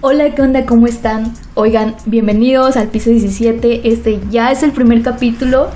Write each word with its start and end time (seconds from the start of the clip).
Hola, 0.00 0.34
¿qué 0.34 0.42
onda? 0.42 0.66
¿Cómo 0.66 0.88
están? 0.88 1.34
Oigan, 1.54 1.94
bienvenidos 2.04 2.76
al 2.76 2.88
piso 2.88 3.10
17. 3.10 3.88
Este 3.88 4.18
ya 4.28 4.50
es 4.50 4.64
el 4.64 4.72
primer 4.72 5.02
capítulo. 5.02 5.68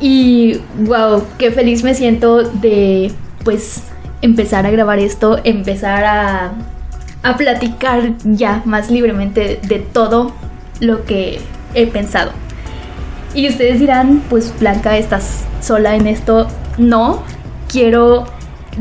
Y 0.00 0.60
wow, 0.86 1.22
qué 1.38 1.52
feliz 1.52 1.84
me 1.84 1.94
siento 1.94 2.42
de 2.42 3.12
pues 3.44 3.84
empezar 4.22 4.66
a 4.66 4.70
grabar 4.70 4.98
esto, 4.98 5.38
empezar 5.44 6.04
a, 6.04 6.52
a 7.22 7.36
platicar 7.36 8.14
ya 8.24 8.62
más 8.64 8.90
libremente 8.90 9.60
de 9.68 9.78
todo 9.78 10.32
lo 10.80 11.04
que 11.04 11.38
he 11.74 11.86
pensado. 11.86 12.32
Y 13.34 13.48
ustedes 13.48 13.78
dirán, 13.78 14.20
pues 14.28 14.52
Blanca, 14.58 14.98
estás 14.98 15.44
sola 15.60 15.94
en 15.94 16.08
esto. 16.08 16.48
No, 16.76 17.22
quiero 17.68 18.26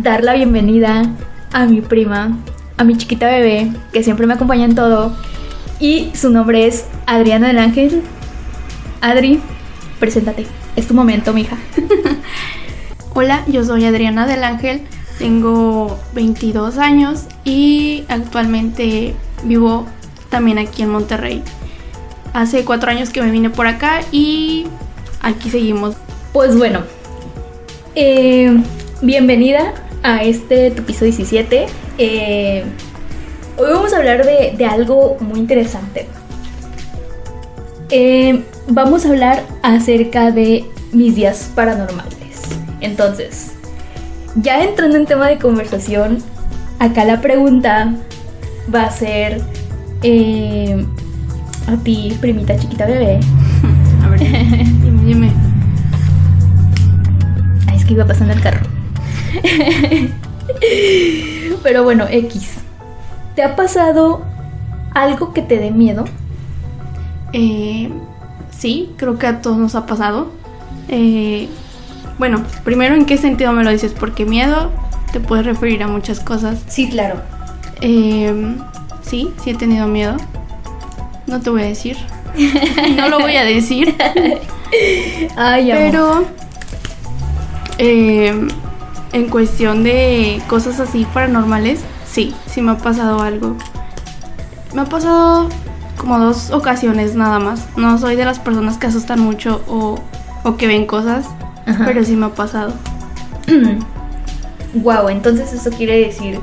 dar 0.02 0.24
la 0.24 0.34
bienvenida 0.34 1.04
a 1.52 1.66
mi 1.66 1.82
prima, 1.82 2.38
a 2.78 2.84
mi 2.84 2.98
chiquita 2.98 3.28
bebé, 3.28 3.72
que 3.92 4.04
siempre 4.04 4.28
me 4.28 4.34
acompaña 4.34 4.66
en 4.66 4.76
todo. 4.76 5.14
Y 5.80 6.12
su 6.14 6.30
nombre 6.30 6.68
es 6.68 6.86
Adriana 7.06 7.48
del 7.48 7.60
Ángel. 7.60 8.02
Adri, 9.02 9.40
preséntate. 10.00 10.46
Es 10.76 10.88
tu 10.88 10.94
momento, 10.94 11.34
mija. 11.34 11.58
Hola, 13.14 13.44
yo 13.48 13.66
soy 13.66 13.86
Adriana 13.86 14.28
del 14.28 14.44
Ángel, 14.44 14.82
tengo 15.18 16.00
22 16.14 16.78
años 16.78 17.26
y 17.44 18.06
actualmente 18.08 19.14
vivo 19.44 19.86
también 20.30 20.60
aquí 20.60 20.84
en 20.84 20.90
Monterrey. 20.90 21.44
Hace 22.34 22.64
cuatro 22.64 22.92
años 22.92 23.10
que 23.10 23.22
me 23.22 23.32
vine 23.32 23.50
por 23.50 23.68
acá 23.68 24.02
y 24.12 24.68
aquí 25.22 25.50
seguimos. 25.50 25.96
Pues 26.32 26.56
bueno, 26.56 26.84
eh, 27.96 28.56
bienvenida 29.02 29.74
a 30.04 30.24
este 30.24 30.72
tu 30.72 30.84
piso 30.84 31.06
17. 31.06 31.68
Eh, 31.98 32.64
hoy 33.58 33.68
vamos 33.72 33.94
a 33.94 33.98
hablar 33.98 34.26
de, 34.26 34.54
de 34.58 34.66
algo 34.66 35.18
muy 35.20 35.40
interesante. 35.40 36.08
Eh, 37.90 38.44
vamos 38.68 39.06
a 39.06 39.10
hablar 39.10 39.44
acerca 39.64 40.32
de 40.32 40.66
mis 40.92 41.16
días 41.16 41.52
paranormales. 41.56 42.42
Entonces, 42.82 43.54
ya 44.36 44.64
entrando 44.64 44.98
en 44.98 45.06
tema 45.06 45.28
de 45.28 45.40
conversación, 45.40 46.20
acá 46.78 47.04
la 47.06 47.20
pregunta 47.20 47.94
va 48.74 48.84
a 48.84 48.92
ser 48.92 49.42
eh, 50.04 50.86
a 51.68 51.76
ti, 51.78 52.16
primita 52.22 52.58
chiquita 52.58 52.86
bebé. 52.86 53.20
A 54.04 54.10
ver, 54.10 54.20
dime, 54.20 55.04
dime. 55.04 55.32
Ay, 57.68 57.78
es 57.78 57.86
que 57.86 57.94
iba 57.94 58.06
pasando 58.06 58.34
el 58.34 58.42
carro. 58.42 58.79
Pero 61.64 61.84
bueno, 61.84 62.06
X. 62.10 62.56
¿Te 63.36 63.44
ha 63.44 63.56
pasado 63.56 64.24
algo 64.94 65.34
que 65.34 65.42
te 65.42 65.58
dé 65.58 65.72
miedo? 65.72 66.06
Eh, 67.34 67.90
sí, 68.58 68.92
creo 68.98 69.18
que 69.18 69.28
a 69.28 69.42
todos 69.42 69.58
nos 69.58 69.76
ha 69.76 69.86
pasado. 69.86 70.32
Eh, 70.88 71.48
bueno, 72.18 72.44
primero, 72.64 72.96
¿en 72.96 73.06
qué 73.06 73.18
sentido 73.18 73.54
me 73.54 73.64
lo 73.64 73.72
dices? 73.72 73.94
Porque 73.98 74.26
miedo 74.26 74.72
te 75.12 75.20
puedes 75.20 75.46
referir 75.46 75.84
a 75.84 75.88
muchas 75.88 76.20
cosas. 76.20 76.60
Sí, 76.68 76.90
claro. 76.90 77.22
Eh, 77.82 78.56
sí, 79.02 79.32
sí 79.44 79.52
he 79.52 79.56
tenido 79.56 79.88
miedo. 79.88 80.18
No 81.28 81.40
te 81.40 81.50
voy 81.50 81.62
a 81.62 81.66
decir. 81.66 81.98
no 82.96 83.10
lo 83.10 83.20
voy 83.20 83.36
a 83.36 83.44
decir. 83.44 83.96
Ay. 85.38 85.70
Pero 85.72 86.26
eh, 87.78 88.48
en 89.14 89.30
cuestión 89.30 89.84
de 89.84 90.42
cosas 90.48 90.80
así 90.80 91.06
paranormales, 91.14 91.82
sí, 92.10 92.34
sí 92.48 92.62
me 92.62 92.72
ha 92.72 92.78
pasado 92.78 93.22
algo. 93.22 93.56
Me 94.74 94.82
ha 94.82 94.86
pasado 94.86 95.50
como 95.98 96.20
dos 96.20 96.52
ocasiones 96.52 97.16
nada 97.16 97.40
más. 97.40 97.68
No 97.76 97.98
soy 97.98 98.16
de 98.16 98.26
las 98.26 98.40
personas 98.40 98.78
que 98.78 98.88
asustan 98.88 99.20
mucho 99.20 99.62
o, 99.68 100.00
o 100.44 100.58
que 100.58 100.68
ven 100.68 100.86
cosas, 100.86 101.26
Ajá. 101.66 101.86
pero 101.86 102.04
sí 102.04 102.16
me 102.16 102.28
ha 102.28 102.34
pasado. 102.34 102.74
Wow, 104.74 105.10
entonces 105.10 105.52
eso 105.52 105.72
quiere 105.72 106.00
decir 106.00 106.40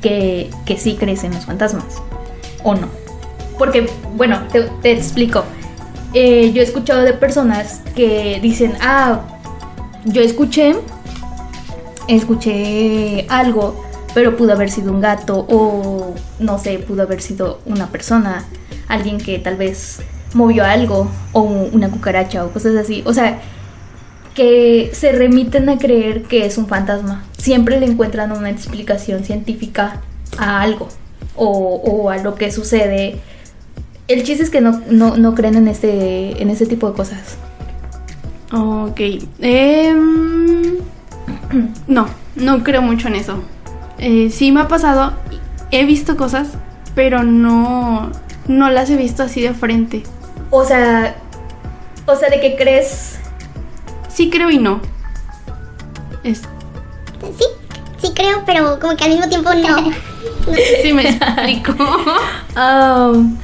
que, 0.00 0.48
que 0.64 0.76
sí 0.76 0.96
crees 0.96 1.24
en 1.24 1.34
los 1.34 1.44
fantasmas. 1.44 2.00
¿O 2.62 2.76
no? 2.76 2.86
Porque, 3.58 3.90
bueno, 4.16 4.38
te, 4.52 4.62
te 4.80 4.92
explico. 4.92 5.44
Eh, 6.12 6.52
yo 6.52 6.60
he 6.62 6.64
escuchado 6.64 7.02
de 7.02 7.12
personas 7.14 7.80
que 7.96 8.38
dicen, 8.40 8.74
ah, 8.80 9.22
yo 10.04 10.22
escuché, 10.22 10.76
escuché 12.08 13.26
algo, 13.28 13.84
pero 14.14 14.36
pudo 14.36 14.52
haber 14.52 14.70
sido 14.70 14.92
un 14.92 15.00
gato 15.00 15.46
o, 15.48 16.14
no 16.38 16.58
sé, 16.58 16.78
pudo 16.78 17.02
haber 17.02 17.20
sido 17.20 17.60
una 17.66 17.88
persona, 17.88 18.44
alguien 18.88 19.18
que 19.18 19.38
tal 19.38 19.56
vez 19.56 20.00
movió 20.34 20.64
algo 20.64 21.10
o 21.32 21.42
una 21.42 21.90
cucaracha 21.90 22.44
o 22.44 22.50
cosas 22.50 22.76
así. 22.76 23.02
O 23.06 23.12
sea, 23.12 23.40
que 24.34 24.90
se 24.92 25.12
remiten 25.12 25.68
a 25.68 25.78
creer 25.78 26.22
que 26.22 26.46
es 26.46 26.58
un 26.58 26.66
fantasma. 26.66 27.24
Siempre 27.38 27.78
le 27.78 27.86
encuentran 27.86 28.32
una 28.32 28.50
explicación 28.50 29.24
científica 29.24 30.00
a 30.38 30.60
algo 30.60 30.88
o, 31.36 31.46
o 31.48 32.10
a 32.10 32.18
lo 32.18 32.34
que 32.34 32.50
sucede. 32.50 33.20
El 34.08 34.22
chiste 34.24 34.42
es 34.42 34.50
que 34.50 34.60
no, 34.60 34.82
no, 34.90 35.16
no 35.16 35.34
creen 35.34 35.56
en 35.56 35.68
este, 35.68 36.42
en 36.42 36.50
este 36.50 36.66
tipo 36.66 36.88
de 36.88 36.96
cosas. 36.96 37.36
Ok. 38.52 39.00
em, 39.40 40.76
no, 41.86 42.06
no 42.36 42.64
creo 42.64 42.82
mucho 42.82 43.08
en 43.08 43.16
eso. 43.16 43.42
Eh, 43.98 44.30
sí 44.30 44.52
me 44.52 44.60
ha 44.60 44.68
pasado, 44.68 45.12
he 45.70 45.84
visto 45.84 46.16
cosas, 46.16 46.48
pero 46.94 47.22
no, 47.22 48.10
no 48.48 48.70
las 48.70 48.90
he 48.90 48.96
visto 48.96 49.22
así 49.22 49.40
de 49.42 49.54
frente. 49.54 50.02
O 50.50 50.64
sea, 50.64 51.16
o 52.06 52.16
sea, 52.16 52.28
de 52.28 52.40
que 52.40 52.56
crees. 52.56 53.18
Sí 54.08 54.30
creo 54.30 54.50
y 54.50 54.58
no. 54.58 54.80
Es, 56.22 56.42
Sí, 57.38 57.44
sí 58.02 58.12
creo, 58.14 58.42
pero 58.44 58.78
como 58.78 58.96
que 58.96 59.04
al 59.04 59.10
mismo 59.10 59.28
tiempo 59.28 59.50
no. 59.54 59.76
sí 60.82 60.92
me 60.92 61.08
explico. 61.08 61.72
um, 62.56 63.36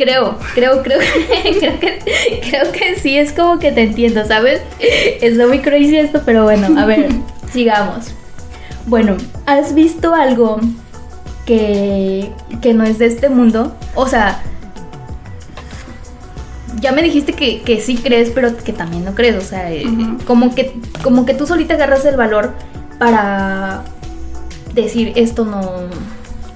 creo, 0.00 0.38
creo, 0.54 0.82
creo, 0.82 0.98
creo 1.60 1.78
que, 1.78 1.98
creo 2.48 2.72
que 2.72 2.96
sí 2.96 3.18
es 3.18 3.32
como 3.32 3.58
que 3.58 3.70
te 3.70 3.82
entiendo, 3.82 4.24
¿sabes? 4.24 4.62
Está 5.20 5.46
muy 5.46 5.58
crazy 5.58 5.98
esto, 5.98 6.22
pero 6.24 6.44
bueno, 6.44 6.80
a 6.80 6.86
ver, 6.86 7.10
sigamos. 7.52 8.06
Bueno, 8.86 9.18
¿has 9.44 9.74
visto 9.74 10.14
algo 10.14 10.58
que, 11.44 12.30
que 12.62 12.72
no 12.72 12.84
es 12.84 12.98
de 12.98 13.06
este 13.06 13.28
mundo? 13.28 13.76
O 13.94 14.06
sea, 14.06 14.42
ya 16.80 16.92
me 16.92 17.02
dijiste 17.02 17.34
que, 17.34 17.60
que 17.60 17.78
sí 17.80 17.96
crees, 17.96 18.30
pero 18.30 18.56
que 18.56 18.72
también 18.72 19.04
no 19.04 19.14
crees. 19.14 19.36
O 19.36 19.46
sea, 19.46 19.70
eh, 19.70 19.84
como, 20.26 20.54
que, 20.54 20.72
como 21.02 21.26
que 21.26 21.34
tú 21.34 21.46
solita 21.46 21.74
agarras 21.74 22.06
el 22.06 22.16
valor 22.16 22.54
para 22.98 23.84
decir 24.74 25.12
esto 25.16 25.44
no, 25.44 25.62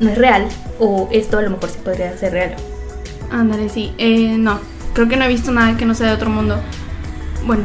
no 0.00 0.08
es 0.08 0.16
real 0.16 0.46
o 0.78 1.08
esto 1.10 1.36
a 1.36 1.42
lo 1.42 1.50
mejor 1.50 1.68
sí 1.68 1.78
podría 1.84 2.16
ser 2.16 2.32
real. 2.32 2.56
Ándale, 3.34 3.68
sí. 3.68 3.92
Eh, 3.98 4.36
no, 4.38 4.60
creo 4.92 5.08
que 5.08 5.16
no 5.16 5.24
he 5.24 5.28
visto 5.28 5.50
nada 5.50 5.76
que 5.76 5.84
no 5.84 5.94
sea 5.94 6.06
de 6.08 6.14
otro 6.14 6.30
mundo. 6.30 6.56
Bueno, 7.44 7.64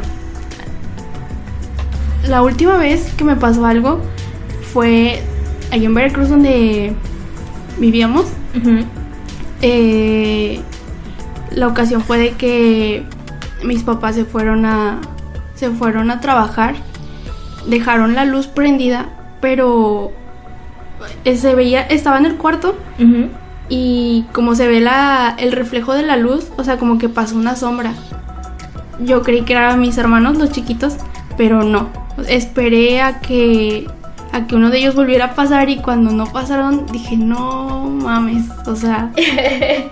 la 2.27 2.41
última 2.41 2.77
vez 2.77 3.13
que 3.15 3.23
me 3.23 3.35
pasó 3.35 3.67
algo 3.67 4.01
fue 4.73 5.21
allá 5.71 5.85
en 5.85 5.93
Veracruz 5.93 6.29
donde 6.29 6.93
vivíamos. 7.77 8.25
Eh, 9.61 10.59
la 11.51 11.67
ocasión 11.67 12.01
fue 12.01 12.17
de 12.17 12.31
que 12.31 13.03
mis 13.63 13.83
papás 13.83 14.15
se 14.15 14.25
fueron 14.25 14.65
a 14.65 14.99
se 15.53 15.69
fueron 15.69 16.09
a 16.09 16.19
trabajar, 16.19 16.75
dejaron 17.67 18.15
la 18.15 18.25
luz 18.25 18.47
prendida, 18.47 19.07
pero 19.39 20.13
se 21.23 21.53
veía 21.53 21.81
estaba 21.81 22.17
en 22.17 22.25
el 22.25 22.37
cuarto. 22.37 22.75
Y 23.69 24.25
como 24.33 24.55
se 24.55 24.67
ve 24.67 24.79
la, 24.79 25.35
el 25.37 25.51
reflejo 25.51 25.93
de 25.93 26.03
la 26.03 26.17
luz, 26.17 26.47
o 26.57 26.63
sea, 26.63 26.77
como 26.77 26.97
que 26.97 27.07
pasó 27.09 27.35
una 27.35 27.55
sombra. 27.55 27.93
Yo 28.99 29.21
creí 29.21 29.43
que 29.43 29.53
eran 29.53 29.79
mis 29.79 29.97
hermanos, 29.97 30.37
los 30.37 30.51
chiquitos, 30.51 30.95
pero 31.37 31.63
no. 31.63 31.89
Esperé 32.27 33.01
a 33.01 33.19
que 33.21 33.87
a 34.31 34.45
que 34.45 34.55
uno 34.55 34.69
de 34.69 34.77
ellos 34.77 34.93
volviera 34.93 35.25
a 35.25 35.33
pasar 35.33 35.69
y 35.69 35.77
cuando 35.77 36.11
no 36.11 36.25
pasaron 36.27 36.85
dije, 36.91 37.17
no 37.17 37.89
mames, 37.89 38.45
o 38.67 38.75
sea, 38.75 39.09
te, 39.15 39.89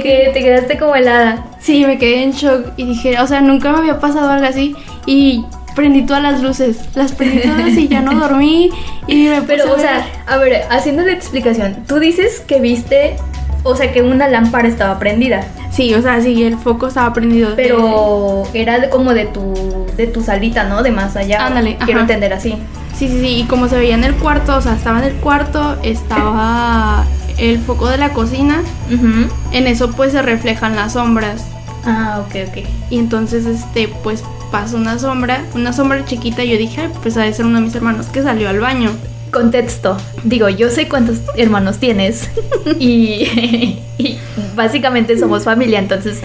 que- 0.00 0.30
te 0.32 0.40
quedaste 0.40 0.78
como 0.78 0.94
helada. 0.94 1.44
sí, 1.58 1.84
me 1.84 1.98
quedé 1.98 2.22
en 2.22 2.30
shock 2.32 2.66
y 2.76 2.84
dije, 2.84 3.18
o 3.20 3.26
sea, 3.26 3.40
nunca 3.40 3.72
me 3.72 3.78
había 3.78 3.98
pasado 3.98 4.30
algo 4.30 4.46
así 4.46 4.76
y 5.06 5.44
prendí 5.74 6.02
todas 6.02 6.22
las 6.22 6.42
luces, 6.42 6.78
las 6.94 7.12
prendí 7.12 7.40
todas 7.40 7.68
y 7.76 7.88
ya 7.88 8.00
no 8.00 8.14
dormí 8.18 8.70
y 9.06 9.28
me 9.28 9.36
puse 9.42 9.46
Pero, 9.46 9.64
a 9.64 9.72
o 9.72 9.76
ver- 9.76 9.80
sea, 9.80 10.06
a 10.26 10.36
ver, 10.38 10.62
haciendo 10.70 11.02
la 11.02 11.12
explicación, 11.12 11.84
tú 11.86 11.98
dices 11.98 12.40
que 12.40 12.60
viste, 12.60 13.16
o 13.62 13.76
sea, 13.76 13.92
que 13.92 14.02
una 14.02 14.28
lámpara 14.28 14.66
estaba 14.68 14.98
prendida, 14.98 15.44
sí, 15.70 15.92
o 15.94 16.02
sea, 16.02 16.20
sí, 16.20 16.42
el 16.44 16.56
foco 16.58 16.88
estaba 16.88 17.12
prendido. 17.12 17.54
pero 17.56 18.44
era 18.54 18.78
de- 18.80 18.88
como 18.90 19.12
de 19.14 19.26
tu, 19.26 19.86
de 19.96 20.06
tu 20.06 20.22
salita, 20.22 20.64
¿no? 20.64 20.82
De 20.82 20.90
más 20.90 21.16
allá. 21.16 21.46
Ándale, 21.46 21.76
Quiero 21.76 21.92
ajá. 21.92 22.00
entender 22.00 22.32
así. 22.32 22.56
Sí, 22.96 23.08
sí, 23.08 23.20
sí, 23.20 23.36
y 23.40 23.44
como 23.44 23.68
se 23.68 23.76
veía 23.76 23.94
en 23.94 24.04
el 24.04 24.14
cuarto, 24.14 24.56
o 24.56 24.60
sea, 24.60 24.74
estaba 24.74 24.98
en 24.98 25.04
el 25.04 25.14
cuarto, 25.14 25.76
estaba 25.82 27.04
el 27.38 27.58
foco 27.58 27.88
de 27.88 27.96
la 27.96 28.10
cocina, 28.10 28.62
Ujú. 28.92 29.28
en 29.52 29.66
eso 29.66 29.90
pues 29.92 30.12
se 30.12 30.20
reflejan 30.22 30.76
las 30.76 30.92
sombras. 30.94 31.44
Ah, 31.86 32.22
ok, 32.26 32.36
ok. 32.48 32.64
Y 32.90 32.98
entonces, 32.98 33.46
este, 33.46 33.88
pues 34.02 34.22
pasó 34.50 34.76
una 34.76 34.98
sombra, 34.98 35.44
una 35.54 35.72
sombra 35.72 36.04
chiquita, 36.04 36.42
y 36.44 36.50
yo 36.50 36.58
dije, 36.58 36.80
"Ay, 36.82 36.88
pues 37.02 37.16
ha 37.16 37.22
de 37.22 37.32
ser 37.32 37.46
uno 37.46 37.58
de 37.58 37.64
mis 37.66 37.74
hermanos 37.74 38.06
que 38.06 38.22
salió 38.22 38.48
al 38.48 38.60
baño. 38.60 38.90
Contexto. 39.30 39.96
Digo, 40.24 40.48
yo 40.48 40.70
sé 40.70 40.88
cuántos 40.88 41.18
hermanos 41.36 41.78
tienes 41.78 42.28
y, 42.80 43.78
y 43.98 44.18
básicamente 44.56 45.16
somos 45.18 45.44
familia, 45.44 45.78
entonces 45.78 46.18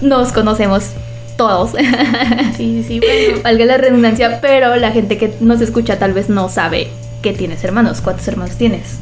nos 0.00 0.32
conocemos 0.32 0.90
todos. 1.36 1.72
Sí, 2.56 2.82
sí, 2.88 3.00
bueno. 3.00 3.42
Valga 3.44 3.66
la 3.66 3.76
redundancia, 3.76 4.40
pero 4.40 4.76
la 4.76 4.90
gente 4.92 5.18
que 5.18 5.34
nos 5.40 5.60
escucha 5.60 5.98
tal 5.98 6.14
vez 6.14 6.30
no 6.30 6.48
sabe 6.48 6.88
que 7.20 7.34
tienes 7.34 7.62
hermanos. 7.64 8.00
¿Cuántos 8.00 8.26
hermanos 8.28 8.56
tienes? 8.56 8.96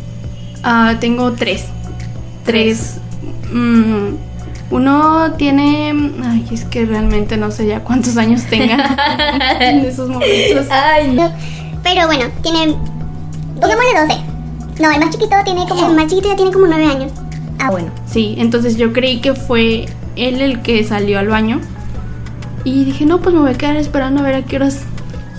Ah, 0.65 0.97
tengo 0.99 1.31
tres. 1.33 1.67
Tres. 2.45 2.95
mm, 3.53 4.09
uno 4.75 5.33
tiene. 5.39 5.95
Ay, 6.25 6.47
es 6.51 6.65
que 6.65 6.85
realmente 6.85 7.37
no 7.37 7.51
sé 7.51 7.67
ya 7.67 7.81
cuántos 7.81 8.17
años 8.17 8.43
tenga 8.45 9.57
en 9.61 9.79
esos 9.85 10.09
momentos. 10.09 10.67
Ay, 10.71 11.17
Pero 11.83 12.07
bueno, 12.07 12.25
tiene. 12.43 12.75
Pongámosle 13.61 14.01
12. 14.09 14.21
No, 14.83 14.91
el 14.91 15.01
más 15.01 15.11
chiquito 15.11 15.37
tiene 15.45 15.67
como. 15.69 15.89
El 15.89 15.95
más 15.97 16.07
chiquito 16.09 16.29
ya 16.29 16.37
tiene 16.37 16.51
como 16.53 16.67
9 16.67 16.87
años. 16.87 17.13
ah, 17.61 17.71
bueno. 17.71 17.89
Sí, 18.07 18.35
entonces 18.39 18.77
yo 18.77 18.93
creí 18.93 19.21
que 19.21 19.35
fue 19.35 19.87
él 20.17 20.41
el 20.41 20.61
que 20.63 20.83
salió 20.85 21.19
al 21.21 21.29
baño. 21.29 21.61
Y 22.65 22.85
dije, 22.85 23.05
no, 23.07 23.21
pues 23.21 23.35
me 23.35 23.41
voy 23.43 23.51
a 23.53 23.55
quedar 23.59 23.77
esperando 23.77 24.21
a 24.21 24.25
ver 24.25 24.35
a 24.37 24.43
qué 24.43 24.57
horas 24.57 24.81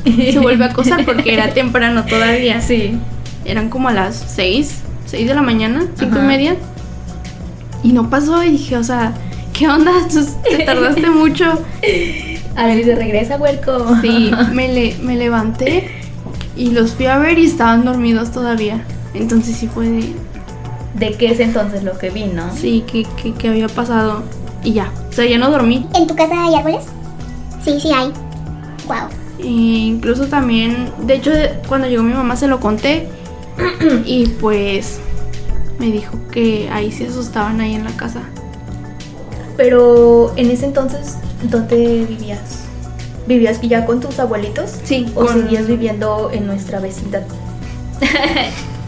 se 0.05 0.39
vuelve 0.39 0.63
a 0.63 0.67
acosar 0.67 1.03
porque 1.03 1.33
era 1.33 1.53
temprano 1.53 2.05
todavía. 2.05 2.61
Sí. 2.61 2.97
Eran 3.43 3.69
como 3.69 3.89
a 3.89 3.93
las 3.93 4.15
6, 4.15 4.81
6 5.07 5.27
de 5.27 5.33
la 5.35 5.41
mañana, 5.41 5.85
cinco 5.99 6.15
y 6.15 6.19
Ajá. 6.19 6.27
media. 6.27 6.55
Y 7.83 7.91
no 7.93 8.09
pasó 8.09 8.43
y 8.43 8.49
dije, 8.51 8.77
o 8.77 8.83
sea, 8.83 9.13
¿qué 9.57 9.67
onda? 9.67 9.91
Te 10.49 10.63
tardaste 10.65 11.09
mucho. 11.11 11.45
A 12.55 12.65
ver, 12.67 12.85
de 12.85 12.95
regresa, 12.95 13.37
huerco. 13.37 13.95
Sí, 14.01 14.31
me, 14.53 14.67
le- 14.71 14.95
me 15.01 15.15
levanté 15.15 15.89
y 16.55 16.71
los 16.71 16.93
fui 16.93 17.05
a 17.07 17.17
ver 17.17 17.37
y 17.39 17.45
estaban 17.45 17.83
dormidos 17.85 18.31
todavía. 18.31 18.83
Entonces 19.13 19.55
sí 19.55 19.67
fue 19.67 19.87
de, 19.89 20.13
¿De 20.95 21.11
qué 21.13 21.31
es 21.31 21.39
entonces 21.39 21.83
lo 21.83 21.97
que 21.97 22.09
vi, 22.09 22.25
no? 22.25 22.43
sí, 22.55 22.83
que, 22.87 23.05
que, 23.21 23.33
que 23.33 23.49
había 23.49 23.67
pasado. 23.67 24.23
Y 24.63 24.73
ya, 24.73 24.91
o 25.09 25.11
sea, 25.13 25.25
ya 25.25 25.37
no 25.37 25.51
dormí. 25.51 25.87
¿En 25.95 26.07
tu 26.07 26.15
casa 26.15 26.33
hay 26.45 26.55
árboles? 26.55 26.85
Sí, 27.63 27.79
sí 27.79 27.89
hay. 27.93 28.11
Wow. 28.87 29.09
E 29.39 29.47
incluso 29.47 30.27
también, 30.27 30.89
de 31.05 31.15
hecho, 31.15 31.31
cuando 31.67 31.87
llegó 31.87 32.03
mi 32.03 32.13
mamá 32.13 32.35
se 32.35 32.47
lo 32.47 32.59
conté 32.59 33.07
y 34.05 34.27
pues 34.27 34.99
me 35.79 35.87
dijo 35.87 36.17
que 36.31 36.69
ahí 36.71 36.91
se 36.91 37.07
asustaban 37.07 37.59
ahí 37.61 37.75
en 37.75 37.83
la 37.83 37.91
casa. 37.91 38.21
Pero 39.57 40.33
en 40.35 40.51
ese 40.51 40.65
entonces, 40.65 41.15
¿dónde 41.43 42.05
vivías? 42.07 42.65
¿Vivías 43.27 43.61
ya 43.61 43.85
con 43.85 43.99
tus 43.99 44.19
abuelitos? 44.19 44.71
Sí, 44.83 45.07
¿O 45.15 45.25
con- 45.25 45.41
seguías 45.41 45.67
viviendo 45.67 46.29
en 46.33 46.45
nuestra 46.45 46.79
vecindad? 46.79 47.23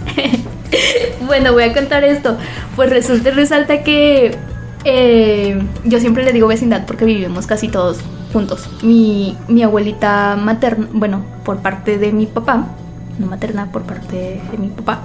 bueno, 1.26 1.54
voy 1.54 1.64
a 1.64 1.74
contar 1.74 2.04
esto. 2.04 2.38
Pues 2.76 2.90
resulta 2.90 3.30
y 3.30 3.32
resalta 3.32 3.84
que 3.84 4.36
eh, 4.84 5.62
yo 5.86 6.00
siempre 6.00 6.24
le 6.24 6.34
digo 6.34 6.48
vecindad 6.48 6.86
porque 6.86 7.06
vivimos 7.06 7.48
casi 7.48 7.68
todos 7.68 8.00
juntos. 8.34 8.70
Mi, 8.84 9.38
mi 9.48 9.64
abuelita 9.64 10.36
materna, 10.36 10.88
bueno, 10.92 11.24
por 11.44 11.60
parte 11.60 11.98
de 11.98 12.12
mi 12.12 12.26
papá, 12.26 12.68
no 13.20 13.28
materna, 13.28 13.72
por 13.72 13.84
parte 13.84 14.42
de 14.52 14.58
mi 14.58 14.68
papá. 14.68 15.02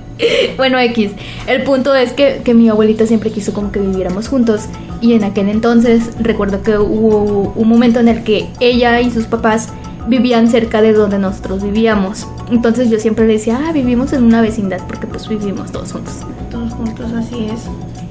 bueno, 0.56 0.78
X. 0.78 1.12
El 1.46 1.62
punto 1.62 1.94
es 1.94 2.12
que, 2.12 2.42
que 2.44 2.54
mi 2.54 2.68
abuelita 2.68 3.06
siempre 3.06 3.30
quiso 3.30 3.52
como 3.52 3.72
que 3.72 3.80
viviéramos 3.80 4.28
juntos. 4.28 4.62
Y 5.00 5.14
en 5.14 5.24
aquel 5.24 5.48
entonces 5.48 6.10
recuerdo 6.20 6.62
que 6.62 6.78
hubo 6.78 7.52
un 7.54 7.68
momento 7.68 8.00
en 8.00 8.08
el 8.08 8.22
que 8.24 8.48
ella 8.60 9.00
y 9.00 9.10
sus 9.10 9.26
papás 9.26 9.68
vivían 10.06 10.48
cerca 10.48 10.82
de 10.82 10.92
donde 10.92 11.18
nosotros 11.18 11.62
vivíamos. 11.62 12.26
Entonces 12.50 12.90
yo 12.90 12.98
siempre 12.98 13.26
le 13.26 13.34
decía, 13.34 13.60
ah, 13.66 13.72
vivimos 13.72 14.12
en 14.12 14.24
una 14.24 14.40
vecindad 14.40 14.80
porque 14.86 15.06
pues 15.06 15.28
vivimos 15.28 15.72
todos 15.72 15.92
juntos. 15.92 16.14
Todos 16.50 16.72
juntos, 16.72 17.12
así 17.12 17.46
es. 17.46 17.62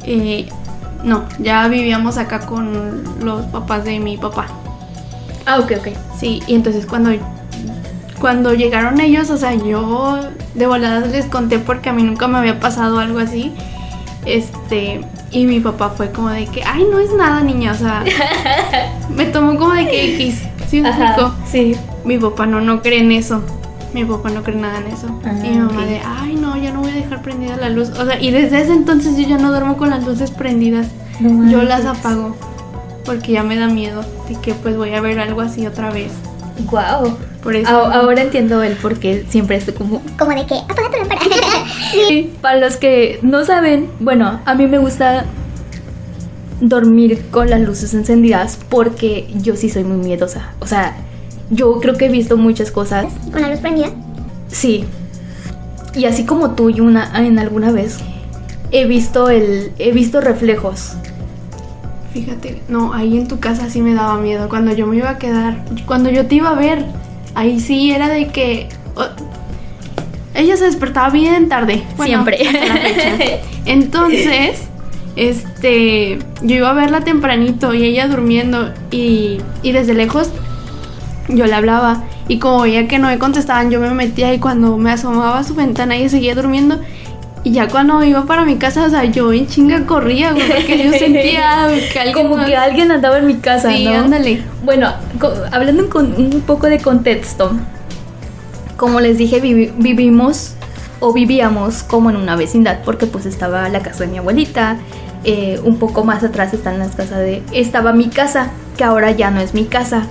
Eh, 0.04 0.48
no, 1.04 1.26
ya 1.40 1.68
vivíamos 1.68 2.18
acá 2.18 2.40
con 2.40 3.04
los 3.24 3.46
papás 3.48 3.86
de 3.86 4.00
mi 4.00 4.18
papá. 4.18 4.48
Ah, 5.46 5.60
ok, 5.60 5.72
ok. 5.80 5.88
Sí, 6.18 6.42
y 6.48 6.56
entonces 6.56 6.86
cuando, 6.86 7.12
cuando 8.22 8.54
llegaron 8.54 9.02
ellos, 9.02 9.32
o 9.32 9.38
sea, 9.38 9.56
yo 9.56 10.20
de 10.54 10.68
voladas 10.68 11.10
les 11.10 11.26
conté 11.26 11.58
porque 11.58 11.90
a 11.90 11.94
mí 11.94 12.04
nunca 12.04 12.28
me 12.28 12.38
había 12.38 12.60
pasado 12.60 13.00
algo 13.00 13.20
así. 13.20 13.52
Este, 14.26 15.02
y 15.32 15.48
mi 15.48 15.60
papá 15.60 15.90
fue 15.90 16.12
como 16.12 16.30
de 16.30 16.46
que, 16.46 16.64
ay, 16.64 16.86
no 16.90 17.00
es 17.00 17.12
nada, 17.12 17.42
niña, 17.42 17.72
o 17.72 17.76
sea, 17.76 18.04
me 19.10 19.26
tomó 19.26 19.58
como 19.58 19.74
de 19.74 19.88
que 19.88 20.16
X, 20.16 20.44
¿sí 20.68 20.80
explico? 20.80 21.34
sí. 21.46 21.76
Mi 22.06 22.18
papá 22.18 22.46
no, 22.46 22.62
no 22.62 22.82
cree 22.82 23.00
en 23.00 23.12
eso. 23.12 23.44
Mi 23.94 24.06
papá 24.06 24.30
no 24.30 24.42
cree 24.42 24.56
nada 24.56 24.80
en 24.80 24.88
eso. 24.88 25.08
Ah, 25.24 25.34
y 25.44 25.50
mi 25.50 25.58
mamá 25.58 25.86
de, 25.86 26.02
ay, 26.04 26.36
no, 26.36 26.56
ya 26.58 26.72
no 26.72 26.82
voy 26.82 26.92
a 26.92 26.96
dejar 26.96 27.22
prendida 27.22 27.58
la 27.58 27.70
luz. 27.70 27.90
O 27.90 28.06
sea, 28.06 28.20
y 28.20 28.32
desde 28.32 28.62
ese 28.62 28.74
entonces 28.74 29.18
yo 29.18 29.28
ya 29.28 29.38
no 29.38 29.50
duermo 29.50 29.78
con 29.78 29.90
las 29.90 30.06
luces 30.06 30.32
prendidas. 30.32 30.88
No 31.20 31.50
yo 31.52 31.62
las 31.62 31.86
apago 31.86 32.36
porque 33.06 33.34
ya 33.34 33.44
me 33.44 33.56
da 33.56 33.68
miedo 33.68 34.04
de 34.28 34.36
que 34.42 34.54
pues 34.54 34.78
voy 34.78 34.94
a 34.94 35.02
ver 35.02 35.20
algo 35.20 35.42
así 35.42 35.68
otra 35.68 35.92
vez. 35.92 36.12
Wow. 36.72 37.18
Por 37.44 37.56
eso. 37.56 37.70
ahora 37.70 38.22
entiendo 38.22 38.62
el 38.62 38.76
por 38.76 39.00
qué 39.00 39.26
siempre 39.28 39.56
estoy 39.56 39.74
como 39.74 40.02
Como 40.18 40.32
de 40.32 40.46
que 40.46 40.56
apaga 40.56 40.92
tu 40.92 40.98
lámpara. 40.98 41.22
Sí, 41.92 42.32
para 42.42 42.60
los 42.60 42.78
que 42.78 43.20
no 43.22 43.44
saben, 43.44 43.90
bueno, 44.00 44.40
a 44.46 44.56
mí 44.56 44.68
me 44.68 44.78
gusta 44.78 45.26
dormir 46.62 47.26
con 47.32 47.50
las 47.50 47.60
luces 47.60 47.94
encendidas 47.94 48.60
porque 48.70 49.28
yo 49.42 49.56
sí 49.56 49.70
soy 49.70 49.84
muy 49.84 49.98
miedosa. 49.98 50.54
O 50.60 50.68
sea, 50.68 50.96
yo 51.50 51.80
creo 51.82 51.98
que 51.98 52.06
he 52.06 52.10
visto 52.10 52.38
muchas 52.38 52.72
cosas. 52.72 53.08
Con 53.32 53.42
la 53.42 53.50
luz 53.50 53.60
prendida. 53.60 53.90
Sí. 54.48 54.86
Y 55.96 56.06
así 56.06 56.26
como 56.26 56.52
tú 56.52 56.70
y 56.70 56.80
una 56.80 57.12
en 57.20 57.40
alguna 57.40 57.72
vez 57.72 57.98
he 58.72 58.86
visto 58.86 59.30
el 59.30 59.74
he 59.80 59.92
visto 59.92 60.22
reflejos. 60.22 60.94
Fíjate, 62.14 62.62
no, 62.68 62.94
ahí 62.94 63.18
en 63.18 63.28
tu 63.28 63.40
casa 63.40 63.70
sí 63.70 63.82
me 63.82 63.94
daba 63.94 64.18
miedo. 64.18 64.48
Cuando 64.50 64.74
yo 64.74 64.86
me 64.86 64.98
iba 64.98 65.10
a 65.10 65.18
quedar, 65.18 65.64
cuando 65.86 66.10
yo 66.10 66.26
te 66.26 66.36
iba 66.36 66.50
a 66.50 66.56
ver, 66.56 66.86
ahí 67.36 67.60
sí 67.60 67.92
era 67.92 68.10
de 68.10 68.28
que. 68.28 68.70
oh, 68.96 69.06
ella 70.34 70.56
se 70.56 70.66
despertaba 70.66 71.10
bien 71.10 71.50
tarde. 71.50 71.84
Bueno, 71.98 72.24
Siempre. 72.24 72.48
hasta 72.48 72.66
la 72.66 72.76
fecha. 72.78 73.40
Entonces, 73.66 74.64
este. 75.16 76.20
Yo 76.42 76.56
iba 76.56 76.70
a 76.70 76.74
verla 76.74 77.02
tempranito 77.02 77.74
y 77.74 77.84
ella 77.84 78.08
durmiendo. 78.08 78.72
Y, 78.92 79.40
y 79.62 79.72
desde 79.72 79.94
lejos 79.94 80.32
yo 81.28 81.46
le 81.46 81.54
hablaba. 81.54 82.04
Y 82.28 82.40
como 82.40 82.62
veía 82.62 82.88
que 82.88 82.98
no 83.00 83.08
me 83.08 83.20
contestaban, 83.20 83.72
yo 83.72 83.80
me 83.80 83.90
metía 83.92 84.34
y 84.34 84.40
cuando 84.40 84.78
me 84.78 84.92
asomaba 84.92 85.40
a 85.40 85.44
su 85.44 85.54
ventana 85.54 85.96
ella 85.96 86.10
seguía 86.10 86.36
durmiendo. 86.36 86.80
Y 87.44 87.52
ya 87.54 87.68
cuando 87.68 88.04
iba 88.04 88.24
para 88.26 88.46
mi 88.46 88.58
casa, 88.58 88.86
o 88.86 88.90
sea, 88.90 89.04
yo 89.06 89.34
en 89.34 89.48
chinga 89.48 89.86
corría, 89.88 90.32
güey, 90.32 90.48
porque 90.48 90.84
yo 90.84 90.92
sentía 90.92 91.68
que 91.92 92.00
alguien 92.00 92.14
Como 92.28 92.38
más- 92.38 92.46
que 92.48 92.56
alguien 92.56 92.92
andaba 92.92 93.18
en 93.18 93.26
mi 93.26 93.36
casa, 93.38 93.72
Sí, 93.72 93.86
¿no? 93.86 93.92
ándale. 93.96 94.44
Bueno, 94.64 94.94
hablando 95.52 95.90
con 95.90 96.14
un 96.16 96.42
poco 96.42 96.68
de 96.68 96.80
contexto, 96.80 97.52
como 98.78 99.00
les 99.00 99.18
dije, 99.18 99.42
vivi- 99.42 99.72
vivimos 99.78 100.54
o 101.00 101.14
vivíamos 101.14 101.82
como 101.84 102.12
en 102.12 102.16
una 102.16 102.36
vecindad, 102.36 102.80
porque 102.86 103.08
pues 103.08 103.26
estaba 103.26 103.68
la 103.70 103.80
casa 103.80 104.04
de 104.04 104.12
mi 104.12 104.18
abuelita, 104.20 104.78
eh, 105.24 105.60
un 105.64 105.78
poco 105.78 106.04
más 106.04 106.24
atrás 106.24 106.54
están 106.54 106.78
las 106.80 106.96
casas 106.96 107.20
de... 107.20 107.42
Estaba 107.54 107.92
mi 107.94 108.10
casa, 108.10 108.52
que 108.78 108.84
ahora 108.84 109.10
ya 109.12 109.32
no 109.32 109.40
es 109.42 109.54
mi 109.56 109.66
casa, 109.66 110.04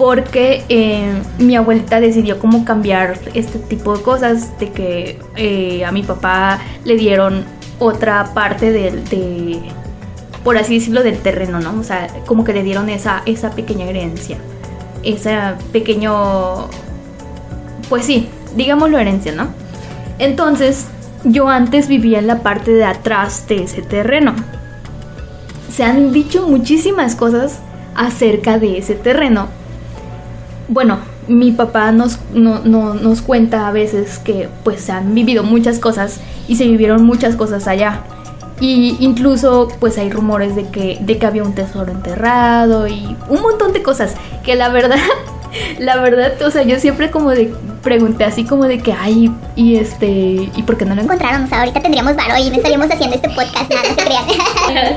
porque 0.00 0.64
eh, 0.70 1.12
mi 1.38 1.56
abuelita 1.56 2.00
decidió 2.00 2.38
como 2.38 2.64
cambiar 2.64 3.18
este 3.34 3.58
tipo 3.58 3.94
de 3.94 4.02
cosas, 4.02 4.58
de 4.58 4.70
que 4.70 5.18
eh, 5.36 5.84
a 5.84 5.92
mi 5.92 6.02
papá 6.02 6.58
le 6.84 6.96
dieron 6.96 7.44
otra 7.78 8.32
parte 8.32 8.72
del, 8.72 9.04
de, 9.10 9.60
por 10.42 10.56
así 10.56 10.78
decirlo, 10.78 11.02
del 11.02 11.18
terreno, 11.18 11.60
¿no? 11.60 11.78
O 11.78 11.82
sea, 11.82 12.06
como 12.24 12.44
que 12.44 12.54
le 12.54 12.62
dieron 12.62 12.88
esa, 12.88 13.20
esa 13.26 13.50
pequeña 13.50 13.84
herencia, 13.84 14.38
ese 15.02 15.36
pequeño, 15.70 16.68
pues 17.90 18.06
sí, 18.06 18.30
digámoslo 18.56 18.98
herencia, 18.98 19.32
¿no? 19.32 19.48
Entonces, 20.18 20.86
yo 21.24 21.46
antes 21.50 21.88
vivía 21.88 22.20
en 22.20 22.26
la 22.26 22.38
parte 22.38 22.72
de 22.72 22.84
atrás 22.84 23.46
de 23.48 23.64
ese 23.64 23.82
terreno. 23.82 24.34
Se 25.70 25.84
han 25.84 26.10
dicho 26.10 26.48
muchísimas 26.48 27.16
cosas 27.16 27.58
acerca 27.94 28.58
de 28.58 28.78
ese 28.78 28.94
terreno. 28.94 29.59
Bueno, 30.72 30.98
mi 31.26 31.50
papá 31.50 31.90
nos, 31.92 32.18
no- 32.32 32.60
no- 32.60 32.94
nos 32.94 33.22
cuenta 33.22 33.66
a 33.66 33.72
veces 33.72 34.18
que 34.18 34.48
pues 34.62 34.80
se 34.80 34.92
han 34.92 35.14
vivido 35.14 35.42
muchas 35.42 35.78
cosas 35.80 36.20
y 36.48 36.56
se 36.56 36.64
vivieron 36.68 37.04
muchas 37.04 37.34
cosas 37.36 37.66
allá. 37.66 38.00
Y 38.60 38.96
incluso 39.00 39.68
pues 39.80 39.98
hay 39.98 40.10
rumores 40.10 40.54
de 40.54 40.68
que, 40.68 40.98
de 41.00 41.18
que 41.18 41.26
había 41.26 41.42
un 41.42 41.54
tesoro 41.54 41.90
enterrado 41.90 42.86
y 42.86 43.16
un 43.28 43.42
montón 43.42 43.72
de 43.72 43.82
cosas 43.82 44.14
que 44.44 44.54
la 44.54 44.68
verdad 44.68 44.96
La 45.80 45.96
verdad, 45.96 46.40
o 46.46 46.50
sea, 46.52 46.62
yo 46.62 46.78
siempre 46.78 47.10
como 47.10 47.30
de 47.30 47.52
pregunté 47.82 48.22
así 48.22 48.44
como 48.44 48.66
de 48.66 48.78
que, 48.78 48.92
ay, 48.92 49.32
y 49.56 49.76
este, 49.76 50.06
¿y 50.54 50.62
por 50.64 50.76
qué 50.76 50.84
no 50.84 50.94
lo 50.94 51.02
encontraron? 51.02 51.42
o 51.44 51.48
sea, 51.48 51.60
ahorita 51.60 51.80
tendríamos 51.80 52.14
varo 52.14 52.36
y 52.38 52.50
no 52.50 52.54
estaríamos 52.56 52.88
haciendo 52.88 53.16
este 53.16 53.30
podcast, 53.30 53.68
nada, 53.68 53.82
se 53.88 53.96
crean. 53.96 54.96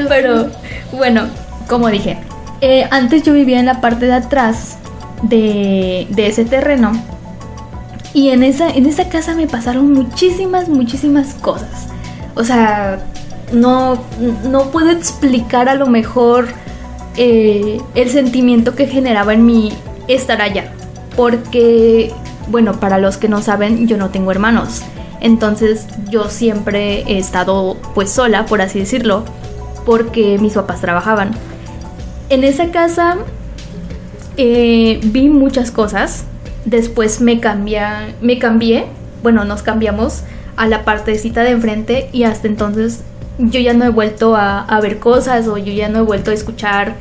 Pero 0.08 0.46
bueno, 0.92 1.24
como 1.68 1.88
dije, 1.88 2.16
eh, 2.62 2.86
antes 2.90 3.22
yo 3.24 3.34
vivía 3.34 3.60
en 3.60 3.66
la 3.66 3.80
parte 3.82 4.06
de 4.06 4.14
atrás 4.14 4.78
de, 5.22 6.06
de 6.10 6.26
ese 6.26 6.44
terreno 6.44 6.92
y 8.16 8.30
en 8.30 8.42
esa, 8.42 8.70
en 8.70 8.86
esa 8.86 9.10
casa 9.10 9.34
me 9.34 9.46
pasaron 9.46 9.92
muchísimas, 9.92 10.70
muchísimas 10.70 11.34
cosas. 11.34 11.88
O 12.34 12.44
sea, 12.44 12.98
no, 13.52 13.98
no 14.48 14.70
puedo 14.70 14.90
explicar 14.90 15.68
a 15.68 15.74
lo 15.74 15.86
mejor 15.86 16.48
eh, 17.18 17.78
el 17.94 18.08
sentimiento 18.08 18.74
que 18.74 18.86
generaba 18.86 19.34
en 19.34 19.44
mí 19.44 19.70
estar 20.08 20.40
allá. 20.40 20.72
Porque, 21.14 22.10
bueno, 22.48 22.80
para 22.80 22.96
los 22.96 23.18
que 23.18 23.28
no 23.28 23.42
saben, 23.42 23.86
yo 23.86 23.98
no 23.98 24.08
tengo 24.08 24.30
hermanos. 24.30 24.80
Entonces 25.20 25.86
yo 26.08 26.30
siempre 26.30 27.02
he 27.02 27.18
estado 27.18 27.76
pues 27.94 28.10
sola, 28.10 28.46
por 28.46 28.62
así 28.62 28.78
decirlo, 28.78 29.24
porque 29.84 30.38
mis 30.38 30.54
papás 30.54 30.80
trabajaban. 30.80 31.32
En 32.30 32.44
esa 32.44 32.70
casa 32.70 33.18
eh, 34.36 35.00
vi 35.02 35.28
muchas 35.28 35.70
cosas. 35.70 36.24
Después 36.64 37.20
me, 37.20 37.40
cambia, 37.40 38.14
me 38.20 38.38
cambié, 38.38 38.86
bueno, 39.22 39.44
nos 39.44 39.62
cambiamos 39.62 40.22
a 40.56 40.66
la 40.66 40.84
partecita 40.84 41.42
de 41.42 41.50
enfrente 41.50 42.08
y 42.12 42.24
hasta 42.24 42.48
entonces 42.48 43.02
yo 43.38 43.60
ya 43.60 43.74
no 43.74 43.84
he 43.84 43.90
vuelto 43.90 44.34
a, 44.34 44.80
ver 44.80 44.98
cosas 44.98 45.46
o 45.46 45.58
yo 45.58 45.72
ya 45.72 45.88
no 45.88 46.00
he 46.00 46.02
vuelto 46.02 46.30
a 46.30 46.34
escuchar 46.34 46.94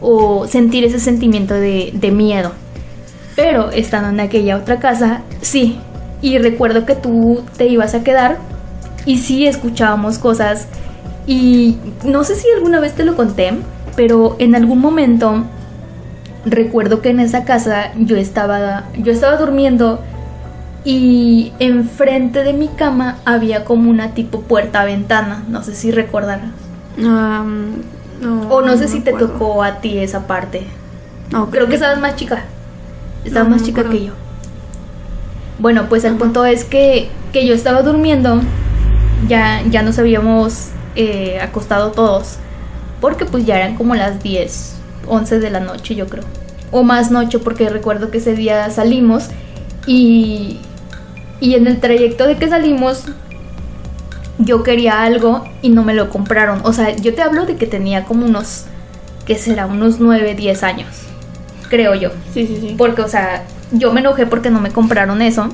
o 0.00 0.46
sentir 0.46 0.84
ese 0.84 1.00
sentimiento 1.00 1.54
de 1.54 2.10
miedo. 2.12 2.52
Pero 3.38 3.70
estando 3.70 4.08
en 4.08 4.18
aquella 4.18 4.56
otra 4.56 4.80
casa, 4.80 5.22
sí. 5.40 5.78
Y 6.20 6.38
recuerdo 6.38 6.84
que 6.84 6.96
tú 6.96 7.44
te 7.56 7.66
ibas 7.68 7.94
a 7.94 8.02
quedar 8.02 8.38
y 9.06 9.18
sí 9.18 9.46
escuchábamos 9.46 10.18
cosas. 10.18 10.66
Y 11.24 11.76
no 12.04 12.24
sé 12.24 12.34
si 12.34 12.48
alguna 12.50 12.80
vez 12.80 12.94
te 12.94 13.04
lo 13.04 13.14
conté, 13.14 13.52
pero 13.94 14.34
en 14.40 14.56
algún 14.56 14.80
momento 14.80 15.44
recuerdo 16.50 17.00
que 17.00 17.10
en 17.10 17.20
esa 17.20 17.44
casa 17.44 17.92
yo 17.96 18.16
estaba, 18.16 18.84
yo 18.98 19.12
estaba 19.12 19.36
durmiendo 19.36 20.00
y 20.84 21.52
enfrente 21.58 22.44
de 22.44 22.52
mi 22.52 22.68
cama 22.68 23.18
había 23.24 23.64
como 23.64 23.90
una 23.90 24.14
tipo 24.14 24.42
puerta-ventana. 24.42 25.44
No 25.48 25.62
sé 25.62 25.74
si 25.74 25.90
recordarás. 25.90 26.50
Um, 26.98 27.82
no, 28.20 28.48
O 28.48 28.62
no 28.62 28.76
sé 28.76 28.88
si 28.88 29.00
te 29.00 29.12
tocó 29.12 29.62
a 29.62 29.80
ti 29.80 29.98
esa 29.98 30.26
parte. 30.26 30.66
No, 31.30 31.50
Creo 31.50 31.68
que 31.68 31.74
estabas 31.74 32.00
más 32.00 32.16
chica. 32.16 32.44
Estabas 33.24 33.48
No, 33.48 33.56
más 33.56 33.64
chica 33.64 33.84
que 33.84 34.06
yo. 34.06 34.12
Bueno, 35.58 35.86
pues 35.88 36.04
el 36.04 36.14
punto 36.14 36.44
es 36.46 36.64
que, 36.64 37.10
que 37.32 37.46
yo 37.46 37.54
estaba 37.54 37.82
durmiendo. 37.82 38.40
Ya, 39.28 39.62
ya 39.68 39.82
nos 39.82 39.98
habíamos 39.98 40.68
eh, 40.96 41.38
acostado 41.42 41.90
todos. 41.90 42.38
Porque 43.00 43.24
pues 43.24 43.44
ya 43.44 43.56
eran 43.56 43.76
como 43.76 43.94
las 43.94 44.22
10, 44.22 44.77
11 45.08 45.38
de 45.38 45.50
la 45.50 45.60
noche, 45.60 45.94
yo 45.94 46.06
creo. 46.06 46.24
O 46.70 46.82
más 46.82 47.10
noche, 47.10 47.38
porque 47.38 47.68
recuerdo 47.68 48.10
que 48.10 48.18
ese 48.18 48.34
día 48.34 48.68
salimos. 48.70 49.28
Y, 49.86 50.58
y 51.40 51.54
en 51.54 51.66
el 51.66 51.80
trayecto 51.80 52.26
de 52.26 52.36
que 52.36 52.48
salimos, 52.48 53.04
yo 54.38 54.62
quería 54.62 55.02
algo 55.02 55.44
y 55.62 55.70
no 55.70 55.82
me 55.82 55.94
lo 55.94 56.10
compraron. 56.10 56.60
O 56.64 56.72
sea, 56.72 56.94
yo 56.96 57.14
te 57.14 57.22
hablo 57.22 57.46
de 57.46 57.56
que 57.56 57.66
tenía 57.66 58.04
como 58.04 58.26
unos, 58.26 58.64
¿qué 59.26 59.36
será? 59.36 59.66
Unos 59.66 59.98
9, 60.00 60.34
10 60.34 60.62
años, 60.62 60.88
creo 61.68 61.94
yo. 61.94 62.10
Sí, 62.32 62.46
sí, 62.46 62.58
sí. 62.60 62.74
Porque, 62.78 63.02
o 63.02 63.08
sea, 63.08 63.44
yo 63.72 63.92
me 63.92 64.00
enojé 64.00 64.26
porque 64.26 64.50
no 64.50 64.60
me 64.60 64.70
compraron 64.70 65.22
eso. 65.22 65.48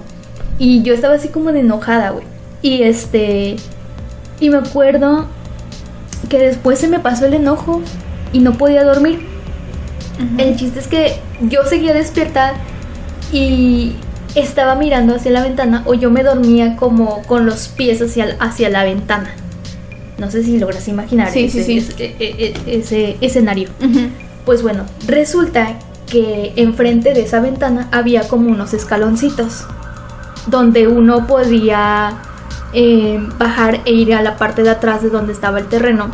Y 0.59 0.83
yo 0.83 0.95
estaba 0.95 1.15
así 1.15 1.29
como 1.29 1.53
de 1.53 1.61
enojada, 1.61 2.11
güey. 2.11 2.25
Y 2.63 2.83
este... 2.83 3.57
Y 4.41 4.51
me 4.51 4.59
acuerdo 4.59 5.27
que 6.29 6.39
después 6.39 6.79
se 6.79 6.89
me 6.89 6.99
pasó 6.99 7.27
el 7.27 7.35
enojo 7.35 7.83
y 8.33 8.41
no 8.41 8.53
podía 8.55 8.85
dormir. 8.85 9.34
El 10.39 10.57
chiste 10.57 10.79
es 10.79 10.87
que 10.87 11.17
yo 11.41 11.65
seguía 11.65 11.93
despierta 11.93 12.55
y 13.33 13.95
estaba 14.35 14.75
mirando 14.75 15.15
hacia 15.17 15.31
la 15.33 15.43
ventana 15.43 15.83
o 15.87 15.95
yo 15.95 16.11
me 16.11 16.23
dormía 16.23 16.77
como 16.77 17.23
con 17.23 17.47
los 17.47 17.69
pies 17.69 18.01
hacia, 18.03 18.37
hacia 18.41 18.69
la 18.71 18.85
ventana. 18.85 19.31
No 20.19 20.31
sé 20.31 20.43
si 20.45 20.59
logras 20.59 20.87
imaginar 20.89 21.31
Sí, 21.31 21.49
sí, 21.49 21.59
ese, 21.59 21.67
sí. 21.67 21.79
ese- 21.79 22.05
e- 22.21 22.55
e- 22.67 22.79
ese 22.79 23.17
escenario. 23.21 23.69
Pues 24.45 24.63
bueno, 24.63 24.85
resulta 25.07 25.75
que 26.09 26.53
enfrente 26.57 27.15
de 27.15 27.23
esa 27.23 27.41
ventana 27.41 27.89
había 27.91 28.29
como 28.29 28.49
unos 28.51 28.75
escaloncitos 28.75 29.65
donde 30.47 30.87
uno 30.87 31.27
podía 31.27 32.13
eh, 32.73 33.19
bajar 33.39 33.81
e 33.85 33.93
ir 33.93 34.15
a 34.15 34.23
la 34.23 34.37
parte 34.37 34.63
de 34.63 34.71
atrás 34.71 35.03
de 35.03 35.09
donde 35.11 35.33
estaba 35.33 35.59
el 35.59 35.67
terreno. 35.67 36.11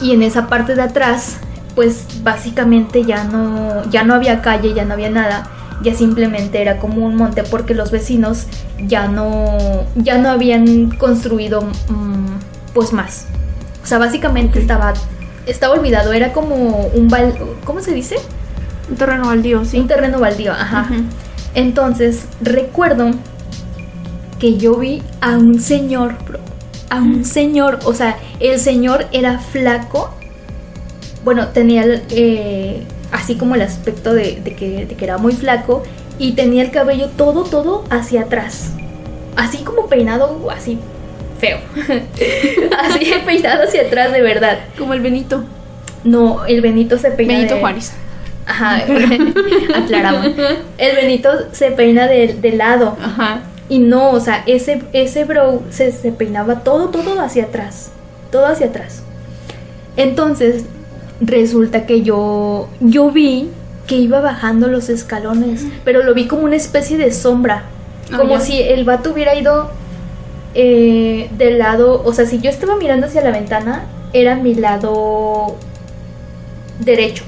Y 0.00 0.12
en 0.12 0.22
esa 0.22 0.46
parte 0.46 0.74
de 0.74 0.82
atrás, 0.82 1.36
pues 1.74 2.22
básicamente 2.22 3.04
ya 3.04 3.24
no, 3.24 3.84
ya 3.90 4.04
no 4.04 4.14
había 4.14 4.42
calle, 4.42 4.74
ya 4.74 4.84
no 4.84 4.94
había 4.94 5.10
nada. 5.10 5.48
Ya 5.82 5.94
simplemente 5.94 6.60
era 6.60 6.78
como 6.78 7.06
un 7.06 7.16
monte 7.16 7.42
porque 7.42 7.74
los 7.74 7.90
vecinos 7.90 8.46
ya 8.78 9.08
no, 9.08 9.56
ya 9.96 10.18
no 10.18 10.28
habían 10.28 10.90
construido 10.90 11.62
mm, 11.62 12.74
pues 12.74 12.92
más. 12.92 13.26
O 13.82 13.86
sea, 13.86 13.98
básicamente 13.98 14.58
estaba, 14.58 14.92
estaba 15.46 15.74
olvidado. 15.74 16.12
Era 16.12 16.32
como 16.32 16.86
un 16.94 17.08
bal, 17.08 17.34
¿cómo 17.64 17.80
se 17.80 17.92
dice? 17.92 18.16
Un 18.90 18.96
terreno 18.96 19.26
baldío, 19.26 19.64
sí. 19.64 19.78
Un 19.78 19.88
terreno 19.88 20.20
baldío, 20.20 20.52
ajá. 20.52 20.86
Entonces, 21.54 22.24
recuerdo 22.40 23.10
que 24.38 24.56
yo 24.56 24.76
vi 24.76 25.02
a 25.20 25.36
un 25.36 25.60
señor, 25.60 26.16
a 26.88 26.96
un 26.96 27.24
señor, 27.24 27.78
o 27.84 27.94
sea, 27.94 28.18
el 28.40 28.58
señor 28.58 29.06
era 29.12 29.38
flaco, 29.38 30.14
bueno, 31.24 31.48
tenía 31.48 31.82
el, 31.84 32.02
eh, 32.10 32.82
así 33.12 33.34
como 33.36 33.54
el 33.54 33.62
aspecto 33.62 34.12
de, 34.14 34.40
de 34.42 34.54
que, 34.54 34.86
de 34.86 34.94
que 34.94 35.04
era 35.04 35.18
muy 35.18 35.32
flaco 35.32 35.82
y 36.18 36.32
tenía 36.32 36.62
el 36.62 36.70
cabello 36.70 37.08
todo, 37.16 37.44
todo 37.44 37.84
hacia 37.90 38.22
atrás, 38.22 38.70
así 39.36 39.58
como 39.58 39.86
peinado, 39.88 40.48
así 40.50 40.78
feo, 41.38 41.58
así 42.78 43.12
peinado 43.24 43.64
hacia 43.64 43.82
atrás 43.82 44.12
de 44.12 44.20
verdad. 44.22 44.58
Como 44.78 44.92
el 44.94 45.00
Benito. 45.00 45.44
No, 46.04 46.44
el 46.46 46.60
Benito 46.60 46.98
se 46.98 47.10
peina 47.10 47.34
Benito 47.34 47.54
de- 47.54 47.60
Juárez. 47.60 47.92
Ajá, 48.46 48.82
aclaramos. 49.76 50.26
El 50.78 50.96
Benito 50.96 51.30
se 51.52 51.70
peina 51.72 52.06
de, 52.06 52.34
de 52.34 52.52
lado. 52.52 52.96
Ajá. 53.02 53.42
Y 53.68 53.78
no, 53.78 54.10
o 54.10 54.20
sea, 54.20 54.42
ese, 54.46 54.82
ese 54.92 55.24
bro 55.24 55.62
se, 55.70 55.92
se 55.92 56.10
peinaba 56.10 56.60
todo, 56.60 56.88
todo 56.88 57.20
hacia 57.20 57.44
atrás. 57.44 57.90
Todo 58.32 58.46
hacia 58.46 58.66
atrás. 58.66 59.02
Entonces, 59.96 60.64
resulta 61.20 61.86
que 61.86 62.02
yo, 62.02 62.68
yo 62.80 63.10
vi 63.10 63.50
que 63.86 63.96
iba 63.96 64.20
bajando 64.20 64.68
los 64.68 64.88
escalones, 64.88 65.64
pero 65.84 66.02
lo 66.02 66.14
vi 66.14 66.26
como 66.26 66.44
una 66.44 66.56
especie 66.56 66.96
de 66.96 67.12
sombra. 67.12 67.64
Ah, 68.12 68.18
Como 68.18 68.40
si 68.40 68.60
el 68.60 68.84
vato 68.84 69.12
hubiera 69.12 69.34
ido 69.34 69.70
eh, 70.54 71.28
del 71.36 71.58
lado, 71.58 72.02
o 72.04 72.12
sea, 72.12 72.26
si 72.26 72.40
yo 72.40 72.50
estaba 72.50 72.76
mirando 72.76 73.06
hacia 73.06 73.20
la 73.22 73.30
ventana, 73.30 73.86
era 74.12 74.36
mi 74.36 74.54
lado 74.54 75.56
derecho. 76.80 77.24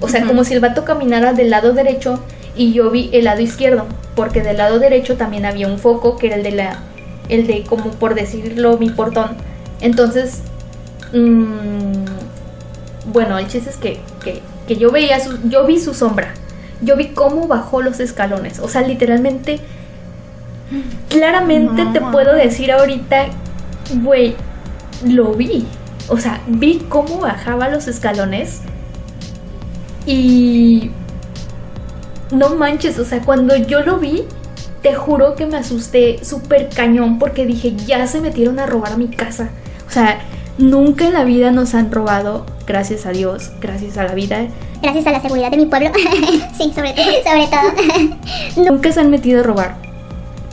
O 0.00 0.08
sea, 0.08 0.26
como 0.26 0.44
si 0.44 0.52
el 0.52 0.60
vato 0.60 0.84
caminara 0.84 1.32
del 1.32 1.50
lado 1.50 1.72
derecho 1.72 2.22
y 2.54 2.72
yo 2.72 2.90
vi 2.90 3.08
el 3.12 3.24
lado 3.24 3.40
izquierdo, 3.40 3.86
porque 4.14 4.42
del 4.42 4.58
lado 4.58 4.78
derecho 4.78 5.16
también 5.16 5.46
había 5.46 5.68
un 5.68 5.78
foco 5.78 6.16
que 6.16 6.26
era 6.28 6.36
el 6.36 6.42
de 6.42 6.50
la, 6.52 6.82
el 7.28 7.46
de 7.46 7.62
como 7.64 7.90
por 7.90 8.14
decirlo 8.14 8.76
mi 8.78 8.90
portón. 8.90 9.36
Entonces, 9.80 10.40
mm, 11.12 12.04
bueno, 13.16 13.38
el 13.38 13.48
chiste 13.48 13.70
es 13.70 13.78
que, 13.78 13.98
que, 14.22 14.42
que 14.68 14.76
yo 14.76 14.92
veía, 14.92 15.18
su, 15.20 15.38
yo 15.48 15.66
vi 15.66 15.80
su 15.80 15.94
sombra, 15.94 16.34
yo 16.82 16.98
vi 16.98 17.14
cómo 17.14 17.48
bajó 17.48 17.80
los 17.80 17.98
escalones, 17.98 18.58
o 18.58 18.68
sea, 18.68 18.82
literalmente, 18.82 19.58
claramente 21.08 21.82
No, 21.82 21.92
te 21.94 22.02
puedo 22.02 22.34
decir 22.34 22.70
ahorita, 22.70 23.28
güey, 24.02 24.36
lo 25.02 25.32
vi, 25.32 25.66
o 26.08 26.18
sea, 26.18 26.42
vi 26.46 26.84
cómo 26.90 27.18
bajaba 27.20 27.70
los 27.70 27.88
escalones 27.88 28.60
y 30.04 30.90
no 32.32 32.54
manches, 32.54 32.98
o 32.98 33.06
sea, 33.06 33.22
cuando 33.22 33.56
yo 33.56 33.80
lo 33.80 33.96
vi, 33.96 34.24
te 34.82 34.94
juro 34.94 35.36
que 35.36 35.46
me 35.46 35.56
asusté 35.56 36.22
súper 36.22 36.68
cañón 36.68 37.18
porque 37.18 37.46
dije, 37.46 37.74
ya 37.86 38.06
se 38.06 38.20
metieron 38.20 38.58
a 38.58 38.66
robar 38.66 38.98
mi 38.98 39.08
casa. 39.08 39.48
O 39.88 39.90
sea, 39.90 40.20
nunca 40.58 41.06
en 41.06 41.12
la 41.12 41.24
vida 41.24 41.50
nos 41.50 41.74
han 41.74 41.90
robado, 41.90 42.46
gracias 42.66 43.06
a 43.06 43.10
Dios, 43.10 43.52
gracias 43.60 43.96
a 43.98 44.04
la 44.04 44.14
vida. 44.14 44.46
Gracias 44.82 45.06
a 45.06 45.12
la 45.12 45.20
seguridad 45.20 45.50
de 45.50 45.56
mi 45.56 45.66
pueblo. 45.66 45.90
sí, 46.58 46.72
sobre 46.74 46.92
todo. 46.92 47.06
Sobre 47.24 47.46
todo. 47.46 48.64
Nunca 48.70 48.92
se 48.92 49.00
han 49.00 49.10
metido 49.10 49.40
a 49.40 49.42
robar. 49.42 49.76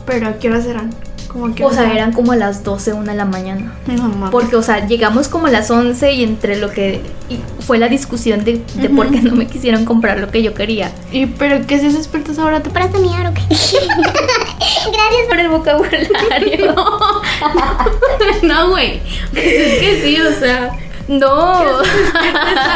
Pero 0.05 0.27
¿a 0.27 0.33
qué 0.33 0.50
hora 0.50 0.62
serán? 0.62 0.89
Como 1.33 1.53
que 1.55 1.65
O 1.65 1.71
sea, 1.71 1.91
eran 1.91 2.13
como 2.13 2.31
a 2.31 2.35
las 2.35 2.63
12, 2.63 2.93
1 2.93 3.11
de 3.11 3.17
la 3.17 3.25
mañana. 3.25 3.73
No. 3.87 4.29
Porque, 4.29 4.55
o 4.55 4.61
sea, 4.61 4.85
llegamos 4.85 5.27
como 5.27 5.47
a 5.47 5.49
las 5.49 5.71
11 5.71 6.13
y 6.13 6.23
entre 6.23 6.57
lo 6.57 6.69
que 6.69 7.01
fue 7.59 7.79
la 7.79 7.89
discusión 7.89 8.43
de, 8.43 8.61
de 8.75 8.89
por 8.89 9.09
qué 9.09 9.21
no 9.21 9.35
me 9.35 9.47
quisieron 9.47 9.83
comprar 9.83 10.19
lo 10.19 10.29
que 10.29 10.43
yo 10.43 10.53
quería. 10.53 10.91
¿Y 11.11 11.25
pero 11.25 11.65
qué 11.65 11.79
si 11.79 11.89
despertas 11.89 12.37
ahora? 12.37 12.61
¿Te 12.61 12.69
¿Para 12.69 12.87
miar 12.99 13.27
o 13.27 13.33
qué? 13.33 13.41
Gracias 13.49 15.27
Por 15.27 15.39
el 15.39 15.49
vocabulario. 15.49 16.75
No, 18.43 18.69
güey. 18.69 19.01
Pues 19.31 19.45
es 19.45 19.79
que 19.79 20.01
sí, 20.03 20.21
o 20.21 20.39
sea. 20.39 20.77
No, 21.07 21.81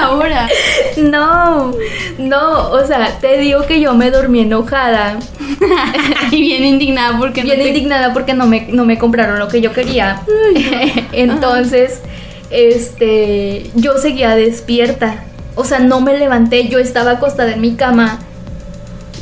ahora. 0.01 0.49
no, 0.97 1.73
no, 2.17 2.71
o 2.71 2.85
sea, 2.85 3.17
te 3.19 3.37
digo 3.37 3.65
que 3.65 3.79
yo 3.79 3.93
me 3.93 4.11
dormí 4.11 4.41
enojada, 4.41 5.17
y 6.31 6.41
bien 6.41 6.65
indignada 6.65 7.17
porque 7.17 7.41
bien 7.43 7.57
no 7.57 7.63
te- 7.63 7.69
indignada 7.69 8.13
porque 8.13 8.33
no 8.33 8.45
me, 8.45 8.67
no 8.69 8.83
me 8.85 8.97
compraron 8.97 9.39
lo 9.39 9.47
que 9.47 9.61
yo 9.61 9.71
quería. 9.73 10.21
Entonces, 11.13 12.01
este, 12.49 13.71
yo 13.75 13.97
seguía 13.97 14.35
despierta, 14.35 15.23
o 15.55 15.63
sea, 15.63 15.79
no 15.79 16.01
me 16.01 16.17
levanté, 16.17 16.67
yo 16.67 16.79
estaba 16.79 17.11
acostada 17.11 17.53
en 17.53 17.61
mi 17.61 17.75
cama. 17.75 18.19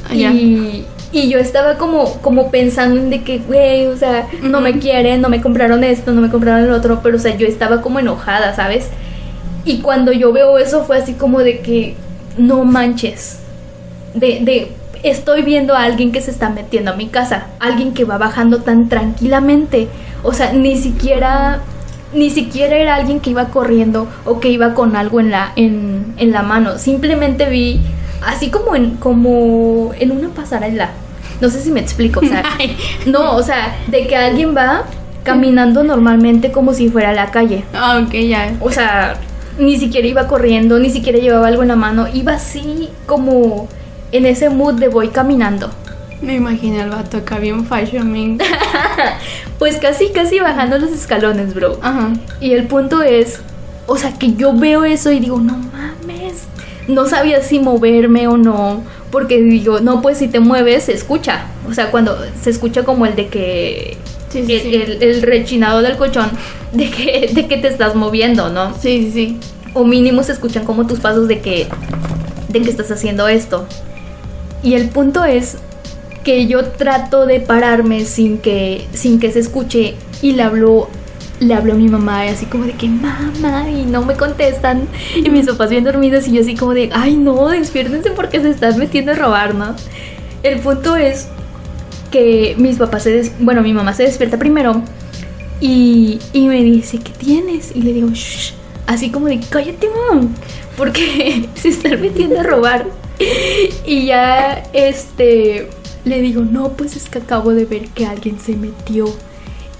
Ah, 0.09 0.13
y, 0.15 0.85
y 1.19 1.29
yo 1.29 1.39
estaba 1.39 1.77
como, 1.77 2.11
como 2.21 2.51
pensando 2.51 2.99
en 2.99 3.09
de 3.09 3.23
que, 3.23 3.37
güey, 3.39 3.87
o 3.87 3.95
sea, 3.95 4.27
no 4.41 4.59
me 4.59 4.79
quieren, 4.79 5.21
no 5.21 5.29
me 5.29 5.41
compraron 5.41 5.83
esto, 5.85 6.11
no 6.11 6.21
me 6.21 6.29
compraron 6.29 6.65
el 6.65 6.71
otro, 6.71 6.99
pero 7.01 7.15
o 7.15 7.19
sea, 7.19 7.37
yo 7.37 7.47
estaba 7.47 7.81
como 7.81 7.99
enojada, 7.99 8.53
¿sabes? 8.53 8.89
Y 9.63 9.79
cuando 9.79 10.11
yo 10.11 10.33
veo 10.33 10.57
eso 10.57 10.83
fue 10.83 10.97
así 10.97 11.13
como 11.13 11.39
de 11.39 11.59
que, 11.59 11.95
no 12.37 12.65
manches, 12.65 13.39
de, 14.13 14.39
de, 14.41 14.71
estoy 15.03 15.43
viendo 15.43 15.73
a 15.73 15.83
alguien 15.83 16.11
que 16.11 16.19
se 16.19 16.31
está 16.31 16.49
metiendo 16.49 16.91
a 16.91 16.95
mi 16.95 17.07
casa, 17.07 17.47
alguien 17.59 17.93
que 17.93 18.03
va 18.03 18.17
bajando 18.17 18.61
tan 18.63 18.89
tranquilamente, 18.89 19.87
o 20.23 20.33
sea, 20.33 20.51
ni 20.51 20.77
siquiera... 20.77 21.61
Ni 22.13 22.29
siquiera 22.29 22.77
era 22.77 22.95
alguien 22.95 23.19
que 23.19 23.31
iba 23.31 23.49
corriendo 23.49 24.07
o 24.23 24.39
que 24.39 24.47
iba 24.47 24.73
con 24.73 24.95
algo 24.95 25.19
en 25.19 25.31
la, 25.31 25.51
en, 25.57 26.13
en 26.15 26.31
la 26.31 26.43
mano. 26.43 26.77
Simplemente 26.77 27.49
vi 27.49 27.81
así 28.25 28.49
como 28.49 28.73
en, 28.73 28.91
como 28.91 29.91
en 29.99 30.11
una 30.11 30.29
pasarela. 30.29 30.91
No 31.41 31.49
sé 31.49 31.61
si 31.61 31.71
me 31.71 31.79
explico, 31.79 32.19
o 32.19 32.23
sea, 32.27 32.43
Ay. 32.59 32.77
no, 33.05 33.35
o 33.35 33.43
sea, 33.43 33.77
de 33.87 34.07
que 34.07 34.15
alguien 34.15 34.55
va 34.55 34.83
caminando 35.23 35.83
normalmente 35.83 36.51
como 36.51 36.73
si 36.73 36.89
fuera 36.89 37.09
a 37.09 37.13
la 37.13 37.31
calle. 37.31 37.63
Ah, 37.73 38.01
ok, 38.05 38.13
ya. 38.13 38.55
O 38.61 38.71
sea, 38.71 39.15
ni 39.57 39.77
siquiera 39.77 40.07
iba 40.07 40.27
corriendo, 40.27 40.79
ni 40.79 40.89
siquiera 40.89 41.19
llevaba 41.19 41.47
algo 41.47 41.63
en 41.63 41.69
la 41.69 41.75
mano, 41.75 42.07
iba 42.13 42.33
así 42.33 42.89
como 43.05 43.67
en 44.11 44.25
ese 44.25 44.49
mood 44.49 44.75
de 44.75 44.87
voy 44.87 45.09
caminando. 45.09 45.71
Me 46.21 46.35
imaginé 46.35 46.81
al 46.81 46.89
vato 46.89 47.17
acá 47.17 47.39
bien 47.39 47.65
fashion. 47.65 48.37
Pues 49.59 49.77
casi, 49.77 50.09
casi 50.09 50.39
bajando 50.39 50.77
los 50.77 50.91
escalones, 50.91 51.53
bro. 51.53 51.79
Ajá. 51.81 52.09
Y 52.41 52.51
el 52.51 52.67
punto 52.67 53.01
es, 53.01 53.39
o 53.87 53.97
sea, 53.97 54.11
que 54.13 54.33
yo 54.33 54.53
veo 54.53 54.83
eso 54.83 55.11
y 55.11 55.19
digo, 55.19 55.39
no 55.39 55.57
mames. 55.57 56.43
No 56.89 57.05
sabía 57.07 57.41
si 57.41 57.59
moverme 57.59 58.27
o 58.27 58.37
no, 58.37 58.83
porque 59.11 59.41
digo, 59.41 59.79
no, 59.79 60.01
pues 60.01 60.17
si 60.17 60.27
te 60.27 60.39
mueves 60.39 60.83
se 60.85 60.93
escucha. 60.93 61.45
O 61.69 61.73
sea, 61.73 61.91
cuando 61.91 62.17
se 62.41 62.49
escucha 62.49 62.83
como 62.83 63.05
el 63.05 63.15
de 63.15 63.27
que... 63.27 63.97
Sí, 64.29 64.43
sí, 64.45 64.53
el, 64.55 64.61
sí. 64.61 64.73
el- 64.75 65.03
el 65.03 65.21
rechinado 65.21 65.81
del 65.81 65.95
colchón 65.97 66.29
de 66.73 66.89
que, 66.89 67.29
de 67.33 67.47
que 67.47 67.57
te 67.57 67.67
estás 67.69 67.95
moviendo, 67.95 68.49
¿no? 68.49 68.73
Sí, 68.73 69.03
sí, 69.05 69.11
sí. 69.11 69.37
O 69.73 69.83
mínimo 69.83 70.23
se 70.23 70.31
escuchan 70.33 70.65
como 70.65 70.87
tus 70.87 70.99
pasos 70.99 71.27
de 71.27 71.39
que, 71.39 71.67
de 72.49 72.61
que 72.61 72.69
estás 72.69 72.91
haciendo 72.91 73.27
esto. 73.27 73.65
Y 74.63 74.73
el 74.73 74.89
punto 74.89 75.23
es 75.23 75.57
que 76.23 76.47
yo 76.47 76.65
trato 76.65 77.25
de 77.27 77.39
pararme 77.39 78.03
sin 78.05 78.39
que, 78.39 78.85
sin 78.93 79.19
que 79.19 79.31
se 79.31 79.39
escuche 79.39 79.93
y 80.21 80.31
le 80.33 80.41
hablo, 80.43 80.89
le 81.39 81.53
hablo 81.53 81.73
a 81.73 81.75
mi 81.75 81.89
mamá 81.89 82.21
así 82.23 82.45
como 82.45 82.63
de 82.65 82.73
que 82.73 82.87
mamá 82.87 83.69
y 83.69 83.85
no 83.85 84.03
me 84.05 84.15
contestan 84.15 84.87
y 85.15 85.29
mis 85.29 85.45
papás 85.47 85.69
bien 85.69 85.83
dormidos 85.83 86.27
y 86.27 86.33
yo 86.33 86.41
así 86.41 86.55
como 86.55 86.73
de 86.73 86.89
ay 86.93 87.15
no, 87.17 87.49
despiértense 87.49 88.11
porque 88.11 88.39
se 88.41 88.49
están 88.51 88.77
metiendo 88.77 89.11
a 89.11 89.15
robar, 89.15 89.53
¿no? 89.55 89.75
El 90.43 90.59
punto 90.59 90.95
es 90.95 91.27
que 92.11 92.55
mis 92.57 92.77
papás 92.77 93.03
se 93.03 93.11
des- 93.11 93.31
bueno, 93.39 93.61
mi 93.61 93.73
mamá 93.73 93.93
se 93.93 94.03
despierta 94.03 94.37
primero 94.37 94.81
y, 95.59 96.19
y 96.33 96.47
me 96.47 96.61
dice, 96.63 96.99
¿qué 96.99 97.11
tienes? 97.11 97.75
Y 97.75 97.81
le 97.81 97.93
digo, 97.93 98.09
Shh, 98.09 98.53
así 98.87 99.09
como 99.09 99.27
de, 99.27 99.39
cállate, 99.49 99.87
mam, 100.11 100.29
porque 100.77 101.47
se 101.55 101.69
están 101.69 101.99
metiendo 102.01 102.39
a 102.39 102.43
robar. 102.43 102.85
Y 103.85 104.05
ya, 104.05 104.63
este, 104.73 105.69
le 106.03 106.21
digo, 106.21 106.41
no, 106.41 106.69
pues 106.73 106.95
es 106.95 107.09
que 107.09 107.19
acabo 107.19 107.51
de 107.53 107.65
ver 107.65 107.87
que 107.89 108.05
alguien 108.05 108.37
se 108.39 108.55
metió 108.55 109.05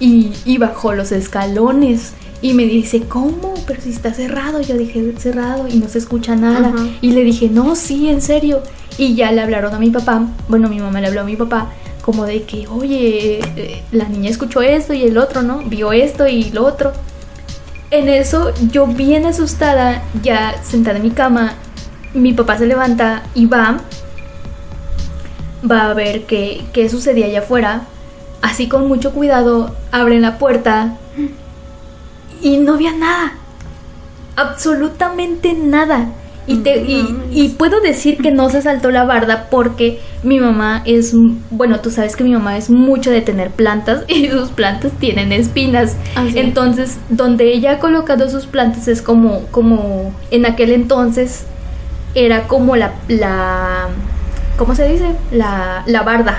y, 0.00 0.32
y 0.44 0.58
bajó 0.58 0.94
los 0.94 1.12
escalones. 1.12 2.12
Y 2.42 2.52
me 2.52 2.64
dice, 2.64 3.02
¿cómo? 3.08 3.54
Pero 3.66 3.80
si 3.80 3.90
está 3.90 4.12
cerrado. 4.12 4.60
Yo 4.60 4.76
dije, 4.76 5.14
cerrado 5.18 5.68
y 5.68 5.76
no 5.76 5.88
se 5.88 5.98
escucha 5.98 6.36
nada. 6.36 6.72
Y 7.00 7.12
le 7.12 7.24
dije, 7.24 7.48
no, 7.48 7.74
sí, 7.76 8.08
en 8.08 8.20
serio. 8.20 8.62
Y 8.98 9.14
ya 9.14 9.32
le 9.32 9.40
hablaron 9.40 9.74
a 9.74 9.78
mi 9.78 9.90
papá. 9.90 10.26
Bueno, 10.48 10.68
mi 10.68 10.78
mamá 10.78 11.00
le 11.00 11.08
habló 11.08 11.22
a 11.22 11.24
mi 11.24 11.36
papá. 11.36 11.72
Como 12.02 12.24
de 12.24 12.42
que, 12.42 12.68
oye, 12.68 13.40
eh, 13.56 13.82
la 13.90 14.06
niña 14.08 14.30
escuchó 14.30 14.62
esto 14.62 14.92
y 14.92 15.02
el 15.02 15.18
otro, 15.18 15.42
¿no? 15.42 15.62
Vio 15.62 15.92
esto 15.92 16.26
y 16.28 16.50
lo 16.50 16.64
otro. 16.66 16.92
En 17.90 18.08
eso, 18.08 18.52
yo 18.70 18.86
bien 18.86 19.26
asustada, 19.26 20.02
ya 20.22 20.62
sentada 20.62 20.98
en 20.98 21.04
mi 21.04 21.10
cama, 21.10 21.54
mi 22.14 22.32
papá 22.32 22.58
se 22.58 22.66
levanta 22.66 23.22
y 23.34 23.46
va. 23.46 23.80
Va 25.68 25.90
a 25.90 25.94
ver 25.94 26.26
qué, 26.26 26.64
qué 26.72 26.88
sucedía 26.88 27.26
allá 27.26 27.40
afuera. 27.40 27.86
Así 28.46 28.68
con 28.68 28.86
mucho 28.86 29.10
cuidado, 29.10 29.74
abren 29.90 30.22
la 30.22 30.38
puerta 30.38 30.94
y 32.40 32.58
no 32.58 32.74
había 32.74 32.92
nada. 32.92 33.32
Absolutamente 34.36 35.52
nada. 35.52 36.10
Y, 36.46 36.58
te, 36.58 36.80
No 36.80 37.24
y, 37.32 37.48
puedo 37.58 37.80
decir 37.80 38.18
que 38.18 38.30
no 38.30 38.48
se 38.48 38.62
saltó 38.62 38.92
la 38.92 39.02
barda 39.02 39.48
porque 39.50 39.98
mi 40.22 40.38
mamá 40.38 40.82
es, 40.84 41.12
bueno, 41.50 41.80
tú 41.80 41.90
sabes 41.90 42.14
que 42.14 42.22
mi 42.22 42.34
mamá 42.34 42.56
es 42.56 42.70
mucho 42.70 43.10
de 43.10 43.20
tener 43.20 43.50
plantas 43.50 44.04
y 44.08 44.28
sus 44.28 44.50
plantas 44.50 44.92
tienen 44.92 45.32
espinas. 45.32 45.96
Ah. 46.14 46.24
Entonces, 46.32 46.98
donde 47.08 47.52
ella 47.52 47.72
ha 47.72 47.78
colocado 47.80 48.30
sus 48.30 48.46
plantas 48.46 48.86
es 48.86 49.02
como, 49.02 49.40
como 49.50 50.14
en 50.30 50.46
aquel 50.46 50.70
entonces 50.70 51.46
era 52.14 52.46
como 52.46 52.76
la, 52.76 52.94
la 53.08 53.88
¿cómo 54.56 54.74
se 54.74 54.88
dice? 54.88 55.12
La, 55.30 55.82
la 55.86 56.02
barda 56.02 56.38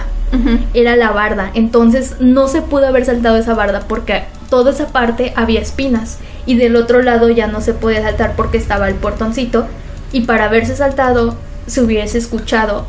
era 0.73 0.95
la 0.97 1.11
barda. 1.11 1.51
Entonces 1.53 2.15
no 2.19 2.47
se 2.47 2.61
pudo 2.61 2.87
haber 2.87 3.05
saltado 3.05 3.37
esa 3.37 3.53
barda 3.53 3.81
porque 3.87 4.23
toda 4.49 4.71
esa 4.71 4.87
parte 4.87 5.33
había 5.35 5.61
espinas 5.61 6.17
y 6.45 6.55
del 6.55 6.75
otro 6.75 7.01
lado 7.01 7.29
ya 7.29 7.47
no 7.47 7.61
se 7.61 7.73
podía 7.73 8.01
saltar 8.01 8.33
porque 8.35 8.57
estaba 8.57 8.87
el 8.89 8.95
portoncito 8.95 9.67
y 10.11 10.21
para 10.21 10.45
haberse 10.45 10.75
saltado 10.75 11.35
se 11.65 11.81
hubiese 11.81 12.17
escuchado 12.17 12.85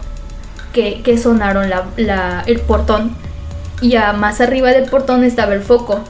que, 0.72 1.00
que 1.02 1.16
sonaron 1.18 1.68
la, 1.70 1.84
la- 1.96 2.42
el 2.46 2.60
portón 2.60 3.16
y 3.80 3.90
ya 3.90 4.12
más 4.12 4.40
arriba 4.40 4.70
del 4.70 4.88
portón 4.90 5.24
estaba 5.24 5.54
el 5.54 5.62
foco. 5.62 6.00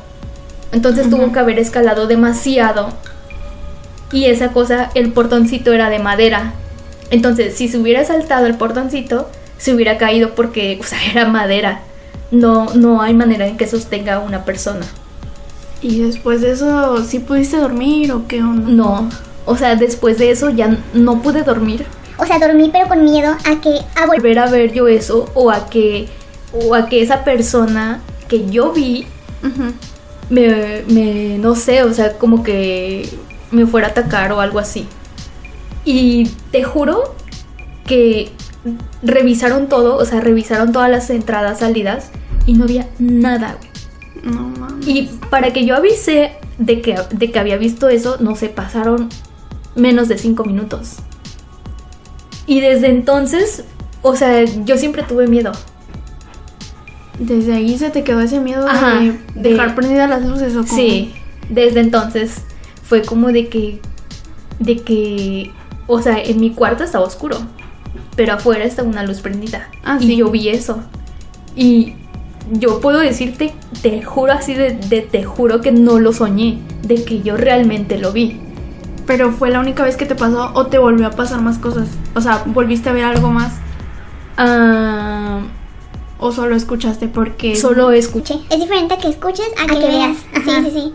Entonces 0.73 1.09
tuvo 1.11 1.33
que 1.33 1.39
haber 1.39 1.59
escalado 1.59 2.07
demasiado 2.07 2.91
y 4.13 4.27
esa 4.27 4.49
cosa, 4.53 4.91
el 4.95 5.13
portoncito 5.13 5.73
era 5.73 5.91
de 5.91 5.99
madera. 5.99 6.53
Entonces, 7.11 7.55
si 7.55 7.69
se 7.69 7.79
hubiera 7.79 8.05
saltado 8.05 8.47
el 8.47 8.57
portoncito, 8.57 9.29
se 9.57 9.75
hubiera 9.75 9.99
caído 9.99 10.35
porque, 10.35 10.79
o 10.81 10.85
sea, 10.85 10.99
era 11.11 11.27
madera. 11.27 11.83
No, 12.31 12.67
no 12.75 13.01
hay 13.01 13.15
manera 13.15 13.47
en 13.47 13.57
que 13.57 13.67
sostenga 13.67 14.19
una 14.19 14.45
persona. 14.45 14.87
Y 15.81 16.01
después 16.01 16.41
de 16.41 16.53
eso, 16.53 17.05
¿sí 17.05 17.21
pudiste 17.21 17.57
dormir 17.57 18.13
o 18.13 18.27
qué 18.27 18.43
onda? 18.43 18.71
No. 18.71 19.09
O 19.47 19.57
sea, 19.57 19.77
después 19.77 20.19
de 20.19 20.31
eso 20.31 20.51
ya 20.51 20.77
no 20.93 21.23
pude 21.23 21.43
dormir. 21.43 21.87
O 22.19 22.27
sea, 22.27 22.39
dormí 22.39 22.69
pero 22.73 22.89
con 22.89 23.05
miedo 23.05 23.33
a 23.45 23.61
que 23.61 23.79
a 23.95 24.07
volver. 24.07 24.21
Volver 24.21 24.39
a 24.41 24.51
ver 24.51 24.73
yo 24.73 24.89
eso 24.89 25.31
o 25.35 25.51
a 25.51 25.71
que 25.71 26.09
o 26.53 26.75
a 26.75 26.87
que 26.87 27.01
esa 27.01 27.25
persona 27.25 28.01
que 28.27 28.47
yo 28.51 28.73
vi 28.73 29.07
me, 30.29 30.83
me 30.89 31.39
no 31.39 31.55
sé, 31.55 31.85
o 31.85 31.93
sea, 31.93 32.19
como 32.19 32.43
que 32.43 33.09
me 33.51 33.67
fuera 33.67 33.89
a 33.89 33.91
atacar 33.91 34.33
o 34.33 34.41
algo 34.41 34.59
así. 34.59 34.87
Y 35.91 36.29
te 36.53 36.63
juro 36.65 37.15
que 37.87 38.31
revisaron 39.03 39.69
todo, 39.69 39.97
o 39.97 40.05
sea, 40.05 40.21
revisaron 40.21 40.71
todas 40.73 40.91
las 40.91 41.09
entradas, 41.09 41.61
salidas 41.61 42.11
y 42.45 42.53
no 42.53 42.65
había 42.65 42.89
nada. 42.99 43.57
güey. 43.59 44.35
No 44.35 44.49
mames. 44.49 44.87
Y 44.87 45.11
para 45.31 45.53
que 45.55 45.65
yo 45.65 45.75
avise 45.75 46.33
de 46.59 46.83
que, 46.83 46.95
de 47.11 47.31
que 47.31 47.39
había 47.39 47.57
visto 47.57 47.89
eso, 47.89 48.17
no 48.21 48.37
sé, 48.37 48.51
pasaron 48.51 49.09
menos 49.77 50.09
de 50.09 50.19
cinco 50.19 50.45
minutos. 50.45 50.97
Y 52.47 52.61
desde 52.61 52.89
entonces, 52.89 53.65
o 54.03 54.15
sea, 54.15 54.45
yo 54.45 54.77
siempre 54.77 55.05
tuve 55.05 55.27
miedo. 55.27 55.53
Desde 57.19 57.55
ahí 57.55 57.79
se 57.79 57.89
te 57.91 58.05
quedó 58.05 58.21
ese 58.21 58.41
miedo 58.41 58.67
Ajá, 58.69 59.01
de 59.01 59.19
de- 59.35 59.51
dejar 59.51 59.75
prendidas 59.75 60.09
las 60.11 60.23
luces 60.25 60.55
o 60.55 60.61
cómo? 60.65 60.77
Sí, 60.77 61.15
desde 61.49 61.81
entonces 61.81 62.43
fue 62.83 63.03
como 63.03 63.29
de 63.33 63.49
que, 63.49 63.81
de 64.61 64.77
que, 64.77 65.51
o 65.89 66.01
sea, 66.01 66.23
en 66.23 66.39
mi 66.39 66.51
cuarto 66.51 66.85
estaba 66.85 67.05
oscuro, 67.05 67.39
pero 68.15 68.35
afuera 68.35 68.65
estaba 68.65 68.89
una 68.89 69.03
luz 69.03 69.21
prendida. 69.21 69.69
Ah, 69.85 69.99
y 70.01 70.07
sí. 70.07 70.17
yo 70.17 70.31
vi 70.31 70.49
eso. 70.49 70.79
Y 71.57 71.95
yo 72.53 72.81
puedo 72.81 73.01
decirte, 73.01 73.53
te 73.83 74.03
juro 74.03 74.33
así 74.33 74.55
de, 74.55 74.75
de 74.75 75.01
te 75.01 75.25
juro 75.25 75.61
que 75.61 75.73
no 75.73 75.99
lo 75.99 76.13
soñé, 76.13 76.61
de 76.83 77.03
que 77.05 77.23
yo 77.23 77.37
realmente 77.37 77.99
lo 77.99 78.13
vi. 78.13 78.41
Pero 79.07 79.33
fue 79.33 79.51
la 79.51 79.59
única 79.59 79.83
vez 79.83 79.97
que 79.97 80.07
te 80.07 80.15
pasó 80.15 80.53
o 80.55 80.67
te 80.67 80.79
volvió 80.79 81.07
a 81.09 81.11
pasar 81.11 81.41
más 81.41 81.59
cosas. 81.59 81.89
O 82.15 82.21
sea, 82.21 82.45
volviste 82.47 82.91
a 82.91 82.93
ver 82.93 83.05
algo 83.05 83.31
más 83.31 83.55
Ah, 84.41 85.41
o 86.21 86.31
solo 86.31 86.55
escuchaste 86.55 87.09
porque 87.09 87.57
solo 87.57 87.91
escuché. 87.91 88.37
Es 88.51 88.61
diferente 88.61 88.95
a 88.95 88.99
que 88.99 89.09
escuches 89.09 89.49
a, 89.61 89.67
que, 89.67 89.81
que 89.81 89.87
veas. 89.89 90.17
veas. 90.33 90.45
Sí, 90.45 90.51
sí, 90.65 90.71
sí. 90.73 90.95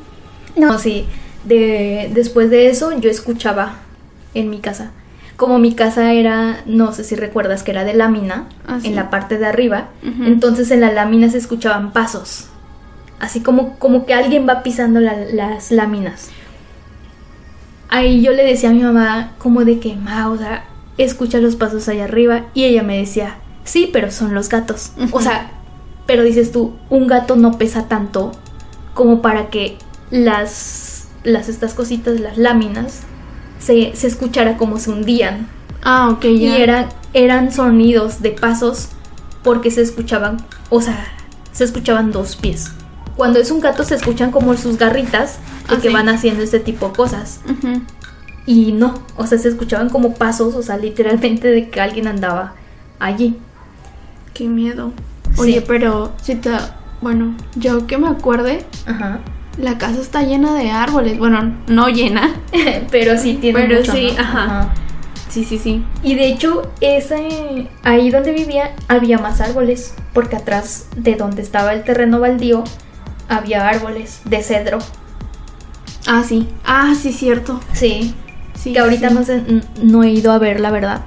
No, 0.55 0.79
sí. 0.79 1.05
De, 1.43 2.09
después 2.13 2.49
de 2.49 2.69
eso 2.69 2.97
yo 2.97 3.09
escuchaba 3.09 3.79
en 4.33 4.49
mi 4.49 4.59
casa. 4.59 4.91
Como 5.35 5.57
mi 5.59 5.73
casa 5.73 6.13
era, 6.13 6.61
no 6.65 6.93
sé 6.93 7.03
si 7.03 7.15
recuerdas 7.15 7.63
que 7.63 7.71
era 7.71 7.83
de 7.83 7.93
lámina, 7.93 8.47
Ah, 8.67 8.79
sí. 8.81 8.87
en 8.87 8.95
la 8.95 9.09
parte 9.09 9.37
de 9.37 9.45
arriba, 9.47 9.87
entonces 10.25 10.69
en 10.71 10.81
la 10.81 10.91
lámina 10.91 11.29
se 11.29 11.37
escuchaban 11.39 11.91
pasos. 11.91 12.47
Así 13.19 13.41
como, 13.41 13.77
como 13.79 14.05
que 14.05 14.13
alguien 14.13 14.47
va 14.47 14.61
pisando 14.63 14.99
la- 14.99 15.17
las 15.33 15.71
láminas. 15.71 16.29
Ahí 17.89 18.21
yo 18.21 18.31
le 18.31 18.43
decía 18.43 18.69
a 18.69 18.73
mi 18.73 18.81
mamá 18.83 19.31
como 19.37 19.65
de 19.65 19.79
que, 19.79 19.95
ma, 19.95 20.29
o 20.29 20.37
sea, 20.37 20.65
escucha 20.97 21.37
los 21.39 21.55
pasos 21.55 21.87
allá 21.87 22.05
arriba. 22.05 22.45
Y 22.53 22.65
ella 22.65 22.83
me 22.83 22.97
decía, 22.97 23.35
sí, 23.63 23.89
pero 23.93 24.11
son 24.11 24.33
los 24.33 24.49
gatos. 24.49 24.91
O 25.11 25.21
sea, 25.21 25.51
pero 26.07 26.23
dices 26.23 26.51
tú, 26.51 26.73
un 26.89 27.07
gato 27.07 27.35
no 27.35 27.57
pesa 27.57 27.87
tanto 27.87 28.31
como 28.93 29.21
para 29.21 29.49
que 29.49 29.77
las, 30.11 31.07
las 31.23 31.49
estas 31.49 31.73
cositas, 31.73 32.19
las 32.19 32.37
láminas, 32.37 33.01
se, 33.63 33.95
se 33.95 34.07
escuchara 34.07 34.57
como 34.57 34.77
se 34.79 34.89
hundían. 34.91 35.47
Ah, 35.83 36.09
ok, 36.11 36.21
ya. 36.23 36.29
Y 36.29 36.61
era, 36.61 36.89
eran 37.13 37.51
sonidos 37.51 38.21
de 38.21 38.31
pasos 38.31 38.89
porque 39.43 39.71
se 39.71 39.81
escuchaban, 39.81 40.37
o 40.69 40.81
sea, 40.81 41.05
se 41.51 41.63
escuchaban 41.63 42.11
dos 42.11 42.35
pies. 42.35 42.71
Cuando 43.15 43.39
es 43.39 43.51
un 43.51 43.59
gato 43.59 43.83
se 43.83 43.95
escuchan 43.95 44.31
como 44.31 44.55
sus 44.57 44.77
garritas 44.77 45.37
de 45.69 45.75
Ah, 45.75 45.79
que 45.81 45.89
sí. 45.89 45.93
van 45.93 46.09
haciendo 46.09 46.41
este 46.43 46.59
tipo 46.59 46.87
de 46.89 46.93
cosas. 46.93 47.39
Y 48.45 48.71
no, 48.73 48.95
o 49.15 49.25
sea, 49.27 49.37
se 49.37 49.47
escuchaban 49.49 49.89
como 49.89 50.15
pasos, 50.15 50.55
o 50.55 50.63
sea, 50.63 50.77
literalmente 50.77 51.47
de 51.47 51.69
que 51.69 51.79
alguien 51.79 52.07
andaba 52.07 52.53
allí. 52.99 53.37
Qué 54.33 54.47
miedo. 54.47 54.91
Oye, 55.37 55.59
Sí. 55.59 55.65
pero 55.67 56.11
si 56.21 56.35
te 56.35 56.49
bueno, 57.01 57.35
yo 57.55 57.85
que 57.85 57.97
me 57.97 58.07
acuerde, 58.07 58.65
Ajá. 58.85 59.19
La 59.57 59.77
casa 59.77 60.01
está 60.01 60.23
llena 60.23 60.55
de 60.55 60.71
árboles. 60.71 61.17
Bueno, 61.17 61.55
no 61.67 61.89
llena. 61.89 62.35
Pero 62.91 63.17
sí 63.17 63.35
tiene 63.35 63.59
Pero 63.61 63.79
mucho, 63.79 63.91
sí, 63.91 64.11
¿no? 64.15 64.21
ajá. 64.21 64.73
Sí, 65.29 65.43
sí, 65.43 65.57
sí. 65.57 65.83
Y 66.03 66.15
de 66.15 66.27
hecho, 66.27 66.71
ese, 66.81 67.67
ahí 67.83 68.11
donde 68.11 68.31
vivía 68.33 68.75
había 68.87 69.17
más 69.17 69.41
árboles, 69.41 69.95
porque 70.13 70.35
atrás 70.35 70.87
de 70.95 71.15
donde 71.15 71.41
estaba 71.41 71.73
el 71.73 71.83
terreno 71.83 72.19
baldío 72.19 72.63
había 73.29 73.67
árboles 73.67 74.21
de 74.25 74.43
cedro. 74.43 74.79
Ah, 76.05 76.23
sí. 76.27 76.49
Ah, 76.65 76.93
sí, 76.99 77.11
cierto. 77.13 77.59
Sí, 77.73 78.13
Sí, 78.55 78.73
que 78.73 78.79
ahorita 78.79 79.09
sí. 79.09 79.15
no 79.47 79.61
no 79.83 80.03
he 80.03 80.11
ido 80.11 80.31
a 80.31 80.37
ver 80.37 80.59
la 80.59 80.71
verdad, 80.71 81.01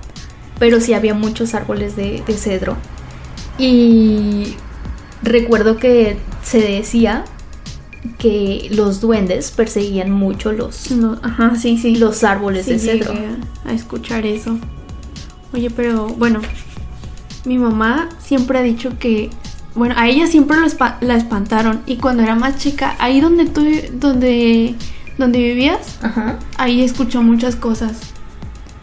pero 0.58 0.80
sí 0.80 0.92
había 0.94 1.14
muchos 1.14 1.54
árboles 1.54 1.96
de, 1.96 2.22
de 2.26 2.34
cedro. 2.34 2.76
Y 3.58 4.56
recuerdo 5.22 5.76
que 5.78 6.18
se 6.42 6.60
decía 6.60 7.24
que 8.18 8.68
los 8.72 9.00
duendes 9.00 9.50
perseguían 9.50 10.10
mucho 10.10 10.52
los, 10.52 10.90
No, 10.90 11.18
ajá, 11.22 11.56
sí, 11.56 11.78
sí. 11.78 11.96
los 11.96 12.24
árboles 12.24 12.66
Sí, 12.66 12.72
de 12.72 12.78
cedro. 12.78 13.12
a, 13.64 13.70
a 13.70 13.72
escuchar 13.74 14.26
eso. 14.26 14.58
Oye, 15.52 15.70
pero 15.70 16.06
bueno, 16.08 16.40
mi 17.44 17.58
mamá 17.58 18.08
siempre 18.18 18.58
ha 18.58 18.62
dicho 18.62 18.98
que, 18.98 19.30
bueno, 19.74 19.94
a 19.96 20.08
ella 20.08 20.26
siempre 20.26 20.56
lo 20.58 20.66
espa- 20.66 20.96
la 21.00 21.16
espantaron 21.16 21.80
y 21.86 21.96
cuando 21.96 22.22
era 22.22 22.34
más 22.34 22.58
chica, 22.58 22.96
ahí 22.98 23.20
donde 23.20 23.46
tú, 23.46 23.64
donde, 23.94 24.74
donde 25.18 25.38
vivías, 25.38 25.98
Ajá. 26.02 26.38
ahí 26.58 26.82
escuchó 26.82 27.22
muchas 27.22 27.56
cosas. 27.56 27.98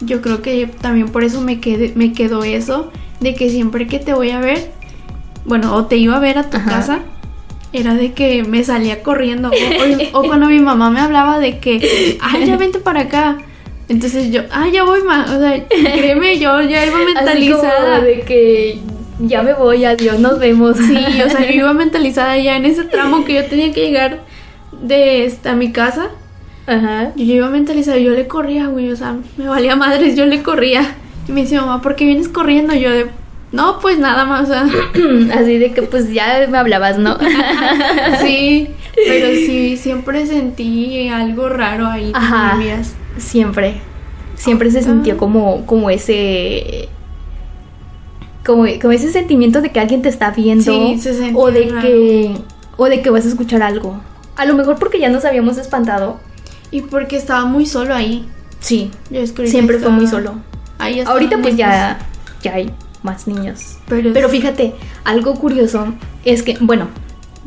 Yo 0.00 0.20
creo 0.22 0.42
que 0.42 0.66
también 0.66 1.08
por 1.08 1.24
eso 1.24 1.40
me, 1.40 1.60
quedé, 1.60 1.92
me 1.94 2.12
quedó 2.12 2.42
eso 2.44 2.90
de 3.20 3.34
que 3.34 3.48
siempre 3.50 3.86
que 3.86 3.98
te 3.98 4.12
voy 4.12 4.30
a 4.30 4.40
ver, 4.40 4.72
bueno, 5.46 5.74
o 5.74 5.86
te 5.86 5.96
iba 5.96 6.16
a 6.16 6.20
ver 6.20 6.38
a 6.38 6.50
tu 6.50 6.56
Ajá. 6.56 6.70
casa, 6.70 6.98
era 7.78 7.94
de 7.94 8.12
que 8.12 8.42
me 8.44 8.64
salía 8.64 9.02
corriendo. 9.02 9.50
O, 9.50 10.18
o- 10.18 10.20
o 10.20 10.22
cuando 10.28 10.46
mi 10.46 10.60
mamá 10.60 10.90
me 10.90 11.00
hablaba 11.00 11.38
de 11.38 11.58
que, 11.58 12.18
ay, 12.20 12.46
ya 12.46 12.56
vente 12.64 12.78
para 12.78 13.00
acá. 13.02 13.38
Entonces 13.88 14.30
yo, 14.32 14.42
ay, 14.50 14.72
ya 14.72 14.84
voy, 14.84 15.02
ma. 15.02 15.26
O 15.34 15.38
sea, 15.38 15.66
créeme, 15.68 16.38
yo 16.38 16.60
ya 16.62 16.86
iba 16.86 16.98
mentalizada. 17.04 18.00
de 18.00 18.20
que 18.22 18.78
ya 19.20 19.42
me 19.42 19.52
voy, 19.52 19.84
adiós, 19.84 20.18
nos 20.18 20.38
vemos. 20.38 20.76
Sí, 20.78 20.96
o 21.24 21.28
sea, 21.28 21.40
yo 21.46 21.52
iba 21.54 21.72
mentalizada 21.84 22.36
ya 22.38 22.56
en 22.56 22.64
ese 22.64 22.84
tramo 22.84 23.24
que 23.24 23.34
yo 23.34 23.44
tenía 23.46 23.72
que 23.72 23.82
llegar 23.86 24.20
de 24.82 25.32
a 25.44 25.52
mi 25.54 25.70
casa. 25.72 26.08
Ajá. 26.66 27.12
Yo 27.16 27.34
iba 27.34 27.50
mentalizada, 27.50 27.98
yo 27.98 28.12
le 28.12 28.26
corría, 28.26 28.68
güey, 28.68 28.90
o 28.90 28.96
sea, 28.96 29.16
me 29.36 29.46
valía 29.48 29.76
madres, 29.76 30.16
yo 30.16 30.24
le 30.24 30.42
corría. 30.42 30.94
Y 31.28 31.32
me 31.32 31.42
decía, 31.42 31.60
mamá, 31.60 31.82
¿por 31.82 31.94
qué 31.94 32.06
vienes 32.06 32.28
corriendo? 32.28 32.74
Yo 32.74 32.90
de, 32.90 33.06
no, 33.54 33.78
pues 33.80 33.98
nada 33.98 34.24
más, 34.24 34.42
o 34.44 34.52
sea, 34.52 34.66
Así 35.34 35.58
de 35.58 35.72
que 35.72 35.82
pues 35.82 36.12
ya 36.12 36.46
me 36.50 36.58
hablabas, 36.58 36.98
¿no? 36.98 37.16
sí, 38.20 38.68
pero 38.94 39.28
sí, 39.34 39.76
siempre 39.76 40.26
sentí 40.26 41.08
algo 41.08 41.48
raro 41.48 41.86
ahí 41.86 42.10
Ajá. 42.14 42.58
Siempre. 43.16 43.80
Siempre 44.34 44.70
se 44.72 44.80
Ah. 44.80 44.82
sintió 44.82 45.16
como, 45.16 45.64
como 45.66 45.88
ese. 45.90 46.88
Como, 48.44 48.64
como 48.80 48.92
ese 48.92 49.10
sentimiento 49.12 49.62
de 49.62 49.70
que 49.70 49.80
alguien 49.80 50.02
te 50.02 50.08
está 50.08 50.30
viendo. 50.32 50.64
Sí, 50.64 50.98
se 51.00 51.14
sentía 51.14 51.36
o 51.36 51.50
de 51.50 51.66
raro. 51.66 51.80
que. 51.80 52.34
O 52.76 52.86
de 52.86 53.00
que 53.02 53.10
vas 53.10 53.24
a 53.24 53.28
escuchar 53.28 53.62
algo. 53.62 54.00
A 54.36 54.44
lo 54.46 54.54
mejor 54.54 54.78
porque 54.80 54.98
ya 54.98 55.08
nos 55.08 55.24
habíamos 55.24 55.56
espantado. 55.58 56.18
Y 56.72 56.80
porque 56.82 57.16
estaba 57.16 57.44
muy 57.44 57.66
solo 57.66 57.94
ahí. 57.94 58.26
Sí. 58.58 58.90
Yo 59.10 59.24
Siempre 59.46 59.78
fue 59.78 59.90
muy 59.90 60.08
solo. 60.08 60.34
Ahí 60.78 61.00
Ahorita 61.00 61.38
pues 61.38 61.56
ya, 61.56 61.98
ya 62.42 62.54
hay 62.54 62.72
más 63.04 63.28
niños. 63.28 63.76
Pero, 63.88 64.12
Pero 64.12 64.28
fíjate, 64.28 64.74
algo 65.04 65.34
curioso 65.34 65.94
es 66.24 66.42
que, 66.42 66.58
bueno, 66.60 66.88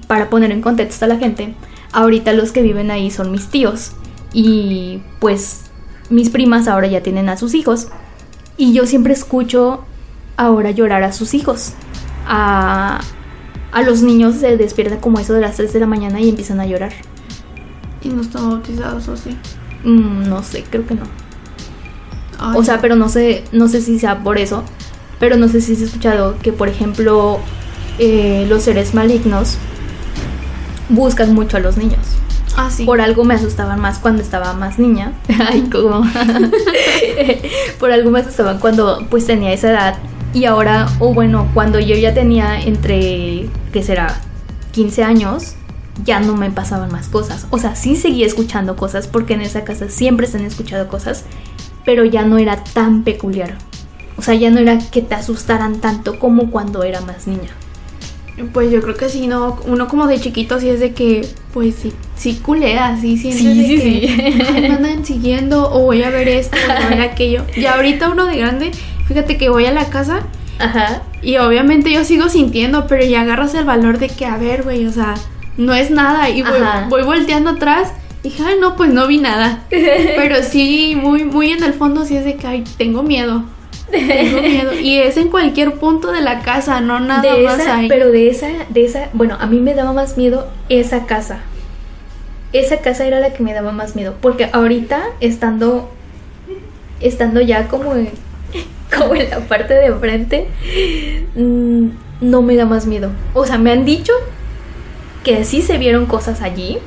para 0.07 0.29
poner 0.29 0.51
en 0.51 0.61
contexto 0.61 1.05
a 1.05 1.07
la 1.09 1.17
gente, 1.17 1.53
ahorita 1.91 2.31
los 2.33 2.51
que 2.51 2.61
viven 2.61 2.91
ahí 2.91 3.11
son 3.11 3.31
mis 3.31 3.47
tíos. 3.47 3.91
Y 4.31 5.01
pues 5.19 5.65
mis 6.09 6.29
primas 6.29 6.67
ahora 6.67 6.87
ya 6.87 7.01
tienen 7.01 7.27
a 7.27 7.37
sus 7.37 7.53
hijos. 7.53 7.89
Y 8.55 8.73
yo 8.73 8.85
siempre 8.85 9.13
escucho 9.13 9.83
ahora 10.37 10.71
llorar 10.71 11.03
a 11.03 11.11
sus 11.11 11.33
hijos. 11.33 11.73
A, 12.25 13.01
a 13.71 13.81
los 13.81 14.01
niños 14.01 14.35
se 14.35 14.57
despierta 14.57 14.99
como 14.99 15.19
eso 15.19 15.33
de 15.33 15.41
las 15.41 15.55
3 15.57 15.73
de 15.73 15.79
la 15.79 15.87
mañana 15.87 16.19
y 16.21 16.29
empiezan 16.29 16.59
a 16.59 16.65
llorar. 16.65 16.93
Y 18.01 18.09
no 18.09 18.21
están 18.21 18.49
bautizados, 18.49 19.07
¿o 19.07 19.17
sí? 19.17 19.35
Mm, 19.83 20.29
no 20.29 20.43
sé, 20.43 20.63
creo 20.69 20.85
que 20.85 20.95
no. 20.95 21.03
Ay, 22.39 22.57
O 22.57 22.63
sea, 22.63 22.79
pero 22.79 22.95
no 22.95 23.09
sé, 23.09 23.43
no 23.51 23.67
sé 23.67 23.81
si 23.81 23.99
sea 23.99 24.23
por 24.23 24.37
eso. 24.37 24.63
Pero 25.19 25.37
no 25.37 25.47
sé 25.47 25.61
si 25.61 25.73
has 25.73 25.81
escuchado 25.81 26.37
que, 26.41 26.53
por 26.53 26.69
ejemplo, 26.69 27.39
eh, 27.99 28.45
los 28.47 28.63
seres 28.63 28.93
malignos 28.93 29.57
buscan 30.89 31.33
mucho 31.33 31.57
a 31.57 31.59
los 31.59 31.77
niños. 31.77 31.99
Ah, 32.55 32.69
sí. 32.71 32.85
Por 32.85 33.01
algo 33.01 33.23
me 33.23 33.35
asustaban 33.35 33.79
más 33.79 33.99
cuando 33.99 34.21
estaba 34.21 34.53
más 34.53 34.79
niña. 34.79 35.13
Ay, 35.47 35.69
como. 35.71 36.01
por 37.79 37.91
algo 37.91 38.09
me 38.09 38.19
asustaban 38.19 38.59
cuando 38.59 39.05
pues 39.09 39.25
tenía 39.25 39.53
esa 39.53 39.69
edad. 39.69 39.97
Y 40.33 40.45
ahora, 40.45 40.87
o 40.99 41.13
bueno, 41.13 41.49
cuando 41.53 41.79
yo 41.79 41.95
ya 41.95 42.13
tenía 42.13 42.59
entre, 42.61 43.49
¿qué 43.71 43.83
será? 43.83 44.19
15 44.71 45.03
años, 45.03 45.55
ya 46.03 46.19
no 46.19 46.35
me 46.35 46.51
pasaban 46.51 46.91
más 46.91 47.07
cosas. 47.07 47.47
O 47.49 47.57
sea, 47.57 47.75
sí 47.75 47.95
seguía 47.95 48.25
escuchando 48.25 48.75
cosas 48.75 49.07
porque 49.07 49.33
en 49.33 49.41
esa 49.41 49.63
casa 49.63 49.89
siempre 49.89 50.27
se 50.27 50.37
han 50.37 50.45
escuchado 50.45 50.87
cosas, 50.87 51.23
pero 51.85 52.05
ya 52.05 52.23
no 52.23 52.37
era 52.37 52.63
tan 52.63 53.03
peculiar. 53.03 53.57
O 54.17 54.21
sea, 54.21 54.33
ya 54.33 54.49
no 54.49 54.59
era 54.59 54.77
que 54.79 55.01
te 55.01 55.15
asustaran 55.15 55.79
tanto 55.79 56.17
como 56.19 56.49
cuando 56.49 56.83
era 56.83 57.01
más 57.01 57.27
niña. 57.27 57.49
Pues 58.53 58.69
yo 58.71 58.81
creo 58.81 58.95
que 58.95 59.09
sí, 59.09 59.25
no, 59.25 59.59
uno 59.65 59.87
como 59.87 60.05
de 60.05 60.19
chiquito 60.19 60.59
sí 60.59 60.69
es 60.69 60.79
de 60.79 60.93
que, 60.93 61.27
pues 61.53 61.73
sí, 61.75 61.91
sí 62.15 62.35
culea, 62.35 62.95
sí 63.01 63.17
sientes 63.17 63.41
Sí, 63.41 63.75
de 63.77 63.81
sí, 63.81 63.99
que, 64.01 64.31
sí. 64.31 64.41
"Ay, 64.53 64.61
me 64.61 64.67
andan 64.75 65.05
siguiendo 65.05 65.71
o 65.71 65.81
voy 65.81 66.03
a 66.03 66.11
ver 66.11 66.27
esto 66.27 66.55
o 66.55 66.73
voy 66.73 66.83
a 66.85 66.89
ver 66.89 67.01
aquello. 67.01 67.45
Y 67.55 67.65
ahorita 67.65 68.09
uno 68.09 68.25
de 68.27 68.37
grande, 68.37 68.71
fíjate 69.07 69.37
que 69.37 69.49
voy 69.49 69.65
a 69.65 69.71
la 69.71 69.85
casa 69.85 70.19
Ajá. 70.59 71.01
y 71.23 71.37
obviamente 71.37 71.91
yo 71.91 72.03
sigo 72.03 72.29
sintiendo, 72.29 72.85
pero 72.85 73.03
ya 73.05 73.21
agarras 73.21 73.55
el 73.55 73.65
valor 73.65 73.97
de 73.97 74.09
que, 74.09 74.25
a 74.27 74.37
ver, 74.37 74.61
güey, 74.63 74.85
o 74.85 74.91
sea, 74.91 75.15
no 75.57 75.73
es 75.73 75.89
nada 75.89 76.29
y 76.29 76.43
voy 76.89 77.01
volteando 77.03 77.51
atrás 77.51 77.91
y 78.21 78.29
dije, 78.29 78.43
ay, 78.45 78.55
no, 78.61 78.75
pues 78.75 78.93
no 78.93 79.07
vi 79.07 79.17
nada. 79.17 79.63
Pero 79.69 80.43
sí, 80.43 80.95
muy, 81.01 81.23
muy 81.23 81.51
en 81.51 81.63
el 81.63 81.73
fondo 81.73 82.05
sí 82.05 82.15
es 82.17 82.23
de 82.25 82.35
que, 82.35 82.45
ay, 82.45 82.63
tengo 82.77 83.01
miedo. 83.01 83.45
Tengo 83.91 84.41
miedo. 84.41 84.73
Y 84.73 84.97
es 84.97 85.17
en 85.17 85.29
cualquier 85.29 85.73
punto 85.75 86.11
de 86.11 86.21
la 86.21 86.41
casa, 86.41 86.81
no 86.81 86.99
nada 86.99 87.21
de 87.21 87.43
más 87.43 87.59
esa, 87.59 87.77
ahí. 87.77 87.87
pero 87.87 88.11
de 88.11 88.29
esa, 88.29 88.47
de 88.69 88.85
esa, 88.85 89.09
bueno, 89.13 89.37
a 89.39 89.47
mí 89.47 89.59
me 89.59 89.73
daba 89.73 89.93
más 89.93 90.17
miedo 90.17 90.47
esa 90.69 91.05
casa. 91.05 91.39
Esa 92.53 92.77
casa 92.79 93.05
era 93.05 93.19
la 93.19 93.33
que 93.33 93.43
me 93.43 93.53
daba 93.53 93.71
más 93.71 93.95
miedo, 93.95 94.15
porque 94.21 94.49
ahorita 94.51 95.03
estando, 95.19 95.89
estando 97.01 97.41
ya 97.41 97.67
como, 97.67 97.95
en- 97.95 98.09
como 98.97 99.15
en 99.15 99.29
la 99.29 99.39
parte 99.41 99.73
de 99.73 99.85
enfrente, 99.87 100.47
mm, 101.35 101.87
no 102.21 102.41
me 102.41 102.55
da 102.55 102.65
más 102.65 102.85
miedo. 102.87 103.11
O 103.33 103.45
sea, 103.45 103.57
me 103.57 103.71
han 103.71 103.85
dicho 103.85 104.13
que 105.23 105.43
sí 105.45 105.61
se 105.61 105.77
vieron 105.77 106.05
cosas 106.05 106.41
allí, 106.41 106.77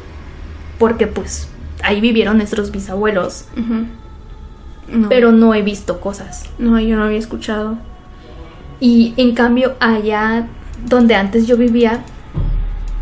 porque 0.79 1.07
pues 1.07 1.49
ahí 1.83 2.01
vivieron 2.01 2.39
nuestros 2.39 2.71
bisabuelos. 2.71 3.45
No. 4.91 5.09
pero 5.09 5.33
no 5.33 5.55
he 5.55 5.63
visto 5.63 6.01
cosas. 6.01 6.45
No, 6.59 6.79
yo 6.81 6.97
no 6.97 7.05
había 7.05 7.19
escuchado. 7.19 7.79
Y 8.81 9.15
en 9.17 9.35
cambio, 9.35 9.75
allá 9.81 10.47
donde 10.87 11.15
antes 11.15 11.47
yo 11.47 11.57
vivía, 11.57 12.01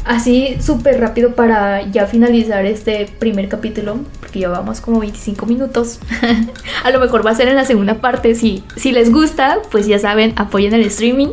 así 0.05 0.57
súper 0.61 1.01
rápido 1.01 1.35
para 1.35 1.83
ya 1.91 2.07
finalizar 2.07 2.65
este 2.67 3.09
primer 3.19 3.49
capítulo, 3.49 3.99
porque 4.21 4.41
ya 4.41 4.49
vamos 4.49 4.81
como 4.81 5.01
25 5.01 5.47
minutos. 5.47 6.01
a 6.85 6.91
lo 6.91 6.99
mejor 7.01 7.25
va 7.25 7.31
a 7.31 7.35
ser 7.35 7.49
en 7.49 7.55
la 7.57 7.65
segunda 7.65 7.95
parte. 8.01 8.35
Si, 8.35 8.65
si 8.77 8.93
les 8.93 9.13
gusta, 9.13 9.59
pues 9.71 9.87
ya 9.87 9.99
saben, 9.99 10.33
apoyen 10.37 10.75
el 10.75 10.83
streaming. 10.83 11.29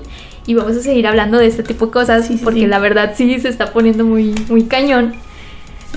Y 0.48 0.54
vamos 0.54 0.78
a 0.78 0.82
seguir 0.82 1.08
hablando 1.08 1.40
de 1.40 1.48
este 1.48 1.64
tipo 1.64 1.88
de 1.88 1.92
cosas, 1.92 2.28
Sí, 2.28 2.38
sí, 2.38 2.44
porque 2.44 2.60
sí. 2.62 2.68
la 2.68 2.78
verdad 2.78 3.14
sí 3.16 3.40
se 3.40 3.50
está 3.50 3.72
poniendo 3.74 4.06
muy, 4.06 4.36
muy 4.48 4.66
cañón. 4.66 5.16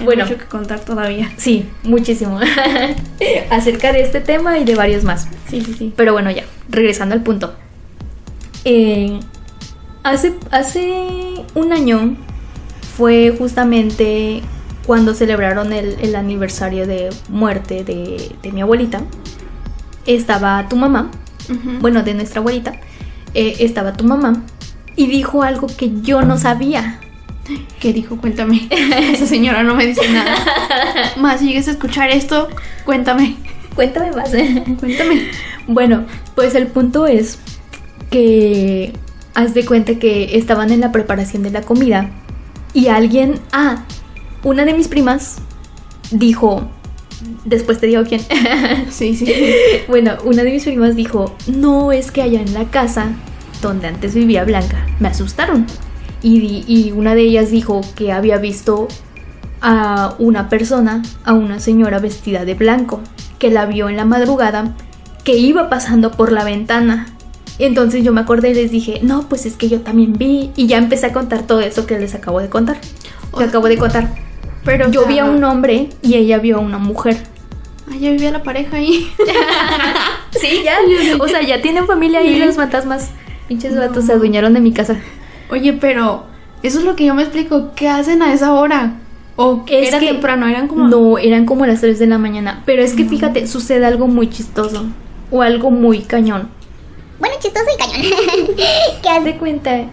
Bueno. 0.05 0.25
mucho 0.25 0.39
que 0.39 0.45
contar 0.45 0.81
todavía. 0.81 1.31
Sí, 1.37 1.69
muchísimo. 1.83 2.41
Acerca 3.51 3.93
de 3.93 4.03
este 4.03 4.21
tema 4.21 4.59
y 4.59 4.65
de 4.65 4.75
varios 4.75 5.05
más. 5.05 5.27
Sí, 5.49 5.61
sí, 5.61 5.75
sí. 5.75 5.93
Pero 5.97 6.13
bueno, 6.13 6.31
ya, 6.31 6.45
regresando 6.69 7.15
al 7.15 7.23
punto. 7.23 7.55
Eh, 8.65 9.21
hace, 10.03 10.35
hace 10.51 11.45
un 11.55 11.73
año 11.73 12.17
fue 12.97 13.35
justamente 13.37 14.43
cuando 14.87 15.15
celebraron 15.15 15.73
el, 15.73 15.97
el 16.01 16.17
aniversario 16.17 16.87
de 16.87 17.11
muerte 17.29 17.85
de, 17.85 18.33
de 18.43 18.53
mi 18.53 18.63
abuelita. 18.63 19.03
Estaba 20.07 20.67
tu 20.69 20.77
mamá, 20.77 21.11
bueno, 21.81 22.03
de 22.03 22.15
nuestra 22.15 22.41
abuelita, 22.41 22.73
eh, 23.35 23.57
estaba 23.61 23.93
tu 23.93 24.05
mamá 24.05 24.43
y 24.97 25.07
dijo 25.07 25.43
algo 25.43 25.67
que 25.67 26.01
yo 26.01 26.23
no 26.23 26.39
sabía. 26.39 27.01
¿Qué 27.81 27.93
dijo? 27.93 28.17
Cuéntame. 28.17 28.69
Esa 29.13 29.27
señora 29.27 29.63
no 29.63 29.75
me 29.75 29.87
dice 29.87 30.09
nada. 30.11 30.35
Más, 31.17 31.41
si 31.41 31.49
llegues 31.49 31.69
a 31.69 31.73
escuchar 31.73 32.11
esto, 32.11 32.49
cuéntame. 32.85 33.37
Cuéntame 33.75 34.11
más. 34.11 34.31
Cuéntame. 34.81 35.29
Bueno, 35.69 36.05
pues 36.35 36.57
el 36.57 36.67
punto 36.67 37.07
es 37.07 37.39
que 38.11 38.93
haz 39.35 39.55
de 39.55 39.65
cuenta 39.65 40.01
que 40.01 40.37
estaban 40.37 40.73
en 40.73 40.81
la 40.81 40.91
preparación 40.91 41.45
de 41.45 41.51
la 41.51 41.63
comida 41.63 42.11
y 42.75 42.89
alguien, 42.89 43.39
ah, 43.53 43.85
una 44.43 44.65
de 44.65 44.75
mis 44.75 44.89
primas 44.89 45.37
dijo, 46.11 46.69
después 47.45 47.79
te 47.79 47.87
digo 47.87 48.03
quién, 48.03 48.21
Sí, 48.91 49.15
sí. 49.15 49.33
bueno, 49.87 50.17
una 50.25 50.43
de 50.43 50.51
mis 50.51 50.65
primas 50.65 50.97
dijo, 50.97 51.37
no 51.47 51.93
es 51.93 52.11
que 52.11 52.23
allá 52.23 52.41
en 52.41 52.55
la 52.55 52.65
casa 52.65 53.13
donde 53.63 53.87
antes 53.87 54.15
vivía 54.15 54.45
Blanca, 54.45 54.87
me 54.99 55.09
asustaron. 55.09 55.67
Y, 56.23 56.93
una 56.97 57.15
de 57.15 57.23
ellas 57.23 57.51
dijo 57.51 57.81
que 57.95 58.13
había 58.13 58.39
visto 58.39 58.89
a 59.61 60.15
una 60.19 60.49
persona, 60.49 61.03
a 61.25 61.33
una 61.33 61.61
señora 61.61 61.99
vestida 61.99 62.45
de 62.45 62.55
blanco, 62.55 63.01
que 63.39 63.51
la 63.51 63.67
vio 63.67 63.89
en 63.89 63.97
la 63.97 64.05
madrugada, 64.05 64.75
que 65.25 65.37
iba 65.37 65.69
pasando 65.69 66.11
por 66.11 66.33
la 66.33 66.45
ventana. 66.45 67.07
Entonces 67.59 68.05
yo 68.05 68.13
me 68.13 68.21
acordé 68.21 68.51
y 68.51 68.55
les 68.55 68.71
dije, 68.71 69.01
no, 69.03 69.29
pues 69.29 69.47
es 69.47 69.57
que 69.57 69.69
yo 69.69 69.81
también 69.81 70.13
vi. 70.13 70.53
Y 70.55 70.67
ya 70.67 70.79
empecé 70.79 71.07
a 71.07 71.13
contar 71.13 71.43
todo 71.43 71.61
eso 71.61 71.87
que 71.87 71.99
les 71.99 72.15
acabo 72.15 72.41
de 72.41 72.49
contar. 72.49 72.79
Que 73.37 73.45
acabo 73.45 73.69
de 73.69 73.79
contar. 73.79 74.15
Pero 74.65 74.91
Yo 74.91 75.07
vi 75.07 75.19
a 75.19 75.25
un 75.25 75.43
hombre 75.45 75.91
y 76.03 76.15
ella 76.15 76.39
vio 76.39 76.57
a 76.57 76.61
una 76.61 76.79
mujer. 76.79 77.17
Ah, 77.91 77.97
ya 77.99 78.11
vivía 78.11 78.31
la 78.31 78.43
pareja 78.43 78.77
ahí. 78.77 79.11
Sí, 80.41 80.63
ya. 80.65 80.77
O 81.21 81.29
sea, 81.29 81.43
ya 81.43 81.61
tienen 81.63 81.87
familia 81.87 82.21
ahí 82.21 82.39
los 82.39 82.57
fantasmas. 82.57 83.11
Pinches 83.49 83.77
vatos 83.77 84.05
se 84.05 84.13
adueñaron 84.13 84.53
de 84.53 84.61
mi 84.61 84.73
casa. 84.73 84.97
Oye, 85.51 85.73
pero 85.75 86.25
eso 86.63 86.79
es 86.79 86.85
lo 86.85 86.97
que 86.97 87.05
yo 87.07 87.15
me 87.15 87.23
explico. 87.23 87.71
¿Qué 87.75 87.89
hacen 87.89 88.23
a 88.23 88.33
esa 88.33 88.53
hora? 88.55 88.95
¿O 89.37 89.65
Es 89.69 89.89
era 89.89 89.99
que- 90.01 90.07
temprano? 90.09 90.47
Eran 90.49 90.69
como. 90.69 90.89
No, 90.89 91.19
eran 91.19 91.45
como 91.47 91.65
las 91.67 91.81
3 91.81 91.99
de 91.99 92.07
la 92.07 92.19
mañana. 92.19 92.63
Pero 92.67 92.83
es 92.83 92.95
que 92.95 93.05
fíjate, 93.05 93.47
sucede 93.47 93.87
algo 93.87 94.07
muy 94.09 94.29
chistoso. 94.31 94.87
O 95.31 95.43
algo 95.43 95.71
muy 95.71 96.01
cañón. 96.01 96.49
Bueno, 97.21 97.35
chistoso 97.41 97.67
y 97.75 97.79
cañón. 97.79 98.07
¿Qué 99.03 99.09
Haz 99.09 99.25
de 99.25 99.37
cuenta 99.37 99.85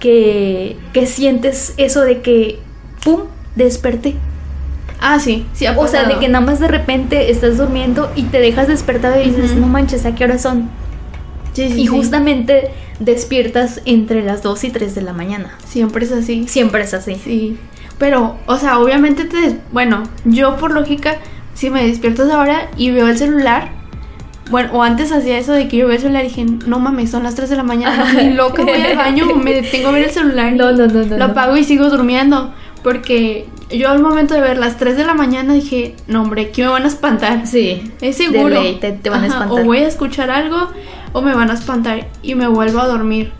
que, 0.00 0.76
que 0.92 1.06
sientes 1.06 1.74
eso 1.76 2.02
de 2.02 2.20
que, 2.22 2.60
¡pum! 3.04 3.22
desperté. 3.54 4.14
Ah, 5.00 5.18
sí. 5.20 5.46
Sí, 5.52 5.66
ha 5.66 5.78
O 5.78 5.86
sea, 5.86 6.04
de 6.04 6.18
que 6.18 6.28
nada 6.28 6.44
más 6.44 6.58
de 6.58 6.68
repente 6.68 7.30
estás 7.30 7.58
durmiendo 7.58 8.10
y 8.16 8.22
te 8.24 8.40
dejas 8.40 8.68
despertar 8.68 9.20
y 9.24 9.30
dices, 9.30 9.54
no 9.56 9.66
manches, 9.66 10.04
¿a 10.06 10.14
qué 10.14 10.24
hora 10.24 10.38
son? 10.38 10.68
Sí, 11.52 11.68
sí, 11.68 11.74
y 11.74 11.82
sí. 11.82 11.86
justamente 11.86 12.70
despiertas 12.98 13.80
entre 13.84 14.22
las 14.22 14.42
2 14.42 14.64
y 14.64 14.70
3 14.70 14.94
de 14.94 15.02
la 15.02 15.12
mañana. 15.12 15.56
Siempre 15.66 16.04
es 16.04 16.12
así. 16.12 16.46
Siempre 16.48 16.82
es 16.82 16.94
así. 16.94 17.16
Sí. 17.16 17.58
Pero, 17.98 18.36
o 18.46 18.56
sea, 18.56 18.78
obviamente 18.78 19.24
te. 19.24 19.58
Bueno, 19.72 20.02
yo 20.24 20.56
por 20.56 20.72
lógica, 20.72 21.16
si 21.54 21.70
me 21.70 21.86
despierto 21.86 22.22
a 22.22 22.26
esa 22.26 22.40
hora 22.40 22.70
y 22.76 22.90
veo 22.90 23.08
el 23.08 23.18
celular. 23.18 23.70
Bueno, 24.50 24.70
o 24.74 24.82
antes 24.82 25.10
hacía 25.10 25.38
eso 25.38 25.52
de 25.52 25.66
que 25.66 25.78
yo 25.78 25.88
veo 25.88 25.96
el 25.96 26.02
celular 26.02 26.24
y 26.24 26.28
dije, 26.28 26.46
no 26.66 26.78
mames, 26.78 27.10
son 27.10 27.24
las 27.24 27.34
3 27.34 27.50
de 27.50 27.56
la 27.56 27.64
mañana, 27.64 28.12
ni 28.12 28.32
loca, 28.32 28.62
voy 28.62 28.80
al 28.80 28.96
baño, 28.96 29.26
me 29.34 29.52
detengo 29.52 29.88
a 29.88 29.92
ver 29.92 30.04
el 30.04 30.10
celular. 30.10 30.52
No, 30.52 30.70
no, 30.70 30.86
no, 30.86 31.02
no, 31.02 31.16
Lo 31.16 31.18
no. 31.18 31.24
apago 31.24 31.56
y 31.56 31.64
sigo 31.64 31.90
durmiendo. 31.90 32.54
Porque 32.84 33.48
yo 33.70 33.90
al 33.90 34.00
momento 34.00 34.34
de 34.34 34.40
ver 34.40 34.58
las 34.58 34.76
3 34.76 34.96
de 34.96 35.04
la 35.04 35.14
mañana 35.14 35.54
dije, 35.54 35.96
no, 36.06 36.22
hombre, 36.22 36.42
aquí 36.42 36.62
me 36.62 36.68
van 36.68 36.84
a 36.84 36.86
espantar. 36.86 37.44
Sí. 37.48 37.92
Es 38.00 38.18
seguro. 38.18 38.62
Ley, 38.62 38.76
te, 38.76 38.92
te 38.92 39.10
van 39.10 39.24
a 39.24 39.26
espantar. 39.26 39.60
O 39.60 39.64
voy 39.64 39.78
a 39.78 39.88
escuchar 39.88 40.30
algo 40.30 40.68
o 41.16 41.22
me 41.22 41.34
van 41.34 41.50
a 41.50 41.54
espantar 41.54 42.08
y 42.22 42.34
me 42.34 42.46
vuelvo 42.46 42.78
a 42.78 42.86
dormir. 42.86 43.32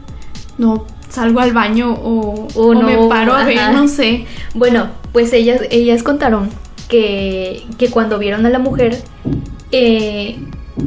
No 0.57 0.87
salgo 1.11 1.41
al 1.41 1.53
baño 1.53 1.93
o, 1.93 2.49
O 2.55 2.69
o 2.69 2.75
no, 2.75 2.81
me 2.81 2.97
paro 3.07 3.35
a 3.35 3.45
ver, 3.45 3.71
no 3.75 3.87
sé. 3.87 4.25
Bueno, 4.55 4.89
pues 5.13 5.35
ellas, 5.35 5.61
ellas 5.71 6.03
contaron 6.03 6.49
que, 6.89 7.67
que 7.77 7.91
cuando 7.91 8.19
vieron 8.19 8.47
a 8.47 8.49
la 8.49 8.59
mujer, 8.59 9.03
eh, 9.73 10.39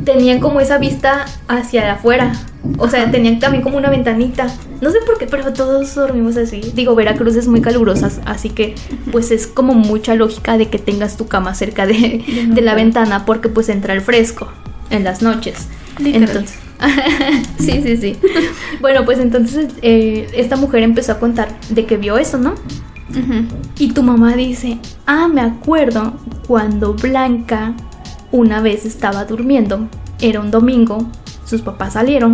tenían 0.04 0.40
como 0.40 0.62
esa 0.62 0.80
vista 0.80 1.28
hacia 1.48 1.94
afuera. 1.94 2.34
O 2.80 2.90
sea, 2.90 3.12
tenían 3.12 3.38
también 3.38 3.64
como 3.64 3.78
una 3.78 3.92
ventanita. 3.92 4.48
No 4.82 4.90
sé 4.90 4.98
por 5.06 5.20
qué, 5.20 5.28
pero 5.28 5.54
todos 5.54 5.94
dormimos 5.94 6.38
así. 6.38 6.72
Digo, 6.74 6.96
Veracruz 6.96 7.36
es 7.36 7.48
muy 7.48 7.62
calurosa, 7.62 8.10
así 8.26 8.50
que 8.50 8.74
pues 9.12 9.30
es 9.30 9.46
como 9.46 9.76
mucha 9.76 10.16
lógica 10.16 10.58
de 10.58 10.70
que 10.70 10.80
tengas 10.80 11.18
tu 11.18 11.28
cama 11.28 11.54
cerca 11.54 11.86
de, 11.86 12.48
de 12.48 12.62
la 12.62 12.74
ventana 12.74 13.26
porque 13.26 13.48
pues 13.48 13.70
entra 13.70 13.94
el 13.94 14.02
fresco 14.02 14.48
en 14.90 15.04
las 15.04 15.22
noches. 15.22 15.68
Literal. 16.00 16.30
Entonces, 16.30 16.69
sí, 17.60 17.82
sí, 17.84 17.98
sí. 17.98 18.18
Bueno, 18.82 19.06
pues 19.06 19.20
entonces 19.20 19.68
eh, 19.82 20.30
esta 20.34 20.56
mujer 20.56 20.84
empezó 20.84 21.14
a 21.14 21.20
contar 21.20 21.50
de 21.70 21.86
que 21.86 21.98
vio 21.98 22.18
eso, 22.18 22.38
¿no? 22.38 22.56
Y 23.80 23.92
tu 23.94 24.04
mamá 24.04 24.36
dice, 24.36 24.78
ah, 25.08 25.28
me 25.28 25.42
acuerdo 25.42 26.14
cuando 26.48 26.94
Blanca 26.94 27.74
una 28.32 28.62
vez 28.62 28.86
estaba 28.86 29.26
durmiendo, 29.26 29.88
era 30.22 30.40
un 30.40 30.52
domingo, 30.52 31.10
sus 31.44 31.62
papás 31.62 31.94
salieron 31.94 32.34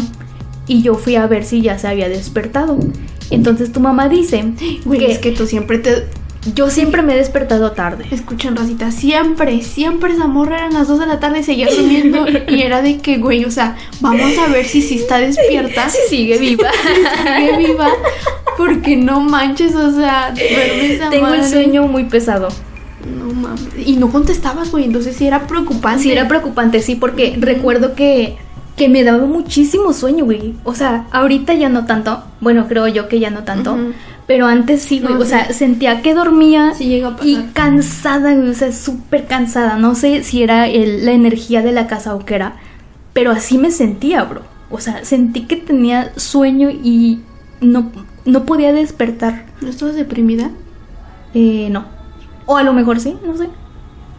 y 0.68 0.82
yo 0.82 0.96
fui 0.96 1.16
a 1.16 1.28
ver 1.28 1.46
si 1.46 1.62
ya 1.62 1.80
se 1.80 1.88
había 1.88 2.10
despertado. 2.10 2.78
Entonces 3.32 3.72
tu 3.72 3.80
mamá 3.80 4.10
dice 4.10 4.54
Güey, 4.84 5.00
que, 5.00 5.12
es 5.12 5.20
que 5.20 5.32
tú 5.32 5.48
siempre 5.48 5.80
te 5.80 6.06
yo 6.54 6.70
siempre 6.70 7.02
me 7.02 7.14
he 7.14 7.18
despertado 7.18 7.72
tarde. 7.72 8.06
escuchan, 8.12 8.56
Rosita. 8.56 8.92
Siempre, 8.92 9.62
siempre 9.64 10.14
esa 10.14 10.28
morra 10.28 10.58
eran 10.58 10.74
las 10.74 10.88
2 10.88 11.00
de 11.00 11.06
la 11.08 11.20
tarde 11.20 11.40
y 11.40 11.44
seguía 11.44 11.68
durmiendo. 11.68 12.26
y 12.48 12.62
era 12.62 12.82
de 12.82 12.98
que, 12.98 13.18
güey, 13.18 13.46
o 13.46 13.52
sea, 13.52 13.76
vamos 14.00 14.38
a 14.38 14.48
ver 14.48 14.66
si 14.66 14.82
sí 14.82 14.96
está 14.96 15.18
despierta. 15.18 15.90
Si 15.90 15.98
sigue 16.10 16.38
viva. 16.38 16.70
sigue 17.38 17.58
viva. 17.58 17.88
Porque 18.58 18.96
no 18.96 19.22
manches, 19.22 19.76
o 19.76 19.92
sea, 19.92 20.34
esa 20.36 21.10
Tengo 21.10 21.28
el 21.28 21.40
madre. 21.40 21.50
sueño 21.50 21.88
muy 21.88 22.06
pesado. 22.06 22.50
No 23.06 23.34
mames. 23.34 23.70
Y 23.86 23.98
no 23.98 24.12
contestabas, 24.12 24.72
güey. 24.72 24.86
Entonces 24.86 25.16
sí 25.16 25.26
era 25.26 25.48
preocupante. 25.48 26.04
Sí, 26.04 26.12
era 26.12 26.28
preocupante, 26.28 26.82
sí, 26.82 26.96
porque 26.96 27.36
recuerdo 27.40 27.96
que, 27.96 28.38
que 28.76 28.88
me 28.88 29.04
daba 29.04 29.26
muchísimo 29.26 29.94
sueño, 29.94 30.26
güey. 30.26 30.54
O 30.64 30.76
sea, 30.76 31.08
ahorita 31.12 31.54
ya 31.54 31.70
no 31.70 31.86
tanto. 31.86 32.24
Bueno, 32.40 32.68
creo 32.68 32.88
yo 32.88 33.08
que 33.08 33.20
ya 33.20 33.30
no 33.30 33.44
tanto. 33.44 33.78
Pero 34.28 34.48
antes 34.48 34.82
sí, 34.82 35.00
güey. 35.00 35.14
No, 35.14 35.20
o 35.20 35.24
sí. 35.24 35.30
sea, 35.30 35.54
sentía 35.54 36.02
que 36.02 36.14
dormía 36.16 36.74
Sí 36.76 36.86
llega 36.86 37.10
a 37.10 37.12
pasar. 37.12 37.28
y 37.28 37.38
cansada, 37.54 38.34
güey. 38.34 38.50
O 38.50 38.54
sea, 38.56 38.72
súper 38.72 39.26
cansada. 39.26 39.78
No 39.78 39.94
sé 39.96 40.24
si 40.24 40.42
era 40.42 40.68
el- 40.68 41.06
la 41.06 41.12
energía 41.12 41.62
de 41.62 41.72
la 41.72 41.86
casa 41.88 42.16
o 42.16 42.26
qué 42.26 42.36
era. 42.36 42.56
Pero 43.14 43.32
así 43.32 43.58
me 43.58 43.70
sentía, 43.72 44.24
bro. 44.24 44.42
O 44.72 44.80
sea, 44.80 45.06
sentí 45.06 45.42
que 45.42 45.56
tenía 45.58 46.12
sueño 46.18 46.70
y 46.72 47.20
no, 47.62 47.92
no 48.26 48.46
podía 48.46 48.74
despertar. 48.74 49.46
¿No 49.62 49.70
estabas 49.70 49.96
deprimida? 49.96 50.50
Eh, 51.34 51.68
no. 51.70 51.86
O 52.48 52.58
a 52.58 52.64
lo 52.64 52.74
mejor 52.74 53.00
sí, 53.00 53.16
no 53.26 53.38
sé. 53.38 53.48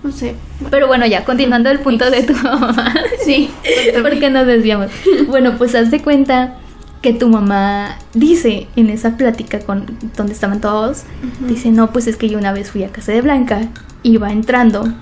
No 0.05 0.13
sé. 0.13 0.37
Pero 0.71 0.87
bueno, 0.87 1.05
ya, 1.07 1.25
continuando 1.25 1.69
el 1.69 1.81
punto 1.81 2.09
de 2.11 2.23
tu 2.23 2.33
mamá. 2.45 2.95
Sí. 3.25 3.51
Porque 4.03 4.31
nos 4.31 4.47
desviamos. 4.47 4.87
Bueno, 5.27 5.55
pues 5.59 5.75
haz 5.75 5.91
de 5.91 6.01
cuenta 6.01 6.55
que 7.03 7.13
tu 7.13 7.29
mamá 7.29 7.99
dice 8.15 8.69
en 8.77 8.91
esa 8.91 9.17
plática 9.17 9.61
con 9.61 9.87
donde 10.17 10.33
estaban 10.33 10.61
todos, 10.61 11.05
dice, 11.47 11.71
no, 11.71 11.93
pues 11.93 12.07
es 12.07 12.17
que 12.17 12.29
yo 12.29 12.39
una 12.39 12.53
vez 12.53 12.71
fui 12.71 12.85
a 12.85 12.89
casa 12.89 13.13
de 13.13 13.23
Blanca, 13.23 13.69
iba 14.03 14.33
entrando, 14.33 14.93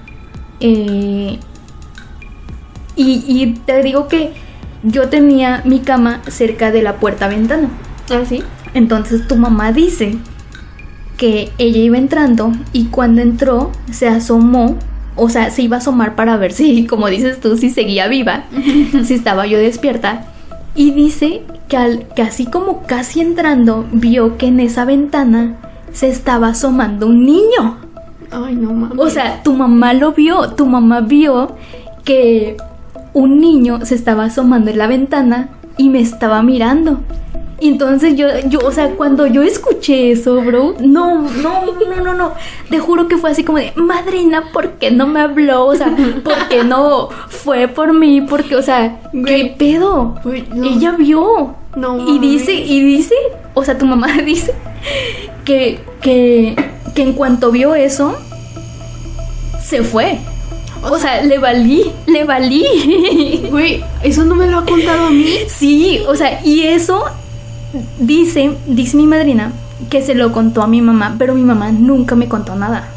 eh, 0.60 1.38
y, 2.96 3.24
y 3.26 3.54
te 3.66 3.82
digo 3.82 4.08
que 4.08 4.32
yo 4.82 5.08
tenía 5.08 5.62
mi 5.64 5.80
cama 5.80 6.22
cerca 6.28 6.70
de 6.70 6.82
la 6.82 6.96
puerta 6.96 7.26
ventana. 7.26 7.68
¿Ah, 8.10 8.24
sí? 8.28 8.42
Entonces 8.74 9.26
tu 9.26 9.36
mamá 9.36 9.72
dice 9.72 10.18
que 11.16 11.50
ella 11.58 11.78
iba 11.78 11.96
entrando 11.96 12.52
y 12.72 12.86
cuando 12.86 13.22
entró 13.22 13.72
se 13.90 14.08
asomó, 14.08 14.76
o 15.16 15.30
sea, 15.30 15.50
se 15.50 15.62
iba 15.62 15.76
a 15.76 15.78
asomar 15.78 16.16
para 16.16 16.36
ver 16.36 16.52
si, 16.52 16.86
como 16.86 17.08
dices 17.08 17.40
tú, 17.40 17.56
si 17.56 17.70
seguía 17.70 18.08
viva, 18.08 18.44
si 19.04 19.14
estaba 19.14 19.46
yo 19.46 19.58
despierta. 19.58 20.26
Y 20.74 20.90
dice 20.90 21.42
que, 21.68 21.76
al, 21.76 22.08
que 22.08 22.22
así 22.22 22.46
como 22.46 22.82
casi 22.82 23.20
entrando, 23.20 23.84
vio 23.92 24.36
que 24.36 24.46
en 24.46 24.60
esa 24.60 24.84
ventana 24.84 25.56
se 25.92 26.08
estaba 26.08 26.48
asomando 26.48 27.06
un 27.06 27.24
niño. 27.24 27.78
Ay, 28.30 28.56
no 28.56 28.72
mames. 28.72 28.98
O 28.98 29.08
sea, 29.08 29.42
tu 29.42 29.54
mamá 29.54 29.94
lo 29.94 30.12
vio, 30.12 30.50
tu 30.50 30.66
mamá 30.66 31.00
vio 31.00 31.56
que 32.04 32.56
un 33.12 33.40
niño 33.40 33.84
se 33.84 33.94
estaba 33.94 34.24
asomando 34.24 34.70
en 34.70 34.78
la 34.78 34.88
ventana 34.88 35.48
y 35.76 35.88
me 35.88 36.00
estaba 36.00 36.42
mirando. 36.42 37.00
Y 37.60 37.68
entonces 37.68 38.16
yo, 38.16 38.26
yo, 38.48 38.60
o 38.60 38.72
sea, 38.72 38.90
cuando 38.90 39.26
yo 39.26 39.42
escuché 39.42 40.10
eso, 40.10 40.40
bro, 40.42 40.74
no, 40.80 41.22
no, 41.22 41.64
no, 41.88 42.00
no, 42.02 42.14
no, 42.14 42.32
te 42.68 42.78
juro 42.78 43.06
que 43.06 43.16
fue 43.16 43.30
así 43.30 43.44
como 43.44 43.58
de, 43.58 43.72
madrina, 43.76 44.50
¿por 44.52 44.72
qué 44.72 44.90
no 44.90 45.06
me 45.06 45.20
habló? 45.20 45.66
O 45.66 45.74
sea, 45.74 45.94
¿por 46.24 46.48
qué 46.48 46.64
no 46.64 47.08
fue 47.28 47.68
por 47.68 47.92
mí? 47.92 48.20
Porque, 48.22 48.56
o 48.56 48.62
sea, 48.62 49.00
¿qué 49.24 49.54
pedo? 49.56 50.16
No. 50.24 50.64
Ella 50.64 50.92
vio. 50.92 51.54
No 51.76 52.08
Y 52.08 52.20
dice, 52.20 52.52
y 52.52 52.84
dice, 52.84 53.14
o 53.52 53.64
sea, 53.64 53.76
tu 53.76 53.86
mamá 53.86 54.08
dice 54.24 54.54
que, 55.44 55.80
que, 56.00 56.54
que 56.94 57.02
en 57.02 57.12
cuanto 57.14 57.50
vio 57.50 57.74
eso, 57.74 58.16
se 59.60 59.82
fue. 59.82 60.18
O 60.82 60.98
sea, 60.98 61.22
le 61.22 61.38
valí, 61.38 61.92
le 62.06 62.24
valí. 62.24 63.46
Güey, 63.50 63.82
eso 64.02 64.24
no 64.24 64.34
me 64.34 64.46
lo 64.46 64.58
ha 64.58 64.64
contado 64.64 65.06
a 65.06 65.10
mí. 65.10 65.38
Sí, 65.48 66.02
o 66.06 66.14
sea, 66.14 66.40
y 66.44 66.62
eso 66.64 67.04
dice, 67.98 68.52
dice 68.66 68.96
mi 68.96 69.06
madrina 69.06 69.52
que 69.90 70.02
se 70.02 70.14
lo 70.14 70.32
contó 70.32 70.62
a 70.62 70.66
mi 70.68 70.80
mamá, 70.80 71.16
pero 71.18 71.34
mi 71.34 71.42
mamá 71.42 71.72
nunca 71.72 72.14
me 72.14 72.28
contó 72.28 72.54
nada. 72.56 72.88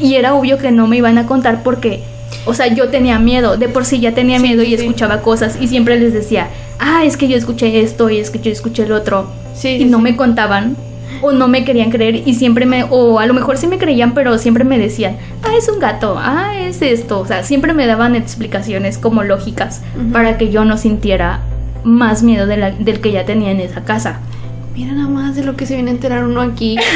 Y 0.00 0.14
era 0.14 0.34
obvio 0.34 0.58
que 0.58 0.70
no 0.72 0.86
me 0.86 0.96
iban 0.96 1.18
a 1.18 1.26
contar 1.26 1.62
porque, 1.62 2.02
o 2.44 2.54
sea, 2.54 2.66
yo 2.74 2.88
tenía 2.88 3.18
miedo, 3.18 3.56
de 3.56 3.68
por 3.68 3.84
sí 3.84 4.00
ya 4.00 4.12
tenía 4.12 4.38
Sí, 4.38 4.42
miedo 4.42 4.62
y 4.62 4.66
sí. 4.68 4.74
escuchaba 4.74 5.20
cosas 5.22 5.56
y 5.60 5.68
siempre 5.68 5.98
les 5.98 6.12
decía, 6.12 6.48
ah, 6.78 7.04
es 7.04 7.16
que 7.16 7.28
yo 7.28 7.36
escuché 7.36 7.80
esto 7.80 8.10
y 8.10 8.18
es 8.18 8.30
que 8.30 8.40
yo 8.40 8.50
escuché 8.50 8.82
el 8.82 8.92
otro. 8.92 9.28
Sí, 9.54 9.68
y 9.80 9.84
no 9.84 10.00
me 10.00 10.16
contaban 10.16 10.76
o 11.22 11.30
no 11.32 11.46
me 11.46 11.64
querían 11.64 11.90
creer 11.90 12.16
y 12.26 12.34
siempre 12.34 12.66
me, 12.66 12.84
o 12.90 13.20
a 13.20 13.26
lo 13.26 13.34
mejor 13.34 13.56
sí 13.56 13.68
me 13.68 13.78
creían, 13.78 14.12
pero 14.14 14.36
siempre 14.36 14.64
me 14.64 14.78
decían, 14.78 15.16
ah, 15.44 15.52
es 15.56 15.68
un 15.68 15.78
gato, 15.78 16.16
ah, 16.18 16.54
es 16.60 16.82
esto. 16.82 17.20
O 17.20 17.26
sea, 17.26 17.44
siempre 17.44 17.72
me 17.72 17.86
daban 17.86 18.16
explicaciones 18.16 18.98
como 18.98 19.22
lógicas 19.22 19.80
para 20.12 20.36
que 20.36 20.50
yo 20.50 20.64
no 20.64 20.76
sintiera 20.76 21.40
más 21.84 22.22
miedo 22.22 22.46
de 22.46 22.56
la- 22.56 22.70
del 22.72 23.00
que 23.00 23.12
ya 23.12 23.24
tenía 23.24 23.50
en 23.50 23.60
esa 23.60 23.84
casa. 23.84 24.20
Mira 24.74 24.92
nada 24.92 25.08
más 25.08 25.36
de 25.36 25.44
lo 25.44 25.54
que 25.54 25.66
se 25.66 25.74
viene 25.74 25.90
a 25.90 25.94
enterar 25.94 26.24
uno 26.24 26.40
aquí. 26.40 26.76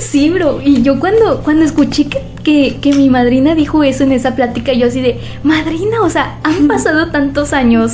Sí, 0.00 0.30
bro. 0.30 0.60
Y 0.64 0.82
yo 0.82 0.98
cuando, 0.98 1.40
cuando 1.42 1.64
escuché 1.64 2.08
que, 2.08 2.22
que, 2.42 2.78
que 2.80 2.92
mi 2.94 3.08
madrina 3.10 3.54
dijo 3.54 3.82
eso 3.84 4.04
en 4.04 4.12
esa 4.12 4.34
plática, 4.34 4.72
yo 4.72 4.86
así 4.86 5.00
de, 5.00 5.20
madrina, 5.42 6.00
o 6.02 6.10
sea, 6.10 6.38
han 6.42 6.66
pasado 6.68 7.10
tantos 7.10 7.52
años. 7.52 7.92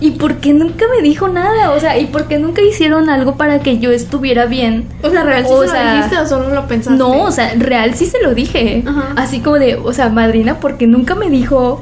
¿Y 0.00 0.12
por 0.12 0.36
qué 0.36 0.52
nunca 0.52 0.84
me 0.94 1.02
dijo 1.02 1.28
nada? 1.28 1.70
O 1.72 1.80
sea, 1.80 1.98
¿y 1.98 2.06
por 2.06 2.26
qué 2.28 2.38
nunca 2.38 2.60
hicieron 2.62 3.08
algo 3.08 3.36
para 3.36 3.60
que 3.60 3.78
yo 3.78 3.90
estuviera 3.90 4.46
bien? 4.46 4.86
O 5.02 5.10
sea, 5.10 5.22
¿real 5.22 5.44
sí 5.46 5.52
O 5.52 5.62
se 5.62 5.68
sea, 5.68 5.84
lo 5.84 5.96
dijiste 5.96 6.18
o 6.18 6.26
solo 6.26 6.54
lo 6.54 6.66
pensaste? 6.66 6.98
No, 6.98 7.22
o 7.22 7.30
sea, 7.30 7.52
real 7.56 7.94
sí 7.94 8.06
se 8.06 8.20
lo 8.22 8.34
dije. 8.34 8.82
Ajá. 8.86 9.12
Así 9.16 9.40
como 9.40 9.56
de, 9.58 9.76
o 9.76 9.92
sea, 9.92 10.08
madrina, 10.08 10.58
porque 10.60 10.86
nunca 10.86 11.14
me 11.14 11.30
dijo 11.30 11.80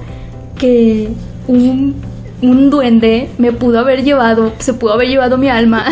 que 0.59 1.09
un, 1.47 1.97
un 2.43 2.71
duende 2.71 3.29
me 3.39 3.53
pudo 3.53 3.81
haber 3.81 4.03
llevado, 4.03 4.53
se 4.59 4.75
pudo 4.75 4.95
haber 4.95 5.09
llevado 5.09 5.39
mi 5.39 5.49
alma. 5.49 5.85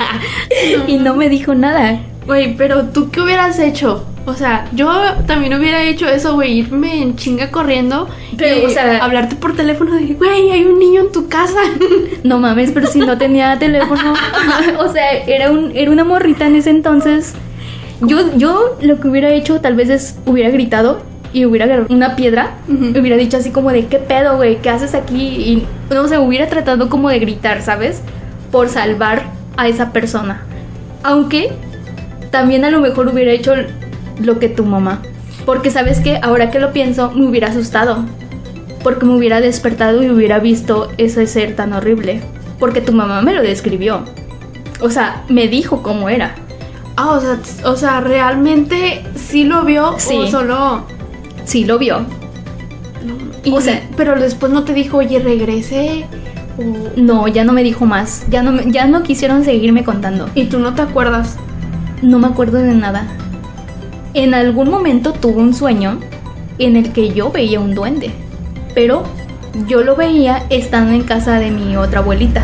y 0.86 0.96
no 0.98 1.14
me 1.14 1.28
dijo 1.28 1.54
nada. 1.54 2.00
Güey, 2.26 2.56
pero 2.56 2.86
tú 2.86 3.10
qué 3.10 3.20
hubieras 3.20 3.58
hecho? 3.58 4.04
O 4.26 4.34
sea, 4.34 4.68
yo 4.72 4.90
también 5.26 5.54
hubiera 5.54 5.84
hecho 5.84 6.08
eso, 6.08 6.34
güey, 6.34 6.58
irme 6.58 7.00
en 7.00 7.14
chinga 7.14 7.52
corriendo. 7.52 8.08
Pero, 8.36 8.62
y 8.62 8.64
o 8.64 8.70
sea- 8.70 9.04
hablarte 9.04 9.36
por 9.36 9.54
teléfono 9.54 9.94
de, 9.94 10.14
güey, 10.14 10.50
hay 10.50 10.64
un 10.64 10.78
niño 10.80 11.02
en 11.02 11.12
tu 11.12 11.28
casa. 11.28 11.60
No 12.24 12.40
mames, 12.40 12.72
pero 12.72 12.88
si 12.88 12.98
no 12.98 13.16
tenía 13.16 13.56
teléfono. 13.56 14.14
o 14.80 14.92
sea, 14.92 15.12
era, 15.12 15.52
un, 15.52 15.70
era 15.76 15.92
una 15.92 16.02
morrita 16.02 16.46
en 16.46 16.56
ese 16.56 16.70
entonces. 16.70 17.34
Yo, 18.00 18.36
yo 18.36 18.76
lo 18.80 18.98
que 18.98 19.08
hubiera 19.08 19.30
hecho 19.30 19.60
tal 19.60 19.76
vez 19.76 19.88
es 19.90 20.18
hubiera 20.26 20.50
gritado 20.50 21.02
y 21.36 21.44
hubiera 21.44 21.66
agarrado 21.66 21.94
una 21.94 22.16
piedra. 22.16 22.54
Y 22.66 22.98
hubiera 22.98 23.18
dicho 23.18 23.36
así 23.36 23.50
como 23.50 23.70
de, 23.70 23.88
¿qué 23.88 23.98
pedo, 23.98 24.36
güey? 24.36 24.56
¿Qué 24.62 24.70
haces 24.70 24.94
aquí? 24.94 25.18
Y 25.20 25.66
no 25.94 26.08
sé, 26.08 26.16
hubiera 26.16 26.46
tratado 26.46 26.88
como 26.88 27.10
de 27.10 27.18
gritar, 27.18 27.60
¿sabes? 27.60 28.00
Por 28.50 28.70
salvar 28.70 29.24
a 29.58 29.68
esa 29.68 29.92
persona. 29.92 30.44
Aunque 31.02 31.52
también 32.30 32.64
a 32.64 32.70
lo 32.70 32.80
mejor 32.80 33.08
hubiera 33.08 33.32
hecho 33.32 33.52
lo 34.18 34.38
que 34.38 34.48
tu 34.48 34.64
mamá. 34.64 35.02
Porque 35.44 35.70
sabes 35.70 36.00
que 36.00 36.18
ahora 36.22 36.50
que 36.50 36.58
lo 36.58 36.72
pienso, 36.72 37.10
me 37.10 37.26
hubiera 37.26 37.48
asustado. 37.48 37.98
Porque 38.82 39.04
me 39.04 39.14
hubiera 39.14 39.42
despertado 39.42 40.02
y 40.02 40.08
hubiera 40.08 40.38
visto 40.38 40.90
ese 40.96 41.26
ser 41.26 41.54
tan 41.54 41.74
horrible. 41.74 42.22
Porque 42.58 42.80
tu 42.80 42.92
mamá 42.92 43.20
me 43.20 43.34
lo 43.34 43.42
describió. 43.42 44.04
O 44.80 44.88
sea, 44.88 45.22
me 45.28 45.48
dijo 45.48 45.82
cómo 45.82 46.08
era. 46.08 46.34
Ah, 46.96 47.10
o 47.10 47.20
sea, 47.20 47.38
o 47.70 47.76
sea, 47.76 48.00
realmente 48.00 49.04
sí 49.16 49.44
lo 49.44 49.64
vio 49.66 49.96
Sí. 49.98 50.16
o 50.16 50.26
solo. 50.28 50.95
Sí, 51.46 51.64
lo 51.64 51.78
vio. 51.78 52.00
Y- 53.44 53.52
O 53.52 53.60
sea- 53.62 53.82
pero 53.96 54.18
después 54.20 54.52
no 54.52 54.64
te 54.64 54.74
dijo, 54.74 54.98
oye, 54.98 55.18
regrese. 55.20 56.04
o- 56.58 57.00
No, 57.00 57.28
ya 57.28 57.44
no 57.44 57.52
me 57.52 57.62
dijo 57.62 57.86
más. 57.86 58.26
Ya 58.30 58.42
no, 58.42 58.60
ya 58.62 58.86
no 58.86 59.02
quisieron 59.02 59.44
seguirme 59.44 59.84
contando. 59.84 60.28
Y 60.34 60.44
tú 60.44 60.58
no 60.58 60.74
te 60.74 60.82
acuerdas. 60.82 61.36
No 62.02 62.18
me 62.18 62.26
acuerdo 62.26 62.58
de 62.58 62.74
nada. 62.74 63.06
En 64.14 64.34
algún 64.34 64.70
momento 64.70 65.12
tuve 65.12 65.40
un 65.42 65.54
sueño 65.54 65.98
en 66.58 66.76
el 66.76 66.92
que 66.92 67.12
yo 67.14 67.30
veía 67.30 67.60
un 67.60 67.74
duende. 67.74 68.10
Pero 68.74 69.02
yo 69.68 69.82
lo 69.82 69.96
veía 69.96 70.44
estando 70.50 70.92
en 70.92 71.02
casa 71.02 71.38
de 71.38 71.50
mi 71.50 71.76
otra 71.76 72.00
abuelita. 72.00 72.42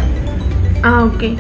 Ah, 0.82 1.04
ok. 1.04 1.38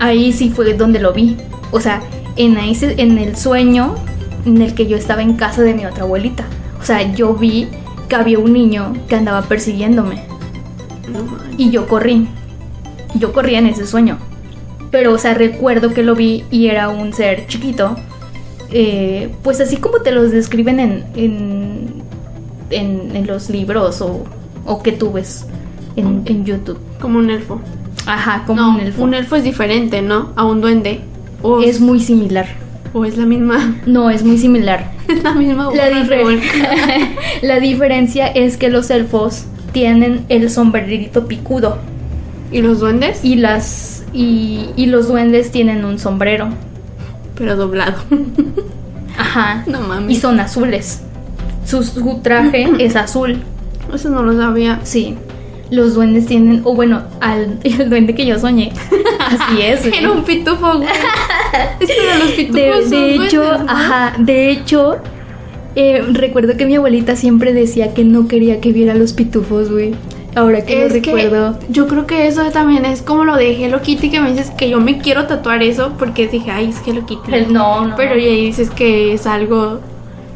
Ahí 0.00 0.32
sí 0.32 0.50
fue 0.50 0.74
donde 0.74 1.00
lo 1.00 1.12
vi. 1.12 1.36
O 1.70 1.80
sea, 1.80 2.00
en, 2.36 2.56
ese, 2.58 3.00
en 3.00 3.18
el 3.18 3.36
sueño 3.36 3.94
en 4.44 4.60
el 4.62 4.74
que 4.74 4.86
yo 4.86 4.96
estaba 4.96 5.22
en 5.22 5.34
casa 5.34 5.62
de 5.62 5.74
mi 5.74 5.86
otra 5.86 6.04
abuelita. 6.04 6.44
O 6.80 6.84
sea, 6.84 7.14
yo 7.14 7.34
vi 7.34 7.68
que 8.08 8.16
había 8.16 8.38
un 8.38 8.52
niño 8.52 8.92
que 9.08 9.16
andaba 9.16 9.42
persiguiéndome. 9.42 10.22
Y 11.56 11.70
yo 11.70 11.86
corrí. 11.86 12.28
Yo 13.14 13.32
corrí 13.32 13.54
en 13.54 13.66
ese 13.66 13.86
sueño. 13.86 14.18
Pero, 14.90 15.12
o 15.12 15.18
sea, 15.18 15.34
recuerdo 15.34 15.92
que 15.94 16.02
lo 16.02 16.14
vi 16.14 16.44
y 16.50 16.66
era 16.68 16.88
un 16.88 17.12
ser 17.12 17.46
chiquito. 17.46 17.96
eh, 18.70 19.32
pues 19.42 19.60
así 19.60 19.76
como 19.76 19.98
te 19.98 20.10
los 20.10 20.30
describen 20.32 20.80
en, 20.80 21.04
en, 21.14 22.02
en- 22.70 23.14
en 23.14 23.26
los 23.26 23.48
libros 23.50 24.00
o, 24.00 24.24
o 24.66 24.82
que 24.82 24.90
tú 24.92 25.12
ves 25.12 25.46
en, 25.96 26.22
en 26.26 26.44
YouTube. 26.44 26.78
Como 27.00 27.18
un 27.18 27.30
elfo. 27.30 27.60
Ajá, 28.06 28.44
como 28.46 28.60
no, 28.60 28.70
un 28.74 28.80
elfo. 28.80 29.02
un 29.04 29.14
elfo 29.14 29.36
es 29.36 29.44
diferente, 29.44 30.02
¿no? 30.02 30.32
A 30.36 30.44
un 30.44 30.60
duende. 30.60 31.00
Es 31.62 31.80
muy 31.80 32.00
similar. 32.00 32.46
O 32.94 33.04
es 33.04 33.18
la 33.18 33.26
misma. 33.26 33.76
No, 33.86 34.08
es 34.08 34.24
muy 34.24 34.38
similar. 34.38 34.90
Es 35.08 35.22
la 35.22 35.34
misma. 35.34 35.68
La, 35.74 35.90
difer- 35.90 36.40
la 37.42 37.60
diferencia 37.60 38.26
es 38.28 38.56
que 38.56 38.70
los 38.70 38.88
elfos 38.88 39.44
tienen 39.72 40.24
el 40.30 40.48
sombrerito 40.48 41.26
picudo 41.26 41.76
¿Y 42.50 42.62
los 42.62 42.80
duendes? 42.80 43.22
y 43.24 43.34
las 43.34 44.04
y, 44.14 44.70
y 44.76 44.86
los 44.86 45.08
duendes 45.08 45.50
tienen 45.50 45.84
un 45.84 45.98
sombrero. 45.98 46.48
Pero 47.36 47.56
doblado. 47.56 47.96
Ajá. 49.18 49.64
no 49.66 49.80
Y 49.80 49.86
mames. 49.88 50.18
son 50.20 50.40
azules. 50.40 51.02
Su, 51.66 51.82
su 51.82 52.20
traje 52.22 52.68
es 52.78 52.94
azul. 52.96 53.42
Eso 53.92 54.08
no 54.10 54.22
lo 54.22 54.34
sabía. 54.36 54.80
Sí. 54.84 55.16
Los 55.74 55.94
duendes 55.94 56.26
tienen, 56.26 56.60
o 56.64 56.74
bueno, 56.74 57.02
al, 57.20 57.58
el 57.64 57.90
duende 57.90 58.14
que 58.14 58.24
yo 58.26 58.38
soñé. 58.38 58.72
Así 59.18 59.60
es. 59.62 59.84
Era 59.86 60.12
un 60.12 60.22
pitufo, 60.24 60.78
güey. 60.78 60.88
los 62.20 62.30
pitufos 62.32 62.90
De, 62.90 63.14
hecho, 63.14 63.42
duendes, 63.42 63.64
¿no? 63.64 63.70
ajá, 63.70 64.14
de 64.18 64.50
hecho, 64.50 64.96
eh, 65.74 66.02
recuerdo 66.12 66.56
que 66.56 66.66
mi 66.66 66.76
abuelita 66.76 67.16
siempre 67.16 67.52
decía 67.52 67.94
que 67.94 68.04
no 68.04 68.28
quería 68.28 68.60
que 68.60 68.72
viera 68.72 68.94
los 68.94 69.12
pitufos, 69.12 69.70
güey. 69.70 69.94
Ahora 70.36 70.64
que 70.64 70.76
lo 70.76 70.86
Es 70.86 70.92
que 70.94 71.00
recuerdo. 71.14 71.58
yo 71.68 71.86
creo 71.86 72.06
que 72.06 72.26
eso 72.26 72.42
también 72.50 72.84
es 72.84 73.02
como 73.02 73.24
lo 73.24 73.36
de 73.36 73.52
Hello 73.52 73.80
Kitty 73.80 74.10
que 74.10 74.20
me 74.20 74.30
dices 74.32 74.50
que 74.50 74.68
yo 74.68 74.80
me 74.80 74.98
quiero 74.98 75.26
tatuar 75.26 75.62
eso 75.62 75.92
porque 75.96 76.26
dije, 76.26 76.50
ay, 76.50 76.70
es 76.70 76.80
Hello 76.86 77.06
Kitty. 77.06 77.52
No, 77.52 77.86
no, 77.86 77.96
Pero 77.96 78.16
ya 78.16 78.30
dices 78.30 78.70
que 78.70 79.12
es 79.12 79.26
algo. 79.26 79.80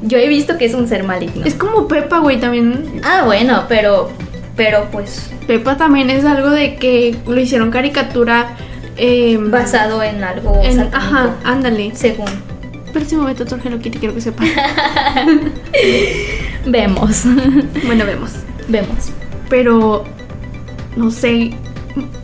Yo 0.03 0.17
he 0.19 0.29
visto 0.29 0.57
que 0.57 0.67
es 0.67 0.75
un 0.75 0.87
ser 0.87 1.03
maligno. 1.03 1.45
Es 1.45 1.55
como 1.55 1.89
Pepa, 1.89 2.19
güey, 2.21 2.39
también. 2.39 3.01
Ah, 3.03 3.23
bueno, 3.27 3.65
pero, 3.69 4.11
pero 4.59 4.89
pues 4.91 5.31
Pepa 5.47 5.77
también 5.77 6.11
es 6.11 6.25
algo 6.25 6.51
de 6.51 6.75
que 6.75 7.17
lo 7.27 7.41
hicieron 7.41 7.71
caricatura. 7.71 8.57
eh, 8.97 9.39
basado 9.41 10.03
en 10.03 10.25
algo 10.25 10.61
en, 10.65 10.81
Ajá, 10.93 11.37
ándale. 11.45 11.93
según 11.95 12.27
Pero 12.93 13.07
si 13.07 13.17
me 13.17 13.33
tatuar 13.37 13.61
Hello 13.65 13.79
Kitty, 13.79 13.99
quiero 13.99 14.15
que 14.15 14.21
sepa. 14.21 14.43
vemos, 16.67 17.23
bueno, 17.87 18.05
vemos. 18.05 18.33
vemos. 18.67 19.13
Pero, 19.49 20.03
no 20.97 21.11
sé. 21.13 21.53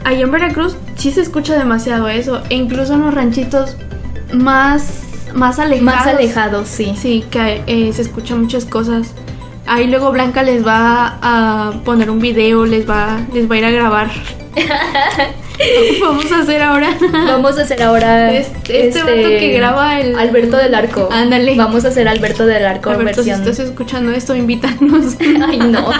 Ahí 0.02 0.20
en 0.20 0.32
Veracruz 0.32 0.76
sí 0.96 1.10
sí 1.10 1.12
se 1.12 1.20
escucha 1.20 1.56
demasiado 1.56 2.08
eso. 2.08 2.42
E 2.50 2.56
incluso 2.56 2.94
en 2.94 3.02
los 3.02 3.14
ranchitos 3.14 3.76
más, 4.32 5.02
más 5.34 5.60
alejados. 5.60 5.84
Más 5.84 6.06
alejados, 6.08 6.68
sí. 6.68 6.94
Sí, 7.00 7.24
que 7.30 7.62
eh, 7.68 7.92
se 7.92 8.02
escuchan 8.02 8.42
muchas 8.42 8.64
cosas. 8.64 9.14
Ahí 9.66 9.86
luego 9.86 10.12
Blanca 10.12 10.42
les 10.42 10.66
va 10.66 11.18
a 11.22 11.72
poner 11.84 12.10
un 12.10 12.20
video, 12.20 12.66
les 12.66 12.88
va, 12.88 13.20
les 13.32 13.50
va 13.50 13.54
a 13.54 13.58
ir 13.58 13.64
a 13.64 13.70
grabar. 13.70 14.10
Vamos 16.00 16.30
a 16.32 16.40
hacer 16.40 16.62
ahora. 16.62 16.96
Vamos 17.12 17.58
a 17.58 17.62
hacer 17.62 17.82
ahora 17.82 18.32
Este, 18.34 18.88
este 18.88 19.00
vato 19.00 19.12
que 19.14 19.52
graba 19.52 20.00
el 20.00 20.18
Alberto 20.18 20.56
del 20.56 20.74
Arco. 20.74 21.08
Ándale. 21.10 21.54
Vamos 21.56 21.84
a 21.84 21.88
hacer 21.88 22.08
Alberto 22.08 22.44
del 22.44 22.66
Arco 22.66 22.90
Alberto, 22.90 23.22
si 23.22 23.30
versión. 23.30 23.48
estás 23.48 23.68
escuchando 23.68 24.12
esto, 24.12 24.34
invítanos. 24.34 25.16
Ay, 25.48 25.58
no. 25.58 25.90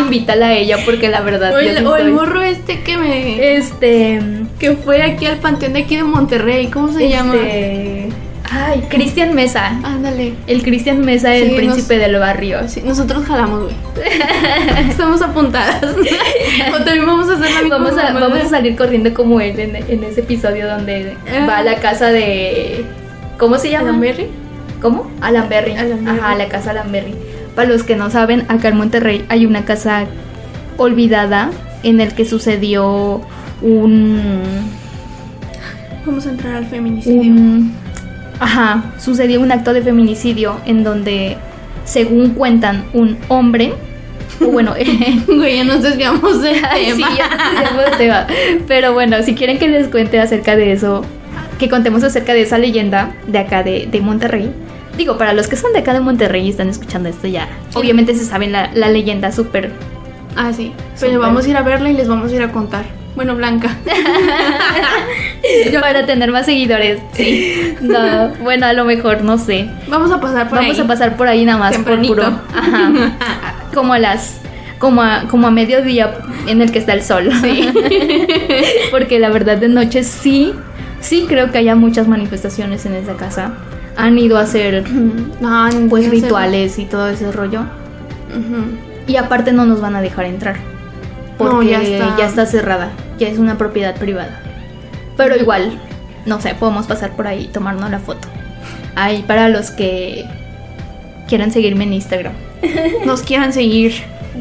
Invítala 0.00 0.48
a 0.48 0.52
ella 0.54 0.78
porque 0.84 1.08
la 1.08 1.22
verdad. 1.22 1.54
o, 1.54 1.58
el, 1.58 1.78
sí 1.78 1.84
o 1.84 1.96
el 1.96 2.12
morro 2.12 2.42
este 2.42 2.82
que 2.82 2.98
me. 2.98 3.56
Este. 3.56 4.20
que 4.58 4.72
fue 4.72 5.02
aquí 5.02 5.26
al 5.26 5.38
panteón 5.38 5.72
de 5.72 5.80
aquí 5.80 5.96
de 5.96 6.04
Monterrey. 6.04 6.68
¿Cómo 6.68 6.92
se 6.92 7.08
llama? 7.08 7.34
Ay, 8.52 8.82
Cristian 8.88 9.34
Mesa. 9.34 9.78
Ándale. 9.84 10.34
El 10.48 10.62
Cristian 10.62 11.00
Mesa, 11.04 11.32
Sí, 11.32 11.38
el 11.42 11.48
nos- 11.48 11.56
príncipe 11.56 11.98
del 11.98 12.16
barrio. 12.18 12.68
Sí, 12.68 12.82
nosotros 12.84 13.24
jalamos, 13.24 13.64
güey. 13.64 13.76
Estamos 14.90 15.22
apuntadas. 15.22 15.84
o 16.74 16.84
también 16.84 17.06
vamos 17.06 17.28
a 17.30 17.34
hacer 17.34 17.50
la 17.52 17.60
misma 17.62 17.78
Vamos 17.78 17.92
a, 17.92 18.12
mamada. 18.12 18.28
vamos 18.28 18.44
a 18.44 18.48
salir 18.48 18.76
corriendo 18.76 19.14
como 19.14 19.40
él 19.40 19.58
en, 19.60 19.76
en 19.76 20.04
ese 20.04 20.20
episodio 20.20 20.68
donde 20.68 21.14
Ah. 21.32 21.46
va 21.48 21.58
a 21.58 21.62
la 21.62 21.76
casa 21.76 22.08
de. 22.10 22.84
¿Cómo 23.38 23.56
se 23.58 23.70
llama? 23.70 23.90
¿Alamberry? 23.90 24.26
¿Cómo? 24.82 25.10
Alamberry. 25.20 25.76
Alamberry. 25.76 26.18
Ajá, 26.18 26.34
la 26.34 26.48
casa 26.48 26.70
Alamberry. 26.72 27.14
Para 27.54 27.68
los 27.68 27.84
que 27.84 27.94
no 27.96 28.10
saben, 28.10 28.44
acá 28.48 28.68
en 28.68 28.76
Monterrey 28.76 29.24
hay 29.28 29.46
una 29.46 29.64
casa 29.64 30.06
olvidada 30.76 31.50
en 31.82 32.00
el 32.00 32.14
que 32.14 32.24
sucedió 32.24 33.20
un. 33.62 34.40
Vamos 36.04 36.26
a 36.26 36.30
entrar 36.30 36.54
al 36.54 36.66
feminicidio. 36.66 37.20
un 37.32 37.74
ajá, 38.40 38.82
sucedió 38.98 39.40
un 39.40 39.52
acto 39.52 39.72
de 39.72 39.82
feminicidio 39.82 40.56
en 40.66 40.82
donde, 40.82 41.36
según 41.84 42.30
cuentan, 42.30 42.84
un 42.92 43.16
hombre. 43.28 43.74
bueno, 44.40 44.74
Güey, 45.26 45.56
ya 45.58 45.64
nos 45.64 45.82
desviamos 45.82 46.42
del 46.42 46.56
Ay, 46.68 46.86
sí, 46.86 46.96
tema. 46.96 47.16
ya 47.16 47.28
nos 47.28 47.52
desviamos 47.52 47.84
del 47.84 47.96
tema. 47.98 48.26
Pero 48.66 48.92
bueno, 48.94 49.22
si 49.22 49.34
quieren 49.34 49.58
que 49.58 49.68
les 49.68 49.88
cuente 49.88 50.18
acerca 50.18 50.56
de 50.56 50.72
eso, 50.72 51.04
que 51.58 51.68
contemos 51.68 52.02
acerca 52.02 52.32
de 52.32 52.42
esa 52.42 52.58
leyenda 52.58 53.12
de 53.26 53.38
acá 53.38 53.62
de, 53.62 53.86
de 53.90 54.00
Monterrey. 54.00 54.50
Digo, 54.96 55.16
para 55.18 55.32
los 55.34 55.46
que 55.46 55.56
son 55.56 55.72
de 55.72 55.78
acá 55.80 55.92
de 55.92 56.00
Monterrey 56.00 56.46
y 56.46 56.50
están 56.50 56.68
escuchando 56.68 57.08
esto 57.08 57.26
ya, 57.28 57.48
obviamente 57.74 58.14
se 58.14 58.24
saben 58.24 58.52
la, 58.52 58.70
la 58.74 58.88
leyenda 58.88 59.30
súper. 59.30 59.70
Ah, 60.36 60.52
sí. 60.52 60.72
Pero 60.98 61.20
vamos 61.20 61.44
a 61.46 61.48
ir 61.50 61.56
a 61.56 61.62
verla 61.62 61.90
y 61.90 61.94
les 61.94 62.08
vamos 62.08 62.32
a 62.32 62.34
ir 62.34 62.42
a 62.42 62.50
contar. 62.52 62.84
Bueno, 63.14 63.34
Blanca. 63.34 63.76
Para 65.80 66.06
tener 66.06 66.30
más 66.30 66.46
seguidores. 66.46 67.00
Sí. 67.12 67.74
No, 67.80 68.28
bueno, 68.42 68.66
a 68.66 68.72
lo 68.72 68.84
mejor, 68.84 69.22
no 69.22 69.38
sé. 69.38 69.68
Vamos 69.88 70.10
a 70.12 70.20
pasar 70.20 70.48
por 70.48 70.58
Vamos 70.58 70.76
ahí. 70.78 70.84
a 70.84 70.86
pasar 70.86 71.16
por 71.16 71.26
ahí 71.26 71.44
nada 71.44 71.58
más 71.58 71.76
por 71.78 72.00
puro. 72.06 72.24
Ajá. 72.54 72.90
Como 73.74 73.92
a 73.94 73.98
las. 73.98 74.40
Como 74.78 75.02
a, 75.02 75.24
como 75.28 75.46
a 75.46 75.50
mediodía 75.50 76.20
en 76.46 76.62
el 76.62 76.72
que 76.72 76.78
está 76.78 76.94
el 76.94 77.02
sol. 77.02 77.28
Porque 78.90 79.18
la 79.18 79.28
verdad 79.28 79.58
de 79.58 79.68
noche 79.68 80.04
sí, 80.04 80.54
sí 81.02 81.26
creo 81.28 81.50
que 81.52 81.58
haya 81.58 81.74
muchas 81.74 82.08
manifestaciones 82.08 82.86
en 82.86 82.94
esa 82.94 83.14
casa. 83.14 83.52
Han 83.98 84.16
ido 84.16 84.38
a 84.38 84.42
hacer 84.42 84.84
pues 85.90 86.08
rituales 86.08 86.78
y 86.78 86.86
todo 86.86 87.08
ese 87.10 87.30
rollo. 87.30 87.64
Y 89.06 89.16
aparte 89.16 89.52
no 89.52 89.66
nos 89.66 89.82
van 89.82 89.96
a 89.96 90.00
dejar 90.00 90.24
entrar. 90.24 90.56
Porque 91.48 91.56
No, 91.56 91.82
ya, 91.82 92.16
ya 92.16 92.26
está. 92.26 92.46
cerrada. 92.46 92.90
Ya 93.18 93.28
es 93.28 93.38
una 93.38 93.58
propiedad 93.58 93.96
privada. 93.96 94.40
Pero 95.16 95.36
igual, 95.36 95.78
no 96.26 96.40
sé, 96.40 96.54
podemos 96.54 96.86
pasar 96.86 97.10
por 97.16 97.26
ahí 97.26 97.44
y 97.44 97.48
tomarnos 97.48 97.90
la 97.90 97.98
foto. 97.98 98.28
Ahí 98.94 99.24
para 99.26 99.48
los 99.48 99.70
que 99.70 100.24
quieran 101.28 101.50
seguirme 101.52 101.84
en 101.84 101.94
Instagram. 101.94 102.32
Nos 103.04 103.22
quieran 103.22 103.52
seguir. 103.52 103.94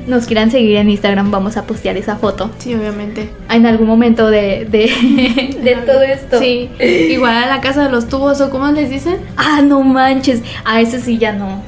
Nos 0.07 0.25
quieran 0.27 0.51
seguir 0.51 0.77
en 0.77 0.89
Instagram, 0.89 1.31
vamos 1.31 1.57
a 1.57 1.63
postear 1.63 1.97
esa 1.97 2.15
foto. 2.15 2.51
Sí, 2.59 2.73
obviamente. 2.75 3.29
En 3.49 3.65
algún 3.65 3.87
momento 3.87 4.27
de, 4.29 4.65
de, 4.65 5.57
de 5.63 5.75
todo 5.85 6.01
esto. 6.03 6.39
Sí. 6.39 6.69
Igual 6.79 7.35
a 7.35 7.47
la 7.47 7.59
casa 7.59 7.83
de 7.85 7.89
los 7.91 8.07
tubos 8.07 8.39
o 8.41 8.49
cómo 8.49 8.67
les 8.71 8.89
dicen. 8.89 9.17
Ah, 9.35 9.61
no 9.63 9.81
manches. 9.81 10.41
A 10.65 10.79
ese 10.79 10.99
sí 10.99 11.17
ya 11.17 11.33
no. 11.33 11.61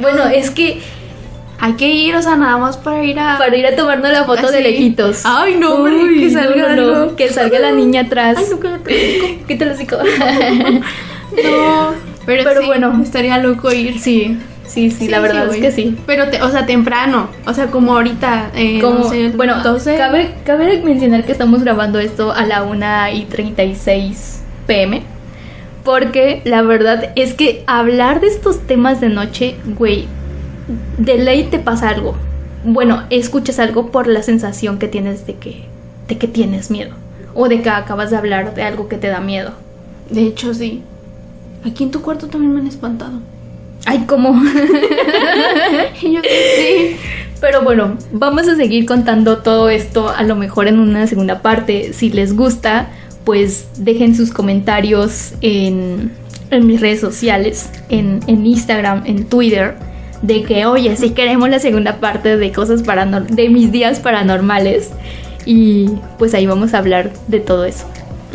Bueno, 0.00 0.26
es 0.26 0.50
que 0.50 0.80
Hay 1.60 1.74
que 1.74 1.88
ir, 1.88 2.14
o 2.16 2.20
sea, 2.22 2.36
nada 2.36 2.58
más 2.58 2.76
para 2.76 3.02
ir 3.04 3.18
a. 3.18 3.38
para 3.38 3.56
ir 3.56 3.66
a 3.66 3.74
tomarnos 3.76 4.10
la 4.10 4.24
foto 4.24 4.50
de 4.50 4.60
lejitos. 4.60 5.22
Ay, 5.24 5.56
no, 5.58 5.74
hombre, 5.76 5.94
Uy, 5.94 6.18
que 6.20 6.30
salga 6.30 6.68
no, 6.68 6.76
no, 6.76 6.82
no, 6.94 7.00
algo. 7.02 7.16
Que 7.16 7.28
salga 7.30 7.58
la 7.58 7.72
niña 7.72 8.02
atrás. 8.02 8.36
Ay, 8.38 8.44
no, 8.50 8.58
cállate. 8.60 9.38
¿Qué 9.46 9.54
te 9.56 9.64
lo 9.64 9.74
digo? 9.76 9.96
No. 11.42 11.94
Pero, 12.26 12.42
Pero 12.44 12.60
sí, 12.60 12.66
bueno. 12.66 13.00
Estaría 13.02 13.38
loco 13.38 13.72
ir. 13.72 13.98
Sí, 13.98 14.38
sí, 14.66 14.90
sí, 14.90 15.08
la 15.08 15.20
verdad 15.20 15.42
es 15.44 15.48
güey. 15.48 15.60
que 15.60 15.70
sí. 15.72 15.96
Pero, 16.06 16.28
te- 16.30 16.42
o 16.42 16.50
sea, 16.50 16.64
temprano. 16.66 17.28
O 17.46 17.52
sea, 17.54 17.66
como 17.68 17.94
ahorita. 17.94 18.50
Eh, 18.54 18.80
Como, 18.80 19.00
no 19.00 19.08
sé, 19.10 19.28
bueno, 19.30 19.62
12. 19.62 19.96
cabe, 19.96 20.34
cabe 20.44 20.80
mencionar 20.82 21.24
que 21.24 21.32
estamos 21.32 21.62
grabando 21.62 21.98
esto 21.98 22.32
a 22.32 22.44
la 22.46 22.62
1 22.62 23.10
y 23.14 23.24
36 23.24 24.42
pm. 24.66 25.02
Porque 25.84 26.40
la 26.44 26.62
verdad 26.62 27.10
es 27.14 27.34
que 27.34 27.62
hablar 27.66 28.20
de 28.20 28.28
estos 28.28 28.66
temas 28.66 29.00
de 29.02 29.10
noche, 29.10 29.56
güey, 29.76 30.06
de 30.98 31.18
ley 31.18 31.44
te 31.44 31.58
pasa 31.58 31.88
algo. 31.88 32.14
Bueno, 32.64 33.04
escuchas 33.10 33.58
algo 33.58 33.90
por 33.90 34.06
la 34.06 34.22
sensación 34.22 34.78
que 34.78 34.88
tienes 34.88 35.26
de 35.26 35.34
que, 35.34 35.64
de 36.08 36.18
que 36.18 36.28
tienes 36.28 36.70
miedo. 36.70 36.92
O 37.34 37.48
de 37.48 37.62
que 37.62 37.70
acabas 37.70 38.10
de 38.10 38.16
hablar 38.16 38.54
de 38.54 38.62
algo 38.62 38.88
que 38.88 38.96
te 38.96 39.08
da 39.08 39.20
miedo. 39.20 39.52
De 40.10 40.22
hecho, 40.22 40.54
sí. 40.54 40.82
Aquí 41.64 41.84
en 41.84 41.90
tu 41.90 42.00
cuarto 42.00 42.28
también 42.28 42.54
me 42.54 42.60
han 42.60 42.66
espantado. 42.66 43.20
Ay, 43.86 44.04
¿cómo? 44.06 44.32
Yo, 46.02 46.20
sí. 46.22 46.96
Pero 47.40 47.62
bueno, 47.62 47.98
vamos 48.12 48.48
a 48.48 48.56
seguir 48.56 48.86
contando 48.86 49.38
todo 49.38 49.68
esto 49.68 50.08
a 50.08 50.22
lo 50.22 50.36
mejor 50.36 50.68
en 50.68 50.78
una 50.78 51.06
segunda 51.06 51.42
parte. 51.42 51.92
Si 51.92 52.10
les 52.10 52.34
gusta, 52.34 52.88
pues 53.24 53.68
dejen 53.76 54.14
sus 54.14 54.30
comentarios 54.30 55.34
en, 55.42 56.12
en 56.50 56.66
mis 56.66 56.80
redes 56.80 57.00
sociales, 57.00 57.68
en, 57.90 58.20
en 58.26 58.46
Instagram, 58.46 59.02
en 59.04 59.24
Twitter, 59.24 59.76
de 60.24 60.42
que, 60.42 60.64
oye, 60.64 60.96
si 60.96 61.10
queremos 61.10 61.50
la 61.50 61.58
segunda 61.58 62.00
parte 62.00 62.38
de 62.38 62.50
cosas 62.50 62.82
paranor 62.82 63.26
de 63.26 63.50
mis 63.50 63.70
días 63.70 64.00
paranormales. 64.00 64.90
Y 65.44 65.90
pues 66.18 66.32
ahí 66.32 66.46
vamos 66.46 66.72
a 66.72 66.78
hablar 66.78 67.12
de 67.28 67.40
todo 67.40 67.66
eso. 67.66 67.84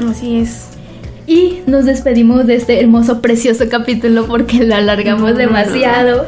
Así 0.07 0.37
es. 0.37 0.67
Y 1.25 1.61
nos 1.65 1.85
despedimos 1.85 2.45
de 2.45 2.55
este 2.55 2.79
hermoso, 2.79 3.21
precioso 3.21 3.65
capítulo 3.69 4.27
porque 4.27 4.63
lo 4.63 4.75
alargamos 4.75 5.31
No, 5.31 5.37
demasiado. 5.37 6.27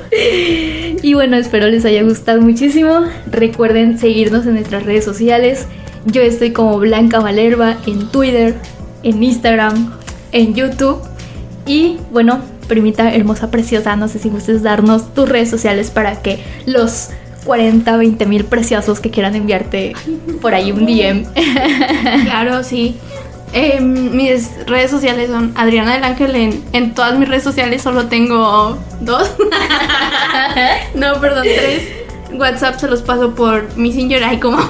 Y 1.03 1.13
bueno, 1.13 1.37
espero 1.37 1.67
les 1.67 1.85
haya 1.85 2.03
gustado 2.03 2.41
muchísimo. 2.41 3.01
Recuerden 3.27 3.99
seguirnos 3.99 4.45
en 4.45 4.55
nuestras 4.55 4.83
redes 4.83 5.03
sociales. 5.03 5.67
Yo 6.05 6.21
estoy 6.21 6.51
como 6.51 6.79
Blanca 6.79 7.19
Valerva 7.19 7.77
en 7.85 8.07
Twitter, 8.09 8.55
en 9.03 9.21
Instagram, 9.23 9.93
en 10.31 10.55
YouTube. 10.55 11.01
Y 11.65 11.97
bueno, 12.11 12.41
primita 12.71 13.13
hermosa, 13.13 13.51
preciosa, 13.51 13.97
no 13.97 14.07
sé 14.07 14.17
si 14.17 14.29
gustes 14.29 14.63
darnos 14.63 15.13
tus 15.13 15.27
redes 15.27 15.49
sociales 15.49 15.91
para 15.91 16.21
que 16.21 16.41
los 16.65 17.09
40, 17.43 17.97
20 17.97 18.25
mil 18.27 18.45
preciosos 18.45 19.01
que 19.01 19.11
quieran 19.11 19.35
enviarte 19.35 19.91
por 20.41 20.53
ahí 20.53 20.71
un 20.71 20.85
DM. 20.85 21.25
Claro, 22.23 22.63
sí. 22.63 22.95
Eh, 23.51 23.81
mis 23.81 24.47
redes 24.67 24.89
sociales 24.89 25.29
son 25.29 25.51
Adriana 25.55 25.95
del 25.95 26.05
Ángel. 26.05 26.33
En, 26.33 26.63
en 26.71 26.93
todas 26.93 27.19
mis 27.19 27.27
redes 27.27 27.43
sociales 27.43 27.81
solo 27.81 28.05
tengo 28.05 28.77
dos. 29.01 29.29
no, 30.95 31.19
perdón, 31.19 31.43
tres. 31.43 31.89
WhatsApp 32.31 32.79
se 32.79 32.87
los 32.87 33.01
paso 33.01 33.35
por 33.35 33.75
Messenger. 33.75 34.23
Ay, 34.23 34.39
como. 34.39 34.59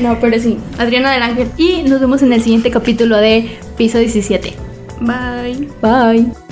no, 0.00 0.18
pero 0.20 0.40
sí. 0.40 0.58
Adriana 0.76 1.12
del 1.12 1.22
Ángel. 1.22 1.52
Y 1.56 1.84
nos 1.84 2.00
vemos 2.00 2.20
en 2.22 2.32
el 2.32 2.42
siguiente 2.42 2.72
capítulo 2.72 3.16
de 3.16 3.60
Piso 3.76 3.98
17. 3.98 4.69
Bye. 5.00 5.68
Bye. 5.80 6.49